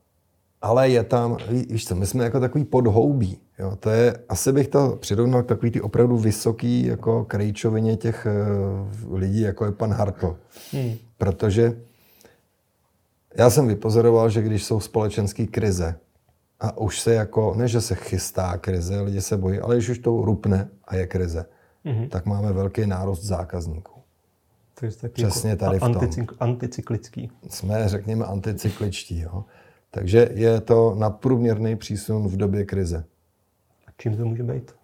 ale 0.63 0.89
je 0.89 1.05
tam, 1.05 1.37
víš 1.49 1.87
co, 1.87 1.95
my 1.95 2.07
jsme 2.07 2.25
jako 2.25 2.41
takový 2.41 2.65
podhoubí. 2.65 3.39
Jo. 3.59 3.77
To 3.81 3.91
je, 3.91 4.19
asi 4.29 4.53
bych 4.53 4.69
to 4.69 4.97
přirovnal 5.01 5.43
k 5.43 5.47
takový 5.47 5.71
ty 5.71 5.81
opravdu 5.81 6.17
vysoký 6.17 6.87
jako 6.87 7.25
krejčovině 7.25 7.97
těch 7.97 8.27
uh, 9.07 9.19
lidí, 9.19 9.41
jako 9.41 9.65
je 9.65 9.73
pan 9.73 9.93
Hartl. 9.93 10.37
Mm. 10.73 10.95
Protože 11.19 11.77
já 13.37 13.51
jsem 13.51 13.69
vypozoroval, 13.69 14.31
že 14.31 14.43
když 14.43 14.65
jsou 14.65 14.81
společenské 14.81 15.47
krize, 15.47 15.95
a 16.61 16.79
už 16.79 17.01
se 17.01 17.15
jako, 17.15 17.55
ne 17.55 17.69
že 17.69 17.81
se 17.81 17.95
chystá 17.95 18.59
krize, 18.59 19.01
lidi 19.01 19.21
se 19.21 19.37
bojí, 19.37 19.61
ale 19.61 19.77
když 19.77 19.89
už 19.89 19.99
to 19.99 20.25
rupne 20.25 20.69
a 20.85 20.97
je 20.97 21.07
krize, 21.07 21.47
mm-hmm. 21.85 22.09
tak 22.09 22.27
máme 22.27 22.53
velký 22.53 22.87
nárost 22.87 23.23
zákazníků. 23.23 24.01
To 24.81 24.87
je 24.87 24.93
taky 24.93 25.15
Přesně 25.15 25.51
jako 25.51 25.65
tady 25.65 25.79
v 25.79 25.81
tom. 25.81 25.99
Anticyklický. 26.41 27.31
Jsme, 27.49 27.89
řekněme, 27.89 28.25
anticykličtí. 28.25 29.21
Jo? 29.21 29.45
Takže 29.91 30.31
je 30.35 30.61
to 30.61 30.95
nadprůměrný 30.99 31.77
přísun 31.77 32.29
v 32.29 32.37
době 32.37 32.65
krize. 32.65 33.05
A 33.87 33.91
čím 33.99 34.17
to 34.17 34.25
může 34.25 34.43
být? 34.43 34.75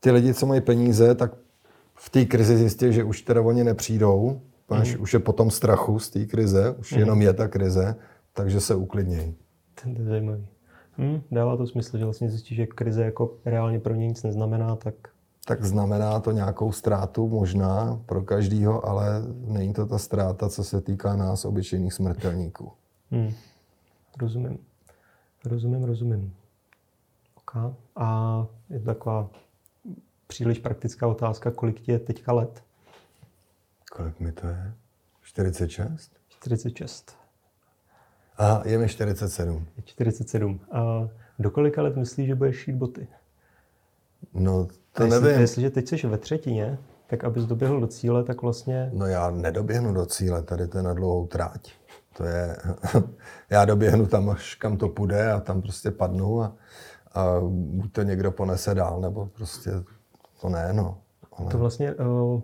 Ty 0.00 0.10
lidi, 0.10 0.34
co 0.34 0.46
mají 0.46 0.60
peníze, 0.60 1.14
tak 1.14 1.32
v 1.94 2.10
té 2.10 2.24
krizi 2.24 2.56
zjistí, 2.56 2.92
že 2.92 3.04
už 3.04 3.22
teda 3.22 3.40
oni 3.40 3.64
nepřijdou, 3.64 4.40
mm. 4.70 5.00
už 5.02 5.12
je 5.12 5.18
potom 5.18 5.50
strachu 5.50 5.98
z 5.98 6.10
té 6.10 6.26
krize, 6.26 6.70
už 6.78 6.92
mm. 6.92 6.98
jenom 6.98 7.22
je 7.22 7.32
ta 7.32 7.48
krize, 7.48 7.96
takže 8.38 8.60
se 8.60 8.74
uklidnějí. 8.74 9.34
To 9.82 9.88
je 9.88 10.04
zajímavý. 10.04 10.46
Hm, 10.98 11.22
dává 11.30 11.56
to 11.56 11.66
smysl, 11.66 11.98
že 11.98 12.04
vlastně 12.04 12.30
zjistí, 12.30 12.54
že 12.54 12.66
krize 12.66 13.04
jako 13.04 13.36
reálně 13.44 13.80
pro 13.80 13.94
ně 13.94 14.06
nic 14.06 14.22
neznamená, 14.22 14.76
tak... 14.76 14.94
Tak 15.46 15.64
znamená 15.64 16.20
to 16.20 16.30
nějakou 16.32 16.72
ztrátu 16.72 17.28
možná 17.28 18.00
pro 18.06 18.22
každýho, 18.22 18.86
ale 18.86 19.22
není 19.46 19.72
to 19.72 19.86
ta 19.86 19.98
ztráta, 19.98 20.48
co 20.48 20.64
se 20.64 20.80
týká 20.80 21.16
nás, 21.16 21.44
obyčejných 21.44 21.92
smrtelníků. 21.92 22.72
Hm. 23.10 23.32
Rozumím. 24.20 24.58
Rozumím, 25.44 25.84
rozumím. 25.84 26.34
Okay. 27.36 27.70
A 27.96 28.46
je 28.70 28.78
to 28.78 28.84
taková 28.84 29.30
příliš 30.26 30.58
praktická 30.58 31.06
otázka, 31.06 31.50
kolik 31.50 31.80
ti 31.80 31.92
je 31.92 31.98
teďka 31.98 32.32
let? 32.32 32.62
Kolik 33.92 34.20
mi 34.20 34.32
to 34.32 34.46
je? 34.46 34.72
46? 35.22 36.12
46. 36.28 37.18
A 38.38 38.62
je 38.64 38.78
mi 38.78 38.88
47. 38.88 39.66
Je 39.76 39.82
47. 39.82 40.60
A 40.72 41.08
do 41.38 41.50
kolika 41.50 41.82
let 41.82 41.96
myslíš, 41.96 42.26
že 42.26 42.34
budeš 42.34 42.56
šít 42.56 42.74
boty? 42.74 43.08
No, 44.34 44.68
to 44.92 45.04
jestli, 45.04 45.20
nevím. 45.20 45.40
Jestliže 45.40 45.70
teď 45.70 45.88
jsi 45.88 46.06
ve 46.06 46.18
třetině, 46.18 46.78
tak 47.06 47.24
abys 47.24 47.44
doběhl 47.44 47.80
do 47.80 47.86
cíle, 47.86 48.24
tak 48.24 48.42
vlastně... 48.42 48.90
No 48.92 49.06
já 49.06 49.30
nedoběhnu 49.30 49.94
do 49.94 50.06
cíle, 50.06 50.42
tady 50.42 50.68
to 50.68 50.78
je 50.78 50.82
na 50.82 50.94
dlouhou 50.94 51.26
tráť. 51.26 51.72
To 52.16 52.24
je... 52.24 52.56
já 53.50 53.64
doběhnu 53.64 54.06
tam, 54.06 54.30
až 54.30 54.54
kam 54.54 54.76
to 54.76 54.88
půjde 54.88 55.32
a 55.32 55.40
tam 55.40 55.62
prostě 55.62 55.90
padnu 55.90 56.42
a, 56.42 56.56
a 57.12 57.40
buď 57.50 57.92
to 57.92 58.02
někdo 58.02 58.32
ponese 58.32 58.74
dál, 58.74 59.00
nebo 59.00 59.26
prostě 59.26 59.70
to 60.40 60.48
ne, 60.48 60.72
no. 60.72 60.98
Ale... 61.32 61.50
To 61.50 61.58
vlastně 61.58 61.94
uh, 61.94 62.40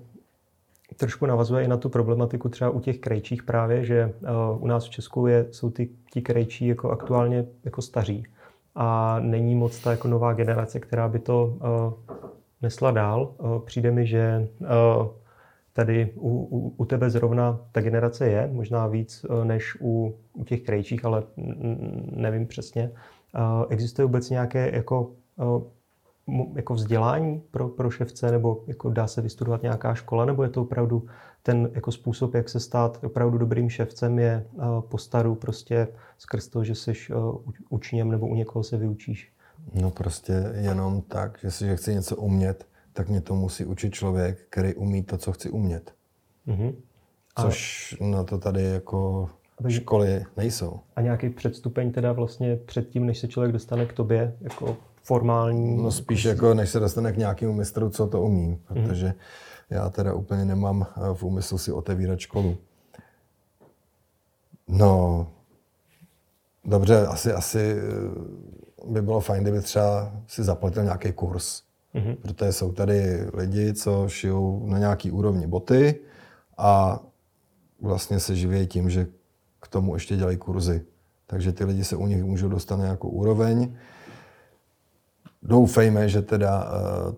trošku 0.96 1.26
navazuje 1.26 1.64
i 1.64 1.68
na 1.68 1.76
tu 1.76 1.88
problematiku 1.88 2.48
třeba 2.48 2.70
u 2.70 2.80
těch 2.80 2.98
krejčích 2.98 3.42
právě, 3.42 3.84
že 3.84 4.12
uh, 4.22 4.62
u 4.62 4.66
nás 4.66 4.86
v 4.86 4.90
Česku 4.90 5.26
je, 5.26 5.46
jsou 5.50 5.70
ty, 5.70 5.88
ti 6.12 6.22
krejčí 6.22 6.66
jako 6.66 6.90
aktuálně 6.90 7.46
jako 7.64 7.82
staří 7.82 8.26
a 8.74 9.20
není 9.20 9.54
moc 9.54 9.80
ta 9.80 9.90
jako 9.90 10.08
nová 10.08 10.32
generace, 10.32 10.80
která 10.80 11.08
by 11.08 11.18
to 11.18 11.46
uh, 11.46 12.14
nesla 12.62 12.90
dál. 12.90 13.34
Uh, 13.38 13.58
přijde 13.58 13.90
mi, 13.90 14.06
že 14.06 14.48
tady 15.72 16.12
u, 16.14 16.30
u, 16.30 16.74
u 16.76 16.84
tebe 16.84 17.10
zrovna 17.10 17.60
ta 17.72 17.80
generace 17.80 18.28
je, 18.28 18.50
možná 18.52 18.86
víc 18.86 19.26
než 19.44 19.76
u, 19.80 20.14
u 20.32 20.44
těch 20.44 20.62
krejčích, 20.62 21.04
ale 21.04 21.22
nevím 22.10 22.46
přesně. 22.46 22.90
Existuje 23.68 24.06
vůbec 24.06 24.30
nějaké 24.30 24.70
jako 24.74 25.10
jako 26.54 26.74
vzdělání 26.74 27.42
pro, 27.50 27.68
pro 27.68 27.90
ševce, 27.90 28.30
nebo 28.30 28.64
jako 28.66 28.90
dá 28.90 29.06
se 29.06 29.20
vystudovat 29.20 29.62
nějaká 29.62 29.94
škola, 29.94 30.24
nebo 30.24 30.42
je 30.42 30.48
to 30.48 30.62
opravdu 30.62 31.06
ten 31.42 31.70
jako 31.74 31.92
způsob, 31.92 32.34
jak 32.34 32.48
se 32.48 32.60
stát 32.60 33.04
opravdu 33.04 33.38
dobrým 33.38 33.70
ševcem, 33.70 34.18
je 34.18 34.46
uh, 34.52 34.80
po 34.80 34.98
staru 34.98 35.34
prostě 35.34 35.88
skrz 36.18 36.48
to, 36.48 36.64
že 36.64 36.74
jsi 36.74 36.92
uh, 37.14 37.36
učněm 37.68 38.10
nebo 38.10 38.26
u 38.26 38.34
někoho 38.34 38.62
se 38.62 38.76
vyučíš? 38.76 39.32
No 39.74 39.90
prostě 39.90 40.52
jenom 40.54 41.02
tak, 41.02 41.38
že 41.42 41.50
si 41.50 41.66
že 41.66 41.76
chci 41.76 41.94
něco 41.94 42.16
umět, 42.16 42.66
tak 42.92 43.08
mě 43.08 43.20
to 43.20 43.34
musí 43.34 43.64
učit 43.64 43.94
člověk, 43.94 44.38
který 44.50 44.74
umí 44.74 45.02
to, 45.02 45.18
co 45.18 45.32
chci 45.32 45.50
umět. 45.50 45.94
Mm-hmm. 46.48 46.74
Což 47.40 47.96
a... 48.00 48.04
na 48.04 48.24
to 48.24 48.38
tady 48.38 48.62
jako 48.62 49.30
školy 49.68 50.24
nejsou. 50.36 50.80
A 50.96 51.00
nějaký 51.00 51.30
předstupeň 51.30 51.92
teda 51.92 52.12
vlastně 52.12 52.56
předtím, 52.56 53.06
než 53.06 53.18
se 53.18 53.28
člověk 53.28 53.52
dostane 53.52 53.86
k 53.86 53.92
tobě, 53.92 54.36
jako 54.40 54.76
formální? 55.04 55.82
No 55.82 55.90
spíš 55.90 56.24
jako, 56.24 56.54
než 56.54 56.70
se 56.70 56.80
dostane 56.80 57.12
k 57.12 57.16
nějakému 57.16 57.52
mistru, 57.52 57.90
co 57.90 58.06
to 58.06 58.22
umí, 58.22 58.48
mhm. 58.48 58.58
protože 58.66 59.06
mm. 59.06 59.12
já 59.70 59.88
teda 59.88 60.14
úplně 60.14 60.44
nemám 60.44 60.86
eh, 60.96 61.14
v 61.14 61.22
úmyslu 61.22 61.58
si 61.58 61.72
otevírat 61.72 62.18
školu. 62.18 62.56
No, 64.68 65.26
dobře, 66.64 67.06
asi, 67.06 67.32
asi 67.32 67.76
eh, 67.78 68.90
by 68.90 69.02
bylo 69.02 69.20
fajn, 69.20 69.42
kdyby 69.42 69.60
třeba 69.60 70.12
si 70.26 70.42
zaplatil 70.42 70.82
nějaký 70.82 71.12
kurz. 71.12 71.62
Mm-hmm. 71.94 72.16
Protože 72.22 72.52
jsou 72.52 72.72
tady 72.72 73.26
lidi, 73.34 73.74
co 73.74 74.08
šijou 74.08 74.66
na 74.66 74.78
nějaký 74.78 75.10
úrovni 75.10 75.46
boty 75.46 76.00
a 76.58 77.00
vlastně 77.80 78.20
se 78.20 78.36
živí 78.36 78.66
tím, 78.66 78.90
že 78.90 79.06
k 79.60 79.68
tomu 79.68 79.94
ještě 79.94 80.16
dělají 80.16 80.36
kurzy. 80.36 80.84
Takže 81.26 81.52
ty 81.52 81.64
lidi 81.64 81.84
se 81.84 81.96
u 81.96 82.06
nich 82.06 82.24
můžou 82.24 82.48
dostat 82.48 82.76
na 82.76 82.84
nějakou 82.84 83.08
úroveň 83.08 83.76
doufejme, 85.44 86.08
že 86.08 86.22
teda 86.22 86.64
uh, 86.64 87.14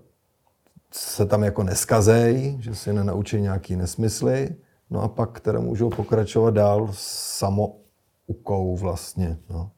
se 0.92 1.26
tam 1.26 1.42
jako 1.44 1.62
neskazej, 1.62 2.56
že 2.60 2.74
si 2.74 2.92
nenaučí 2.92 3.40
nějaký 3.40 3.76
nesmysly, 3.76 4.56
no 4.90 5.02
a 5.02 5.08
pak 5.08 5.40
teda 5.40 5.60
můžou 5.60 5.90
pokračovat 5.90 6.54
dál 6.54 6.88
samoukou 6.92 8.76
vlastně. 8.76 9.38
No. 9.50 9.70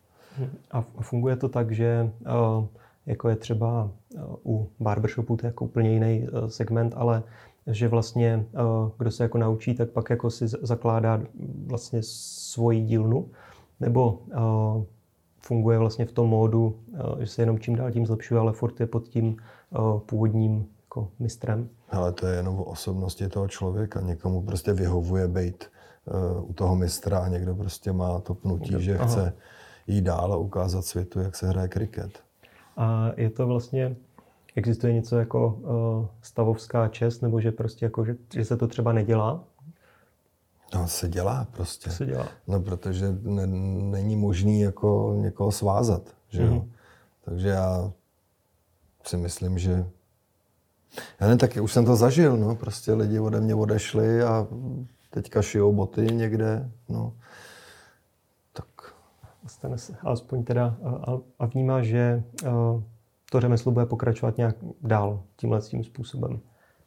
A 0.71 0.85
funguje 1.01 1.37
to 1.37 1.49
tak, 1.49 1.73
že 1.73 2.11
uh, 2.21 2.65
jako 3.07 3.29
je 3.29 3.37
třeba 3.37 3.91
uh, 4.15 4.21
u 4.45 4.71
barbershopu, 4.81 5.37
to 5.37 5.47
je 5.47 5.49
jako 5.49 5.65
úplně 5.65 5.93
jiný 5.93 6.27
segment, 6.49 6.95
ale 6.97 7.23
že 7.67 7.89
vlastně 7.89 8.47
kdo 8.99 9.11
se 9.11 9.23
jako 9.23 9.39
naučí, 9.39 9.75
tak 9.75 9.91
pak 9.91 10.11
jako 10.11 10.31
si 10.31 10.49
zakládá 10.49 11.21
vlastně 11.67 12.01
svoji 12.03 12.83
dílnu, 12.83 13.31
nebo 13.81 14.23
funguje 15.47 15.79
vlastně 15.79 16.07
v 16.07 16.13
tom 16.13 16.29
módu, 16.29 16.77
eh, 16.95 17.25
že 17.25 17.27
se 17.27 17.43
jenom 17.43 17.59
čím 17.59 17.77
dál 17.77 17.91
tím 17.91 18.07
zlepšuje, 18.07 18.41
ale 18.41 18.53
furt 18.53 18.81
je 18.81 18.87
pod 18.87 19.09
tím 19.09 19.37
eh, 19.39 19.79
původním 20.07 20.67
jako 20.83 21.11
mistrem. 21.19 21.69
Ale 21.91 22.13
to 22.13 22.27
je 22.27 22.37
jenom 22.37 22.59
o 22.61 22.65
osobnosti 22.65 23.29
toho 23.29 23.49
člověka. 23.49 24.01
Někomu 24.01 24.43
prostě 24.43 24.73
vyhovuje 24.73 25.29
být 25.29 25.65
uh, 26.05 26.51
u 26.51 26.53
toho 26.53 26.77
mistra 26.77 27.19
a 27.19 27.29
někdo 27.29 27.55
prostě 27.55 27.93
má 27.93 28.21
to 28.21 28.35
pnutí, 28.35 28.75
že 28.79 28.99
Aha. 28.99 29.07
chce 29.07 29.33
jít 29.87 30.03
dál 30.03 30.33
a 30.33 30.37
ukázat 30.37 30.85
světu, 30.85 31.21
jak 31.21 31.37
se 31.37 31.49
hraje 31.49 31.69
kriket. 31.69 32.11
A 32.77 33.11
je 33.17 33.31
to 33.31 33.47
vlastně, 33.47 33.97
existuje 34.57 34.93
něco 34.93 35.19
jako 35.19 35.59
stavovská 36.23 36.89
čest, 36.89 37.21
nebo 37.21 37.41
že 37.41 37.53
prostě 37.53 37.87
jako, 37.87 38.05
že, 38.05 38.17
že 38.35 38.45
se 38.45 38.57
to 38.57 38.69
třeba 38.69 38.93
nedělá? 38.93 39.45
No, 40.75 40.89
se 40.89 41.09
dělá 41.09 41.47
prostě. 41.53 41.91
Se 41.91 42.07
dělá. 42.07 42.29
No, 42.47 42.61
protože 42.61 43.07
ne, 43.23 43.47
není 43.47 44.17
možný 44.17 44.61
jako 44.61 45.15
někoho 45.17 45.53
svázat, 45.53 46.03
že 46.29 46.43
jo. 46.43 46.53
Mm. 46.53 46.73
Takže 47.25 47.49
já 47.49 47.93
si 49.07 49.17
myslím, 49.17 49.59
že 49.59 49.87
já 51.21 51.27
nevím, 51.27 51.39
tak 51.39 51.59
už 51.63 51.73
jsem 51.73 51.85
to 51.85 51.97
zažil, 51.97 52.37
no, 52.37 52.55
prostě 52.55 52.93
lidi 52.93 53.19
ode 53.19 53.41
mě 53.41 53.55
odešli 53.55 54.23
a 54.23 54.47
teďka 55.11 55.43
šijou 55.43 55.73
boty 55.73 56.03
někde, 56.03 56.71
no. 56.89 57.13
Tak 58.53 58.67
stane 59.47 59.79
se 59.79 59.97
alespoň 60.03 60.45
teda 60.45 60.77
a, 60.85 61.19
a 61.39 61.47
vnímá, 61.47 61.83
že 61.83 62.23
to 63.31 63.41
řemeslo 63.41 63.73
bude 63.73 63.87
pokračovat 63.87 64.37
nějak 64.37 64.57
dál 64.81 65.23
tímhle 65.37 65.61
tím 65.61 65.85
způsobem. 65.85 66.41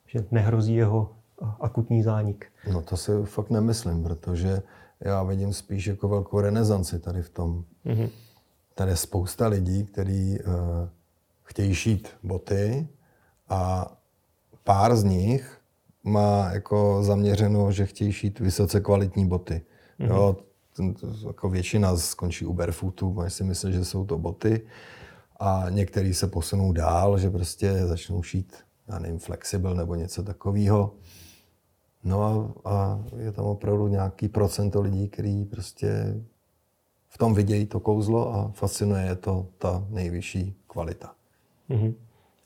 Že 0.06 0.26
nehrozí 0.32 0.76
jeho 0.76 1.16
akutní 1.60 2.04
zánik. 2.04 2.46
No 2.72 2.82
to 2.82 2.98
si 2.98 3.12
fakt 3.24 3.50
nemyslím, 3.50 4.04
protože 4.04 4.62
já 5.00 5.24
vidím 5.24 5.54
spíš 5.54 5.88
jako 5.88 6.08
velkou 6.08 6.40
renesanci 6.40 7.00
tady 7.00 7.22
v 7.22 7.30
tom. 7.30 7.64
Mm-hmm. 7.86 8.10
Tady 8.76 8.92
je 8.92 8.96
spousta 8.96 9.48
lidí, 9.48 9.86
kteří 9.86 10.40
uh, 10.40 10.54
chtějí 11.44 11.76
šít 11.76 12.10
boty 12.24 12.88
a 13.50 13.92
pár 14.64 14.96
z 14.96 15.04
nich 15.04 15.58
má 16.04 16.50
jako 16.54 17.04
zaměřeno, 17.04 17.72
že 17.72 17.86
chtějí 17.86 18.12
šít 18.12 18.40
vysoce 18.40 18.80
kvalitní 18.80 19.28
boty. 19.28 19.62
Mm-hmm. 20.00 20.10
Jo, 20.10 20.38
ten, 20.76 20.96
jako 21.28 21.50
většina 21.50 21.98
skončí 21.98 22.46
u 22.46 22.54
barefootu, 22.54 23.14
mají 23.14 23.30
si 23.30 23.44
myslí, 23.44 23.74
že 23.74 23.86
jsou 23.86 24.06
to 24.06 24.18
boty 24.18 24.62
a 25.40 25.66
některý 25.70 26.14
se 26.14 26.28
posunou 26.28 26.72
dál, 26.72 27.18
že 27.18 27.30
prostě 27.30 27.88
začnou 27.88 28.24
šít, 28.24 28.56
já 28.88 29.00
nevím, 29.00 29.20
flexible 29.20 29.76
nebo 29.76 29.96
něco 29.96 30.24
takového. 30.24 30.94
No 32.04 32.24
a, 32.24 32.52
a 32.66 33.00
je 33.18 33.32
tam 33.32 33.46
opravdu 33.46 33.88
nějaký 33.88 34.28
procento 34.28 34.82
lidí, 34.82 35.10
který 35.10 35.46
prostě 35.46 36.22
v 37.10 37.18
tom 37.18 37.34
vidějí 37.34 37.66
to 37.66 37.80
kouzlo 37.80 38.34
a 38.34 38.52
fascinuje 38.54 39.04
je 39.04 39.16
to 39.16 39.48
ta 39.58 39.86
nejvyšší 39.90 40.56
kvalita. 40.68 41.12
Mm-hmm. 41.70 41.94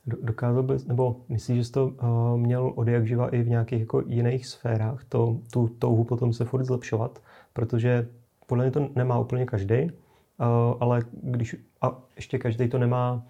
Dokázal 0.05 0.63
bys, 0.63 0.85
nebo 0.85 1.15
myslíš, 1.29 1.57
že 1.57 1.63
jsi 1.63 1.71
to 1.71 1.87
uh, 1.87 2.37
měl 2.37 2.73
od 2.75 2.87
jak 2.87 3.07
živa 3.07 3.27
i 3.27 3.41
v 3.41 3.49
nějakých 3.49 3.79
jako 3.79 4.03
jiných 4.07 4.47
sférách, 4.47 5.03
to, 5.09 5.37
tu 5.51 5.67
touhu 5.67 6.03
potom 6.03 6.33
se 6.33 6.45
furt 6.45 6.63
zlepšovat, 6.63 7.21
protože 7.53 8.07
podle 8.47 8.63
mě 8.63 8.71
to 8.71 8.89
nemá 8.95 9.19
úplně 9.19 9.45
každý, 9.45 9.83
uh, 9.83 9.91
ale 10.79 11.01
když, 11.11 11.55
a 11.81 12.01
ještě 12.15 12.37
každý 12.37 12.69
to 12.69 12.77
nemá, 12.77 13.25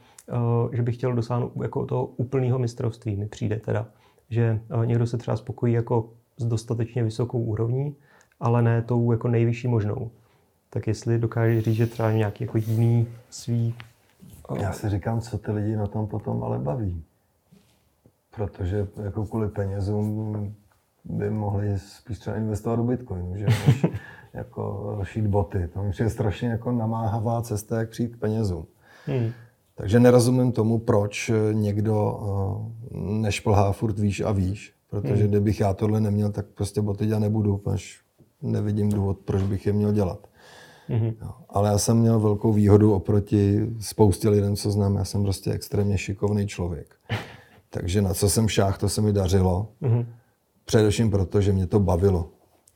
uh, 0.64 0.74
že 0.74 0.82
by 0.82 0.92
chtěl 0.92 1.14
dosáhnout 1.14 1.52
jako 1.64 1.86
toho 1.86 2.06
úplného 2.06 2.60
mistrovství, 2.60 3.16
mi 3.16 3.28
přijde 3.28 3.60
teda, 3.60 3.88
že 4.30 4.60
uh, 4.76 4.86
někdo 4.86 5.08
se 5.08 5.18
třeba 5.18 5.38
spokojí 5.38 5.74
jako 5.74 6.10
s 6.38 6.46
dostatečně 6.46 7.04
vysokou 7.04 7.40
úrovní, 7.40 7.96
ale 8.40 8.62
ne 8.62 8.82
tou 8.82 9.12
jako 9.12 9.28
nejvyšší 9.28 9.68
možnou. 9.68 10.12
Tak 10.70 10.88
jestli 10.88 11.18
dokáže 11.18 11.62
říct, 11.62 11.76
že 11.76 11.88
třeba 11.88 12.12
nějaký 12.12 12.44
jako 12.44 12.58
jiný 12.58 13.08
svý 13.30 13.76
já 14.62 14.72
si 14.72 14.90
říkám, 14.90 15.22
co 15.22 15.38
ty 15.38 15.52
lidi 15.52 15.76
na 15.76 15.88
tom 15.88 16.08
potom 16.08 16.44
ale 16.44 16.60
baví. 16.60 17.04
Protože 18.36 18.88
jako 19.04 19.26
kvůli 19.26 19.50
penězům 19.50 20.56
by 21.06 21.30
mohli 21.30 21.80
spíš 21.80 22.20
třeba 22.20 22.36
investovat 22.36 22.76
do 22.76 22.84
Bitcoinu, 22.84 23.38
že 23.38 23.46
než 23.46 23.86
jako 24.34 25.00
šít 25.04 25.28
boty. 25.28 25.68
To 25.68 26.04
je 26.04 26.10
strašně 26.10 26.50
jako 26.50 26.72
namáhavá 26.72 27.42
cesta, 27.42 27.80
jak 27.80 27.90
přijít 27.90 28.16
k 28.16 28.20
penězům. 28.20 28.66
Hmm. 29.06 29.32
Takže 29.76 30.00
nerozumím 30.00 30.52
tomu, 30.52 30.80
proč 30.80 31.32
někdo 31.52 32.20
eh, 32.22 32.98
nešplhá 32.98 33.72
furt 33.72 34.00
výš 34.00 34.22
a 34.22 34.32
výš. 34.32 34.74
Protože 34.90 35.24
hmm. 35.24 35.28
kdybych 35.28 35.60
já 35.60 35.74
tohle 35.74 36.02
neměl, 36.02 36.32
tak 36.32 36.46
prostě 36.46 36.82
boty 36.82 37.06
dělat 37.06 37.20
nebudu, 37.20 37.62
až 37.66 38.02
nevidím 38.42 38.90
důvod, 38.90 39.20
proč 39.20 39.44
bych 39.44 39.66
je 39.66 39.74
měl 39.74 39.92
dělat. 39.92 40.28
Mm-hmm. 40.90 41.16
Jo. 41.22 41.32
Ale 41.50 41.70
já 41.70 41.78
jsem 41.78 41.98
měl 41.98 42.20
velkou 42.20 42.54
výhodu 42.54 42.94
oproti 42.94 43.68
spoustě 43.80 44.30
lidem, 44.30 44.56
co 44.56 44.72
znám. 44.72 44.96
Já 44.96 45.06
jsem 45.06 45.24
prostě 45.24 45.52
extrémně 45.52 45.98
šikovný 45.98 46.48
člověk. 46.48 46.96
Takže 47.70 48.02
na 48.02 48.14
co 48.14 48.30
jsem 48.30 48.48
šách, 48.48 48.78
to 48.78 48.90
se 48.90 49.02
mi 49.02 49.14
dařilo. 49.14 49.72
Mm-hmm. 49.82 50.06
Především 50.66 51.12
proto, 51.12 51.42
že 51.42 51.54
mě 51.54 51.68
to 51.68 51.80
bavilo. 51.80 52.30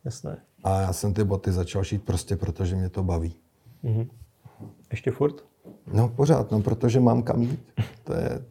Jasné. 0.06 0.38
A 0.64 0.82
já 0.82 0.94
jsem 0.94 1.14
ty 1.14 1.24
boty 1.24 1.52
začal 1.52 1.84
šít 1.84 2.04
prostě 2.04 2.36
proto, 2.36 2.66
že 2.66 2.76
mě 2.76 2.90
to 2.90 3.04
baví. 3.04 3.36
Mm-hmm. 3.84 4.08
Ještě 4.92 5.12
furt? 5.12 5.49
No 5.94 6.10
pořád, 6.10 6.52
no 6.52 6.62
protože 6.62 7.00
mám 7.00 7.24
kam 7.24 7.42
jít. 7.42 7.60
To 8.04 8.14
je, 8.14 8.42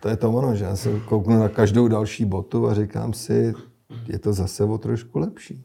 to 0.00 0.08
je 0.08 0.16
to 0.16 0.32
ono, 0.32 0.54
že 0.54 0.64
já 0.64 0.76
se 0.76 1.00
kouknu 1.00 1.38
na 1.38 1.48
každou 1.48 1.88
další 1.88 2.24
botu 2.24 2.68
a 2.68 2.74
říkám 2.74 3.12
si, 3.12 3.54
je 4.08 4.18
to 4.18 4.32
zase 4.32 4.64
o 4.64 4.78
trošku 4.78 5.18
lepší. 5.18 5.64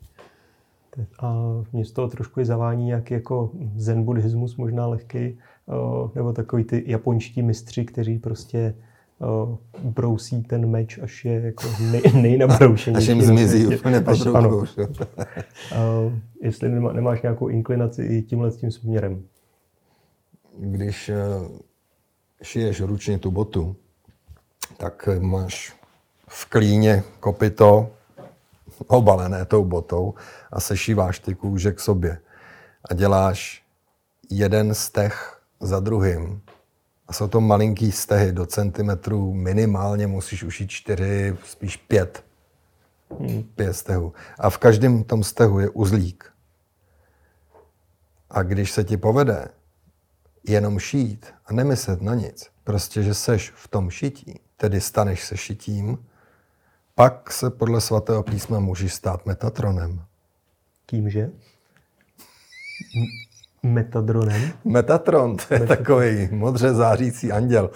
A 1.19 1.35
mě 1.73 1.85
z 1.85 1.91
toho 1.91 2.07
trošku 2.07 2.39
i 2.39 2.45
zavání 2.45 2.85
nějaký 2.85 3.13
jako 3.13 3.51
zen 3.75 4.03
buddhismus, 4.03 4.55
možná 4.55 4.87
lehký, 4.87 5.37
nebo 6.15 6.33
takový 6.33 6.63
ty 6.63 6.83
japonští 6.87 7.41
mistři, 7.41 7.85
kteří 7.85 8.19
prostě 8.19 8.75
brousí 9.83 10.43
ten 10.43 10.69
meč, 10.69 10.99
až 11.03 11.25
je 11.25 11.41
jako 11.41 11.67
nej, 11.91 12.01
nejnabroušenější. 12.21 13.11
Až 13.11 13.15
jim 13.15 13.21
zmizí 13.21 13.67
úplně 13.67 13.97
až, 13.97 14.25
ano. 14.25 14.63
Jestli 16.41 16.69
nemá, 16.69 16.93
nemáš 16.93 17.21
nějakou 17.21 17.47
inklinaci 17.47 18.03
i 18.03 18.21
tímhle 18.21 18.51
tím 18.51 18.71
směrem. 18.71 19.23
Když 20.61 21.09
e, 21.09 21.15
šiješ 22.43 22.81
ručně 22.81 23.19
tu 23.19 23.31
botu, 23.31 23.75
tak 24.77 25.09
máš 25.19 25.75
v 26.27 26.45
klíně 26.45 27.03
kopito, 27.19 27.91
obalené 28.87 29.45
tou 29.45 29.65
botou 29.65 30.13
a 30.51 30.59
sešíváš 30.59 31.19
ty 31.19 31.35
kůže 31.35 31.71
k 31.71 31.79
sobě. 31.79 32.19
A 32.89 32.93
děláš 32.93 33.63
jeden 34.29 34.73
steh 34.73 35.41
za 35.59 35.79
druhým. 35.79 36.41
A 37.07 37.13
jsou 37.13 37.27
to 37.27 37.41
malinký 37.41 37.91
stehy, 37.91 38.31
do 38.31 38.45
centimetrů 38.45 39.33
minimálně 39.33 40.07
musíš 40.07 40.43
ušít 40.43 40.69
čtyři, 40.69 41.37
spíš 41.45 41.77
pět. 41.77 42.23
Hmm. 43.19 43.43
Pět 43.43 43.73
stehů. 43.73 44.13
A 44.39 44.49
v 44.49 44.57
každém 44.57 45.03
tom 45.03 45.23
stehu 45.23 45.59
je 45.59 45.69
uzlík. 45.69 46.33
A 48.29 48.43
když 48.43 48.71
se 48.71 48.83
ti 48.83 48.97
povede 48.97 49.47
jenom 50.47 50.79
šít 50.79 51.25
a 51.45 51.53
nemyslet 51.53 52.01
na 52.01 52.15
nic, 52.15 52.49
prostě, 52.63 53.03
že 53.03 53.13
seš 53.13 53.51
v 53.55 53.67
tom 53.67 53.89
šití, 53.89 54.39
tedy 54.57 54.81
staneš 54.81 55.23
se 55.23 55.37
šitím, 55.37 55.97
pak 56.95 57.31
se 57.31 57.49
podle 57.49 57.81
svatého 57.81 58.23
písma 58.23 58.59
můžeš 58.59 58.93
stát 58.93 59.25
Metatronem. 59.25 60.01
Kýmže? 60.85 61.29
Metadronem? 63.63 64.41
Metatron, 64.65 65.37
to 65.37 65.53
je 65.53 65.59
Metatron. 65.59 65.77
takový 65.77 66.29
modře 66.31 66.73
zářící 66.73 67.31
anděl. 67.31 67.69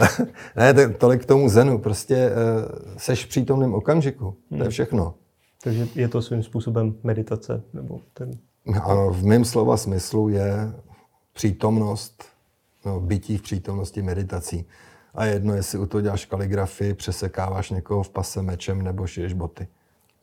ne, 0.56 0.74
to, 0.74 0.92
tolik 0.98 1.22
k 1.22 1.26
tomu 1.26 1.48
zenu. 1.48 1.78
Prostě 1.78 2.30
uh, 2.30 2.94
seš 2.96 3.24
v 3.24 3.28
přítomném 3.28 3.74
okamžiku. 3.74 4.36
To 4.48 4.54
je 4.54 4.62
hmm. 4.62 4.70
všechno. 4.70 5.14
Takže 5.64 5.88
je 5.94 6.08
to 6.08 6.22
svým 6.22 6.42
způsobem 6.42 6.94
meditace? 7.02 7.62
Nebo 7.72 8.00
ten... 8.14 8.30
Ano, 8.82 9.10
v 9.10 9.24
mém 9.24 9.44
slova 9.44 9.76
smyslu 9.76 10.28
je 10.28 10.72
přítomnost, 11.32 12.24
no, 12.84 13.00
bytí 13.00 13.38
v 13.38 13.42
přítomnosti 13.42 14.02
meditací. 14.02 14.66
A 15.14 15.24
jedno, 15.24 15.54
jestli 15.54 15.78
u 15.78 15.86
toho 15.86 16.02
děláš 16.02 16.24
kaligrafii, 16.24 16.94
přesekáváš 16.94 17.70
někoho 17.70 18.02
v 18.02 18.10
pase 18.10 18.42
mečem 18.42 18.82
nebo 18.82 19.06
šiješ 19.06 19.32
boty. 19.32 19.68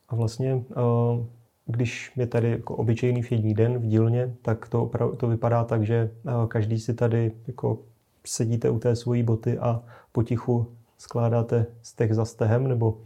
A 0.09 0.15
vlastně, 0.15 0.63
eh, 0.71 1.25
když 1.65 2.11
je 2.15 2.27
tady 2.27 2.51
jako 2.51 2.75
obyčejný 2.75 3.21
všední 3.21 3.53
den 3.53 3.79
v 3.79 3.85
dílně, 3.85 4.35
tak 4.41 4.67
to, 4.67 4.83
opravdu, 4.83 5.15
to 5.15 5.27
vypadá 5.27 5.63
tak, 5.63 5.85
že 5.85 6.11
eh, 6.27 6.31
každý 6.47 6.79
si 6.79 6.93
tady 6.93 7.31
jako 7.47 7.77
sedíte 8.25 8.69
u 8.69 8.79
té 8.79 8.95
svojí 8.95 9.23
boty 9.23 9.57
a 9.57 9.83
potichu 10.11 10.67
skládáte 10.97 11.65
steh 11.81 12.13
za 12.13 12.25
stehem, 12.25 12.67
nebo 12.67 12.97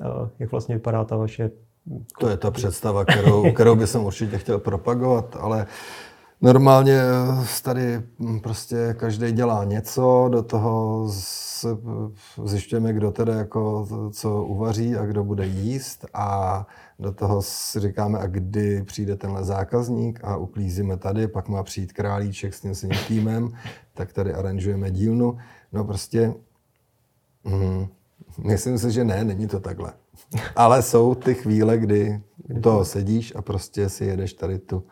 eh, 0.00 0.30
jak 0.38 0.50
vlastně 0.50 0.74
vypadá 0.74 1.04
ta 1.04 1.16
vaše... 1.16 1.50
To 2.18 2.28
je 2.28 2.36
ta 2.36 2.50
představa, 2.50 3.04
kterou, 3.04 3.52
kterou 3.52 3.76
bych 3.76 3.94
určitě 3.94 4.38
chtěl 4.38 4.58
propagovat, 4.58 5.36
ale 5.40 5.66
Normálně 6.42 7.00
eh, 7.00 7.62
tady 7.62 8.02
hm, 8.18 8.40
prostě 8.40 8.94
každý 8.98 9.32
dělá 9.32 9.64
něco, 9.64 10.28
do 10.32 10.42
toho 10.42 11.08
eh, 11.64 11.68
zjišťujeme, 12.44 12.92
kdo 12.92 13.10
tedy 13.10 13.32
jako 13.32 13.86
co 14.12 14.44
uvaří 14.44 14.96
a 14.96 15.06
kdo 15.06 15.24
bude 15.24 15.46
jíst 15.46 16.06
a 16.14 16.66
do 16.98 17.12
toho 17.12 17.42
si 17.42 17.80
říkáme, 17.80 18.18
a 18.18 18.26
kdy 18.26 18.82
přijde 18.82 19.16
tenhle 19.16 19.44
zákazník 19.44 20.20
a 20.24 20.36
uklízíme 20.36 20.96
tady, 20.96 21.28
pak 21.28 21.48
má 21.48 21.62
přijít 21.62 21.92
králíček 21.92 22.54
s 22.54 22.60
tím 22.60 22.74
svým 22.74 22.98
týmem, 23.08 23.52
tak 23.94 24.12
tady 24.12 24.34
aranžujeme 24.34 24.90
dílnu. 24.90 25.38
No 25.72 25.84
prostě, 25.84 26.34
hm, 27.48 27.86
myslím 28.38 28.78
si, 28.78 28.92
že 28.92 29.04
ne, 29.04 29.24
není 29.24 29.46
to 29.46 29.60
takhle. 29.60 29.92
Ale 30.56 30.82
jsou 30.82 31.14
ty 31.14 31.34
chvíle, 31.34 31.78
kdy 31.78 32.22
u 32.56 32.60
toho 32.60 32.84
sedíš 32.84 33.32
a 33.36 33.42
prostě 33.42 33.88
si 33.88 34.04
jedeš 34.04 34.32
tady 34.32 34.58
tu 34.58 34.82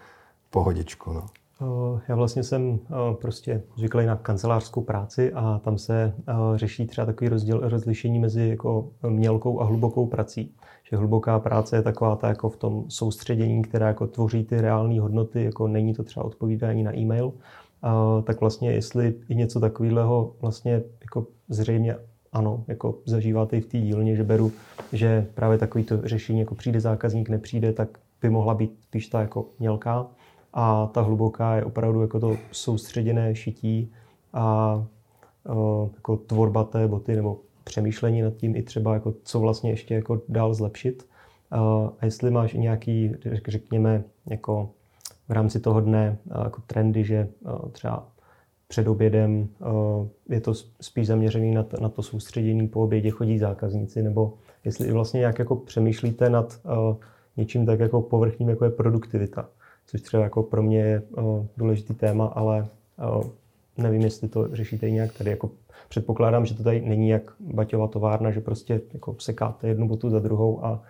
pohodičku. 0.50 1.12
No. 1.12 1.26
Eh, 1.62 2.00
já 2.08 2.16
vlastně 2.16 2.42
jsem 2.42 2.80
eh, 2.84 3.14
prostě 3.20 3.62
zvyklý 3.76 4.06
na 4.06 4.16
kancelářskou 4.16 4.80
práci 4.80 5.32
a 5.32 5.60
tam 5.64 5.78
se 5.78 6.14
eh, 6.28 6.32
řeší 6.54 6.86
třeba 6.86 7.06
takový 7.06 7.28
rozdíl, 7.28 7.60
rozlišení 7.62 8.18
mezi 8.18 8.48
jako 8.48 8.90
mělkou 9.08 9.60
a 9.60 9.64
hlubokou 9.64 10.06
prací. 10.06 10.54
Že 10.90 10.96
hluboká 10.96 11.38
práce 11.38 11.76
je 11.76 11.82
taková 11.82 12.16
ta 12.16 12.28
jako 12.28 12.48
v 12.48 12.56
tom 12.56 12.84
soustředění, 12.88 13.62
která 13.62 13.88
jako 13.88 14.06
tvoří 14.06 14.44
ty 14.44 14.60
reální 14.60 14.98
hodnoty, 14.98 15.44
jako 15.44 15.68
není 15.68 15.94
to 15.94 16.04
třeba 16.04 16.26
odpovídání 16.26 16.82
na 16.82 16.96
e-mail, 16.96 17.32
tak 18.24 18.40
vlastně 18.40 18.72
jestli 18.72 19.14
i 19.28 19.34
něco 19.34 19.60
takového 19.60 20.34
vlastně 20.40 20.82
jako 21.00 21.26
zřejmě 21.48 21.96
ano, 22.32 22.64
jako 22.68 22.98
zažíváte 23.04 23.56
i 23.56 23.60
v 23.60 23.66
té 23.66 23.78
dílně, 23.78 24.16
že 24.16 24.24
beru, 24.24 24.52
že 24.92 25.26
právě 25.34 25.58
takový 25.58 25.84
to 25.84 26.00
řešení, 26.04 26.40
jako 26.40 26.54
přijde 26.54 26.80
zákazník, 26.80 27.28
nepřijde, 27.28 27.72
tak 27.72 27.88
by 28.22 28.30
mohla 28.30 28.54
být 28.54 28.78
spíš 28.82 29.08
ta 29.08 29.20
jako 29.20 29.46
mělká 29.58 30.06
a 30.52 30.86
ta 30.86 31.00
hluboká 31.00 31.56
je 31.56 31.64
opravdu 31.64 32.02
jako 32.02 32.20
to 32.20 32.36
soustředěné 32.52 33.34
šití 33.34 33.92
a 34.32 34.74
uh, 35.48 35.88
jako 35.94 36.16
tvorba 36.16 36.64
té 36.64 36.88
boty 36.88 37.16
nebo 37.16 37.40
přemýšlení 37.64 38.22
nad 38.22 38.34
tím 38.34 38.56
i 38.56 38.62
třeba 38.62 38.94
jako 38.94 39.14
co 39.24 39.40
vlastně 39.40 39.70
ještě 39.70 39.94
jako 39.94 40.20
dál 40.28 40.54
zlepšit. 40.54 41.06
Uh, 41.52 41.90
a 42.00 42.04
jestli 42.04 42.30
máš 42.30 42.52
nějaký, 42.52 43.12
řekněme, 43.48 44.04
jako 44.26 44.70
v 45.28 45.32
rámci 45.32 45.60
toho 45.60 45.80
dne 45.80 46.18
uh, 46.24 46.44
jako 46.44 46.62
trendy, 46.66 47.04
že 47.04 47.28
třeba 47.72 48.08
před 48.68 48.88
obědem 48.88 49.48
je 50.28 50.40
to 50.40 50.54
spíš 50.80 51.06
zaměřený 51.06 51.54
na, 51.54 51.66
na 51.80 51.88
to 51.88 52.02
soustředění, 52.02 52.68
po 52.68 52.80
obědě 52.80 53.10
chodí 53.10 53.38
zákazníci, 53.38 54.02
nebo 54.02 54.34
jestli 54.64 54.88
i 54.88 54.92
vlastně 54.92 55.18
nějak 55.18 55.38
jako 55.38 55.56
přemýšlíte 55.56 56.30
nad 56.30 56.60
něčím 57.36 57.66
tak 57.66 57.80
jako 57.80 58.00
povrchním, 58.02 58.48
jako 58.48 58.64
je 58.64 58.70
produktivita, 58.70 59.48
což 59.90 60.00
třeba 60.00 60.22
jako 60.22 60.42
pro 60.42 60.62
mě 60.62 60.78
je 60.78 61.02
důležitý 61.56 61.94
téma, 61.94 62.26
ale 62.26 62.68
nevím, 63.78 64.02
jestli 64.02 64.28
to 64.28 64.48
řešíte 64.56 64.90
nějak 64.90 65.12
tady. 65.12 65.30
Jako 65.30 65.50
předpokládám, 65.88 66.46
že 66.46 66.54
to 66.54 66.62
tady 66.62 66.80
není 66.80 67.08
jak 67.08 67.32
baťová 67.40 67.88
továrna, 67.88 68.30
že 68.30 68.40
prostě 68.40 68.80
jako 68.92 69.16
sekáte 69.18 69.68
jednu 69.68 69.88
botu 69.88 70.10
za 70.10 70.18
druhou 70.18 70.64
a 70.64 70.82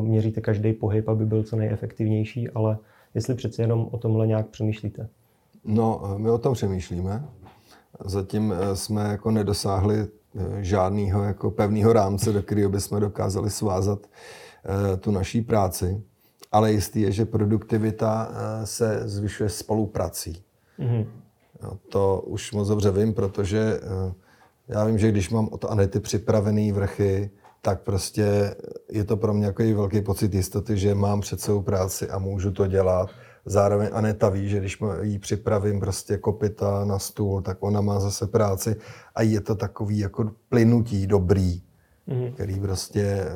měříte 0.00 0.40
každý 0.40 0.72
pohyb, 0.72 1.08
aby 1.08 1.26
byl 1.26 1.42
co 1.42 1.56
nejefektivnější, 1.56 2.50
ale 2.50 2.78
jestli 3.14 3.34
přece 3.34 3.62
jenom 3.62 3.88
o 3.90 3.98
tomhle 3.98 4.26
nějak 4.26 4.46
přemýšlíte. 4.46 5.08
No, 5.64 6.14
my 6.16 6.30
o 6.30 6.38
tom 6.38 6.54
přemýšlíme. 6.54 7.24
Zatím 8.04 8.52
eh, 8.52 8.76
jsme 8.76 9.02
jako 9.08 9.30
nedosáhli 9.30 9.96
eh, 9.98 10.08
žádného 10.64 11.22
jako 11.22 11.50
pevného 11.50 11.92
rámce, 11.92 12.32
do 12.32 12.42
kterého 12.42 12.70
bychom 12.70 13.00
dokázali 13.00 13.50
svázat 13.50 13.98
eh, 14.04 14.96
tu 14.96 15.10
naší 15.10 15.42
práci. 15.42 16.02
Ale 16.54 16.72
jistý 16.72 17.00
je, 17.00 17.12
že 17.12 17.24
produktivita 17.24 18.30
se 18.64 19.02
zvyšuje 19.04 19.48
spoluprací. 19.48 20.42
Mm-hmm. 20.78 21.06
To 21.88 22.22
už 22.26 22.52
moc 22.52 22.68
dobře 22.68 22.90
vím, 22.90 23.14
protože 23.14 23.80
já 24.68 24.84
vím, 24.84 24.98
že 24.98 25.10
když 25.10 25.30
mám 25.30 25.48
od 25.50 25.64
Anety 25.64 26.00
připravený 26.00 26.72
vrchy, 26.72 27.30
tak 27.62 27.82
prostě 27.82 28.54
je 28.90 29.04
to 29.04 29.16
pro 29.16 29.34
mě 29.34 29.46
jako 29.46 29.62
velký 29.62 30.02
pocit 30.02 30.34
jistoty, 30.34 30.78
že 30.78 30.94
mám 30.94 31.20
před 31.20 31.40
svou 31.40 31.62
práci 31.62 32.10
a 32.10 32.18
můžu 32.18 32.50
to 32.50 32.66
dělat 32.66 33.10
Zároveň 33.46 33.88
Aneta 33.92 34.28
ví, 34.28 34.48
že 34.48 34.58
když 34.58 34.78
jí 35.00 35.18
připravím 35.18 35.80
prostě 35.80 36.16
kopita 36.16 36.84
na 36.84 36.98
stůl, 36.98 37.42
tak 37.42 37.58
ona 37.60 37.80
má 37.80 38.00
zase 38.00 38.26
práci 38.26 38.76
a 39.14 39.22
je 39.22 39.40
to 39.40 39.54
takový 39.54 39.98
jako 39.98 40.30
plynutí 40.48 41.06
dobrý, 41.06 41.62
mm. 42.06 42.32
který 42.32 42.60
prostě 42.60 43.26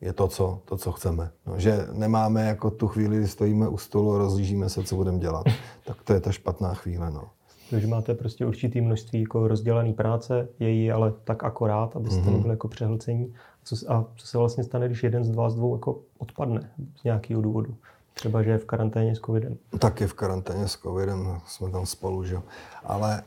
je 0.00 0.12
to, 0.12 0.28
co, 0.28 0.60
to, 0.64 0.76
co 0.76 0.92
chceme. 0.92 1.30
No, 1.46 1.58
že 1.58 1.86
nemáme 1.92 2.46
jako 2.46 2.70
tu 2.70 2.88
chvíli, 2.88 3.16
kdy 3.16 3.28
stojíme 3.28 3.68
u 3.68 3.78
stolu 3.78 4.14
a 4.14 4.18
rozlížíme 4.18 4.68
se, 4.68 4.84
co 4.84 4.96
budeme 4.96 5.18
dělat. 5.18 5.46
tak 5.86 6.02
to 6.02 6.12
je 6.12 6.20
ta 6.20 6.32
špatná 6.32 6.74
chvíle. 6.74 7.10
No. 7.10 7.30
Takže 7.70 7.86
máte 7.86 8.14
prostě 8.14 8.46
určitý 8.46 8.80
množství 8.80 9.20
jako 9.20 9.48
rozdělané 9.48 9.92
práce, 9.92 10.48
její 10.58 10.92
ale 10.92 11.12
tak 11.24 11.44
akorát, 11.44 11.96
abyste 11.96 12.20
mm-hmm. 12.20 12.32
nebyli 12.32 12.50
jako 12.50 12.68
přehlcení. 12.68 13.34
A 13.34 13.64
co, 13.64 13.76
a 13.88 14.06
co 14.16 14.26
se 14.26 14.38
vlastně 14.38 14.64
stane, 14.64 14.86
když 14.86 15.02
jeden 15.02 15.24
z 15.24 15.30
dva 15.30 15.50
z 15.50 15.54
dvou 15.54 15.74
jako 15.74 16.00
odpadne 16.18 16.70
z 17.00 17.04
nějakého 17.04 17.42
důvodu? 17.42 17.74
Třeba, 18.14 18.42
že 18.42 18.50
je 18.50 18.58
v 18.58 18.64
karanténě 18.64 19.16
s 19.16 19.18
covidem. 19.18 19.58
Tak 19.78 20.00
je 20.00 20.06
v 20.06 20.14
karanténě 20.14 20.68
s 20.68 20.76
covidem, 20.76 21.40
jsme 21.46 21.70
tam 21.70 21.86
spolu, 21.86 22.24
že 22.24 22.36
Ale 22.84 23.22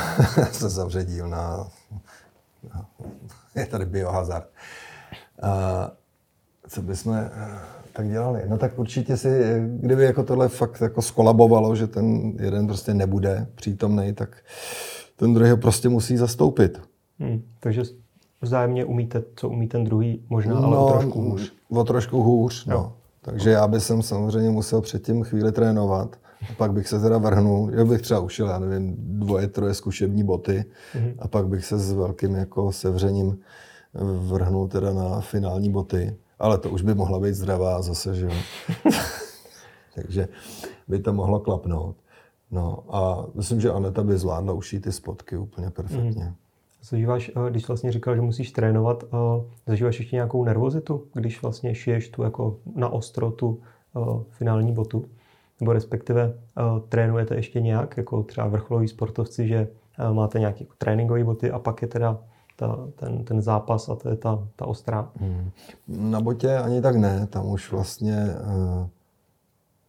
se 0.52 0.68
zavře 0.68 1.04
dílna. 1.04 1.68
Je 3.54 3.66
tady 3.66 3.86
biohazard. 3.86 4.48
A 5.42 5.90
co 6.68 6.82
bychom 6.82 7.14
eh, 7.14 7.30
tak 7.92 8.08
dělali? 8.08 8.42
No 8.48 8.58
tak 8.58 8.78
určitě 8.78 9.16
si, 9.16 9.62
kdyby 9.80 10.04
jako 10.04 10.22
tohle 10.22 10.48
fakt 10.48 10.80
jako 10.80 11.02
skolabovalo, 11.02 11.76
že 11.76 11.86
ten 11.86 12.32
jeden 12.40 12.66
prostě 12.66 12.94
nebude 12.94 13.46
přítomný, 13.54 14.12
tak 14.12 14.36
ten 15.16 15.34
druhý 15.34 15.50
ho 15.50 15.56
prostě 15.56 15.88
musí 15.88 16.16
zastoupit. 16.16 16.80
Hmm, 17.18 17.42
takže 17.60 17.82
vzájemně 18.42 18.84
umíte, 18.84 19.22
co 19.36 19.48
umí 19.48 19.68
ten 19.68 19.84
druhý, 19.84 20.24
možná, 20.30 20.56
ale 20.56 20.76
no, 20.76 20.86
o 20.86 20.92
trošku 20.92 21.20
hůř. 21.20 21.52
O 21.68 21.84
trošku 21.84 22.22
hůř, 22.22 22.66
no. 22.66 22.92
Takže 23.22 23.50
já 23.50 23.68
bych 23.68 23.82
jsem 23.82 24.02
samozřejmě 24.02 24.50
musel 24.50 24.80
předtím 24.80 25.22
chvíli 25.22 25.52
trénovat. 25.52 26.16
A 26.50 26.54
pak 26.56 26.72
bych 26.72 26.88
se 26.88 27.00
teda 27.00 27.18
vrhnul, 27.18 27.70
já 27.72 27.84
bych 27.84 28.02
třeba 28.02 28.20
ušel, 28.20 28.48
já 28.48 28.58
nevím, 28.58 28.94
dvoje, 28.98 29.48
troje 29.48 29.74
zkušební 29.74 30.24
boty 30.24 30.64
mm-hmm. 30.94 31.14
a 31.18 31.28
pak 31.28 31.48
bych 31.48 31.64
se 31.64 31.78
s 31.78 31.92
velkým 31.92 32.34
jako 32.34 32.72
sevřením 32.72 33.38
vrhnul 34.26 34.68
teda 34.68 34.92
na 34.92 35.20
finální 35.20 35.70
boty. 35.70 36.16
Ale 36.38 36.58
to 36.58 36.70
už 36.70 36.82
by 36.82 36.94
mohla 36.94 37.20
být 37.20 37.34
zdravá 37.34 37.82
zase, 37.82 38.14
že 38.14 38.26
jo. 38.26 38.32
Takže 39.94 40.28
by 40.88 40.98
to 40.98 41.12
mohlo 41.12 41.40
klapnout. 41.40 41.96
No 42.50 42.84
a 42.88 43.26
myslím, 43.34 43.60
že 43.60 43.70
Aneta 43.70 44.02
by 44.02 44.18
zvládla 44.18 44.52
ušít 44.52 44.82
ty 44.82 44.92
spotky 44.92 45.36
úplně 45.36 45.70
perfektně. 45.70 46.24
Mm. 46.24 46.34
Zažíváš, 46.82 47.30
eh, 47.36 47.50
když 47.50 47.68
vlastně 47.68 47.92
říkal, 47.92 48.14
že 48.14 48.20
musíš 48.20 48.52
trénovat, 48.52 49.04
eh, 49.04 49.44
zažíváš 49.66 49.98
ještě 49.98 50.16
nějakou 50.16 50.44
nervozitu, 50.44 51.06
když 51.14 51.42
vlastně 51.42 51.74
šiješ 51.74 52.08
tu 52.08 52.22
jako 52.22 52.56
na 52.76 52.88
ostro 52.88 53.30
tu 53.30 53.60
eh, 53.96 54.00
finální 54.30 54.72
botu? 54.72 55.04
Nebo 55.60 55.72
respektive 55.72 56.34
trénujete 56.88 57.36
ještě 57.36 57.60
nějak, 57.60 57.96
jako 57.96 58.22
třeba 58.22 58.46
vrcholoví 58.46 58.88
sportovci, 58.88 59.48
že 59.48 59.68
máte 60.12 60.38
nějaké 60.38 60.64
jako 60.64 60.74
tréninkové 60.78 61.24
boty 61.24 61.50
a 61.50 61.58
pak 61.58 61.82
je 61.82 61.88
teda 61.88 62.18
ta, 62.56 62.88
ten, 62.96 63.24
ten 63.24 63.42
zápas 63.42 63.88
a 63.88 63.94
to 63.94 64.08
je 64.08 64.16
ta, 64.16 64.48
ta 64.56 64.66
ostrá? 64.66 65.10
Hmm. 65.16 65.50
Na 65.88 66.20
botě 66.20 66.56
ani 66.56 66.82
tak 66.82 66.96
ne, 66.96 67.26
tam 67.26 67.46
už 67.46 67.72
vlastně 67.72 68.16
uh, 68.46 68.88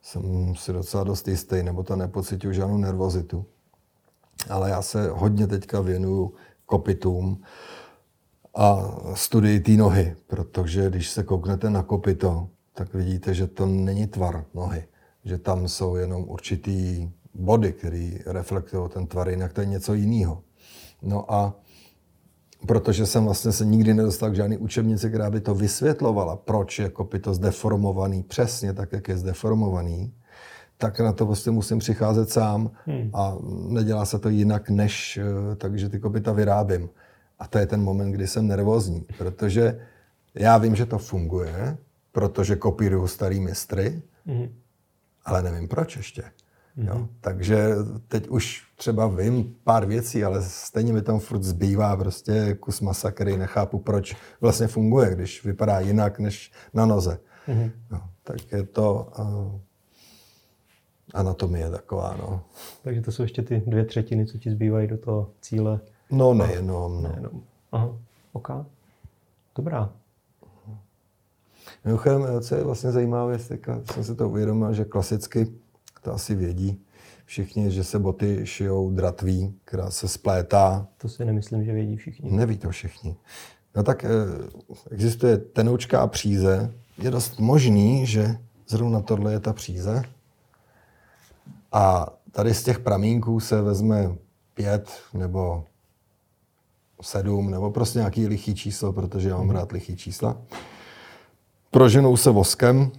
jsem 0.01 0.55
si 0.55 0.73
docela 0.73 1.03
dost 1.03 1.27
jistý, 1.27 1.63
nebo 1.63 1.83
to 1.83 1.95
nepocituju 1.95 2.53
žádnou 2.53 2.77
nervozitu. 2.77 3.45
Ale 4.49 4.69
já 4.69 4.81
se 4.81 5.09
hodně 5.09 5.47
teďka 5.47 5.81
věnuju 5.81 6.33
kopitům 6.65 7.41
a 8.55 8.95
studii 9.13 9.59
té 9.59 9.71
nohy, 9.71 10.15
protože 10.27 10.89
když 10.89 11.09
se 11.09 11.23
kouknete 11.23 11.69
na 11.69 11.83
kopito, 11.83 12.49
tak 12.73 12.93
vidíte, 12.93 13.33
že 13.33 13.47
to 13.47 13.65
není 13.65 14.07
tvar 14.07 14.45
nohy, 14.53 14.87
že 15.23 15.37
tam 15.37 15.67
jsou 15.67 15.95
jenom 15.95 16.23
určitý 16.27 17.09
body, 17.33 17.73
které 17.73 18.11
reflektují 18.25 18.89
ten 18.89 19.07
tvar, 19.07 19.29
jinak 19.29 19.53
to 19.53 19.61
je 19.61 19.67
něco 19.67 19.93
jiného. 19.93 20.41
No 21.01 21.33
a 21.33 21.53
protože 22.65 23.05
jsem 23.05 23.25
vlastně 23.25 23.51
se 23.51 23.65
nikdy 23.65 23.93
nedostal 23.93 24.29
k 24.31 24.35
žádné 24.35 24.57
učebnici, 24.57 25.09
která 25.09 25.29
by 25.29 25.41
to 25.41 25.55
vysvětlovala, 25.55 26.35
proč 26.35 26.79
je 26.79 26.89
kopito 26.89 27.33
zdeformovaný 27.33 28.23
přesně 28.23 28.73
tak, 28.73 28.91
jak 28.91 29.07
je 29.07 29.17
zdeformovaný, 29.17 30.13
tak 30.77 30.99
na 30.99 31.11
to 31.11 31.25
prostě 31.25 31.51
musím 31.51 31.79
přicházet 31.79 32.29
sám 32.29 32.71
hmm. 32.85 33.11
a 33.13 33.37
nedělá 33.69 34.05
se 34.05 34.19
to 34.19 34.29
jinak, 34.29 34.69
než 34.69 35.17
eh, 35.17 35.55
takže 35.55 35.89
ty 35.89 35.99
kopita 35.99 36.33
vyrábím. 36.33 36.89
A 37.39 37.47
to 37.47 37.57
je 37.57 37.65
ten 37.65 37.83
moment, 37.83 38.11
kdy 38.11 38.27
jsem 38.27 38.47
nervózní, 38.47 39.05
protože 39.17 39.79
já 40.35 40.57
vím, 40.57 40.75
že 40.75 40.85
to 40.85 40.97
funguje, 40.97 41.77
protože 42.11 42.55
kopíruju 42.55 43.07
starý 43.07 43.39
mistry, 43.39 44.01
hmm. 44.25 44.47
ale 45.25 45.43
nevím 45.43 45.67
proč 45.67 45.97
ještě. 45.97 46.23
Hmm. 46.77 46.87
Jo? 46.87 47.07
Takže 47.21 47.69
teď 48.07 48.27
už 48.27 48.63
třeba 48.75 49.07
vím 49.07 49.55
pár 49.63 49.85
věcí, 49.85 50.23
ale 50.23 50.43
stejně 50.43 50.93
mi 50.93 51.01
tam 51.01 51.19
furt 51.19 51.43
zbývá 51.43 51.97
prostě 51.97 52.57
kus 52.59 52.81
masa, 52.81 53.11
který 53.11 53.37
nechápu, 53.37 53.79
proč 53.79 54.15
vlastně 54.41 54.67
funguje, 54.67 55.15
když 55.15 55.43
vypadá 55.43 55.79
jinak 55.79 56.19
než 56.19 56.51
na 56.73 56.85
noze. 56.85 57.19
Hmm. 57.45 57.71
No, 57.91 58.01
tak 58.23 58.51
je 58.51 58.63
to... 58.63 59.11
Uh, 59.19 59.59
anatomie 61.13 61.69
taková, 61.69 62.15
no. 62.19 62.41
Takže 62.83 63.01
to 63.01 63.11
jsou 63.11 63.23
ještě 63.23 63.41
ty 63.41 63.63
dvě 63.67 63.85
třetiny, 63.85 64.25
co 64.25 64.37
ti 64.37 64.51
zbývají 64.51 64.87
do 64.87 64.97
toho 64.97 65.29
cíle. 65.41 65.79
No 66.11 66.33
nejenom. 66.33 67.03
No. 67.03 67.09
nejenom. 67.09 67.43
Aha, 67.71 67.97
ok. 68.33 68.49
Dobrá. 69.55 69.89
Mimochodem, 71.85 72.41
co 72.41 72.55
je 72.55 72.63
vlastně 72.63 72.91
zajímavé, 72.91 73.39
jsem 73.39 74.03
si 74.03 74.15
to 74.15 74.29
uvědomil, 74.29 74.73
že 74.73 74.85
klasicky, 74.85 75.47
to 76.05 76.13
asi 76.13 76.35
vědí 76.35 76.81
všichni, 77.25 77.71
že 77.71 77.83
se 77.83 77.99
boty 77.99 78.45
šijou 78.45 78.91
dratví, 78.91 79.55
která 79.65 79.91
se 79.91 80.07
splétá. 80.07 80.87
To 80.97 81.09
si 81.09 81.25
nemyslím, 81.25 81.65
že 81.65 81.73
vědí 81.73 81.95
všichni. 81.95 82.31
Neví 82.31 82.57
to 82.57 82.69
všichni. 82.69 83.15
No 83.75 83.83
tak 83.83 84.03
eh, 84.03 84.09
existuje 84.91 85.37
tenoučka 85.37 86.01
a 86.01 86.07
příze. 86.07 86.73
Je 86.97 87.11
dost 87.11 87.39
možný, 87.39 88.05
že 88.05 88.37
zrovna 88.67 89.01
tohle 89.01 89.31
je 89.31 89.39
ta 89.39 89.53
příze. 89.53 90.03
A 91.71 92.07
tady 92.31 92.53
z 92.53 92.63
těch 92.63 92.79
pramínků 92.79 93.39
se 93.39 93.61
vezme 93.61 94.15
pět 94.53 94.89
nebo 95.13 95.63
sedm, 97.01 97.51
nebo 97.51 97.71
prostě 97.71 97.99
nějaký 97.99 98.27
lichý 98.27 98.55
číslo, 98.55 98.93
protože 98.93 99.29
já 99.29 99.37
mám 99.37 99.49
rád 99.49 99.71
lichý 99.71 99.97
čísla. 99.97 100.37
Proženou 101.71 102.17
se 102.17 102.29
voskem, 102.29 102.91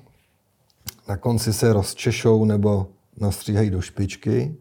na 1.09 1.17
konci 1.17 1.53
se 1.53 1.73
rozčešou 1.73 2.45
nebo 2.45 2.87
nastříhají 3.17 3.71
do 3.71 3.81
špičky, 3.81 4.57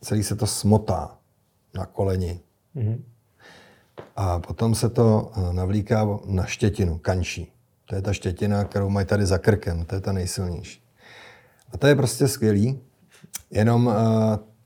celý 0.00 0.22
se 0.22 0.36
to 0.36 0.46
smotá 0.46 1.18
na 1.74 1.86
koleni. 1.86 2.40
Mm-hmm. 2.76 3.02
A 4.16 4.38
potom 4.38 4.74
se 4.74 4.88
to 4.88 5.32
eh, 5.36 5.52
navlíká 5.52 6.08
na 6.26 6.44
štětinu, 6.44 6.98
kanší. 6.98 7.52
To 7.86 7.94
je 7.94 8.02
ta 8.02 8.12
štětina, 8.12 8.64
kterou 8.64 8.90
mají 8.90 9.06
tady 9.06 9.26
za 9.26 9.38
krkem, 9.38 9.84
to 9.84 9.94
je 9.94 10.00
ta 10.00 10.12
nejsilnější. 10.12 10.82
A 11.72 11.78
to 11.78 11.86
je 11.86 11.94
prostě 11.94 12.28
skvělý. 12.28 12.80
Jenom 13.50 13.86
uh, 13.86 13.94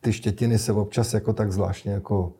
ty 0.01 0.13
štětiny 0.13 0.59
se 0.59 0.73
občas 0.73 1.15
jako 1.15 1.33
tak 1.33 1.53
zvláštně 1.53 1.93
jako 1.93 2.33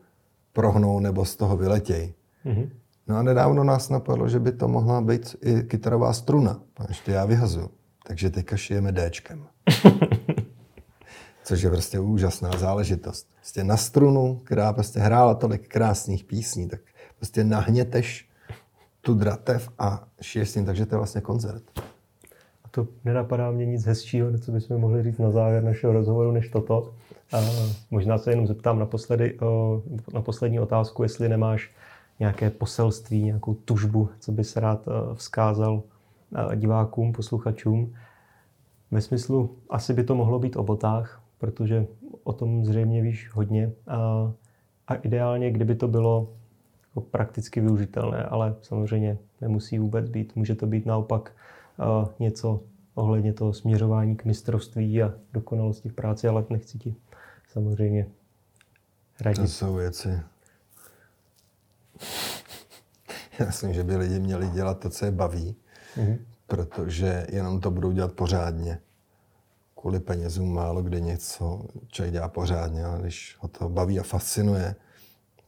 prohnou 0.53 0.99
nebo 0.99 1.25
z 1.25 1.35
toho 1.35 1.57
vyletějí. 1.57 2.13
Mm-hmm. 2.45 2.69
No 3.07 3.17
a 3.17 3.23
nedávno 3.23 3.63
nás 3.63 3.89
napadlo, 3.89 4.29
že 4.29 4.39
by 4.39 4.51
to 4.51 4.67
mohla 4.67 5.01
být 5.01 5.35
i 5.41 5.63
kytarová 5.63 6.13
struna. 6.13 6.59
Ještě 6.87 7.11
já 7.11 7.25
vyhazuju. 7.25 7.69
Takže 8.07 8.29
teďka 8.29 8.57
šijeme 8.57 8.93
Dčkem. 8.93 9.47
Což 11.43 11.61
je 11.61 11.69
prostě 11.69 11.99
úžasná 11.99 12.51
záležitost. 12.57 13.27
Prostě 13.35 13.63
na 13.63 13.77
strunu, 13.77 14.41
která 14.43 14.73
prostě 14.73 14.99
hrála 14.99 15.33
tolik 15.33 15.67
krásných 15.67 16.23
písní, 16.23 16.67
tak 16.67 16.81
prostě 17.17 17.43
nahněteš 17.43 18.29
tu 19.01 19.13
dratev 19.13 19.69
a 19.79 20.07
šiješ 20.21 20.49
s 20.49 20.53
tím, 20.53 20.65
takže 20.65 20.85
to 20.85 20.95
je 20.95 20.97
vlastně 20.97 21.21
koncert. 21.21 21.63
A 22.65 22.67
to 22.71 22.87
nenapadá 23.05 23.51
mě 23.51 23.65
nic 23.65 23.85
hezčího, 23.85 24.39
co 24.39 24.51
bychom 24.51 24.77
mohli 24.77 25.03
říct 25.03 25.17
na 25.17 25.31
závěr 25.31 25.63
našeho 25.63 25.93
rozhovoru, 25.93 26.31
než 26.31 26.49
toto. 26.49 26.93
A 27.33 27.37
možná 27.91 28.17
se 28.17 28.31
jenom 28.31 28.47
zeptám 28.47 28.79
naposledy, 28.79 29.37
na 30.13 30.21
poslední 30.21 30.59
otázku, 30.59 31.03
jestli 31.03 31.29
nemáš 31.29 31.71
nějaké 32.19 32.49
poselství, 32.49 33.23
nějakou 33.23 33.53
tužbu, 33.53 34.09
co 34.19 34.31
bys 34.31 34.55
rád 34.55 34.85
vzkázal 35.13 35.83
divákům, 36.55 37.13
posluchačům. 37.13 37.93
Ve 38.91 39.01
smyslu, 39.01 39.55
asi 39.69 39.93
by 39.93 40.03
to 40.03 40.15
mohlo 40.15 40.39
být 40.39 40.55
o 40.55 40.63
botách, 40.63 41.20
protože 41.41 41.87
o 42.23 42.33
tom 42.33 42.65
zřejmě 42.65 43.01
víš 43.01 43.29
hodně. 43.33 43.71
A, 43.87 44.31
a 44.87 44.95
ideálně, 44.95 45.51
kdyby 45.51 45.75
to 45.75 45.87
bylo 45.87 46.33
jako 46.89 47.01
prakticky 47.01 47.61
využitelné, 47.61 48.23
ale 48.23 48.55
samozřejmě 48.61 49.17
nemusí 49.41 49.79
vůbec 49.79 50.09
být. 50.09 50.35
Může 50.35 50.55
to 50.55 50.67
být 50.67 50.85
naopak 50.85 51.31
uh, 51.77 52.09
něco 52.19 52.61
ohledně 52.95 53.33
toho 53.33 53.53
směřování 53.53 54.15
k 54.15 54.25
mistrovství 54.25 55.03
a 55.03 55.13
dokonalosti 55.33 55.89
v 55.89 55.93
práci, 55.93 56.27
ale 56.27 56.45
nechci 56.49 56.77
ti 56.77 56.95
samozřejmě 57.51 58.07
radit. 59.21 59.41
To 59.41 59.47
jsou 59.47 59.75
věci. 59.75 60.19
Já 63.39 63.45
myslím, 63.45 63.73
že 63.73 63.83
by 63.83 63.95
lidi 63.95 64.19
měli 64.19 64.49
dělat 64.49 64.79
to, 64.79 64.89
co 64.89 65.05
je 65.05 65.11
baví, 65.11 65.55
mm-hmm. 65.95 66.17
protože 66.47 67.27
jenom 67.29 67.59
to 67.59 67.71
budou 67.71 67.91
dělat 67.91 68.13
pořádně. 68.13 68.79
Kvůli 69.81 69.99
penězům 69.99 70.53
málo 70.53 70.81
kdy 70.81 71.01
něco 71.01 71.65
člověk 71.87 72.13
dělá 72.13 72.27
pořádně, 72.27 72.85
ale 72.85 73.01
když 73.01 73.37
ho 73.39 73.47
to 73.47 73.69
baví 73.69 73.99
a 73.99 74.03
fascinuje, 74.03 74.75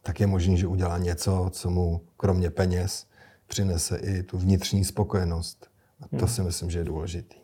tak 0.01 0.19
je 0.19 0.27
možné, 0.27 0.57
že 0.57 0.67
udělá 0.67 0.97
něco, 0.97 1.49
co 1.51 1.69
mu 1.69 2.01
kromě 2.17 2.49
peněz 2.49 3.07
přinese 3.47 3.97
i 3.97 4.23
tu 4.23 4.37
vnitřní 4.37 4.85
spokojenost. 4.85 5.67
A 6.01 6.07
to 6.07 6.25
hmm. 6.25 6.27
si 6.27 6.41
myslím, 6.41 6.69
že 6.69 6.79
je 6.79 6.83
důležitý. 6.83 7.35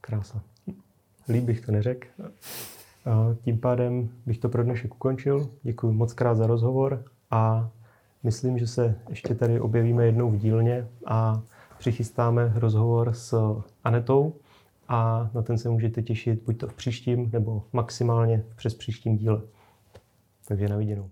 Krása. 0.00 0.42
Líp 1.28 1.44
bych 1.44 1.60
to 1.60 1.72
neřekl. 1.72 2.06
Tím 3.42 3.58
pádem 3.58 4.08
bych 4.26 4.38
to 4.38 4.48
pro 4.48 4.64
dnešek 4.64 4.94
ukončil. 4.94 5.50
Děkuji 5.62 5.92
moc 5.92 6.12
krát 6.12 6.34
za 6.34 6.46
rozhovor 6.46 7.04
a 7.30 7.70
myslím, 8.22 8.58
že 8.58 8.66
se 8.66 8.94
ještě 9.08 9.34
tady 9.34 9.60
objevíme 9.60 10.06
jednou 10.06 10.30
v 10.30 10.36
dílně 10.36 10.88
a 11.06 11.42
přichystáme 11.78 12.52
rozhovor 12.56 13.12
s 13.12 13.62
Anetou 13.84 14.34
a 14.92 15.30
na 15.34 15.42
ten 15.42 15.58
se 15.58 15.68
můžete 15.68 16.02
těšit 16.02 16.42
buď 16.42 16.58
to 16.58 16.68
v 16.68 16.74
příštím 16.74 17.30
nebo 17.32 17.64
maximálně 17.72 18.44
přes 18.56 18.74
příštím 18.74 19.16
díle. 19.16 19.42
Takže 20.48 20.68
na 20.68 20.76
viděnou. 20.76 21.10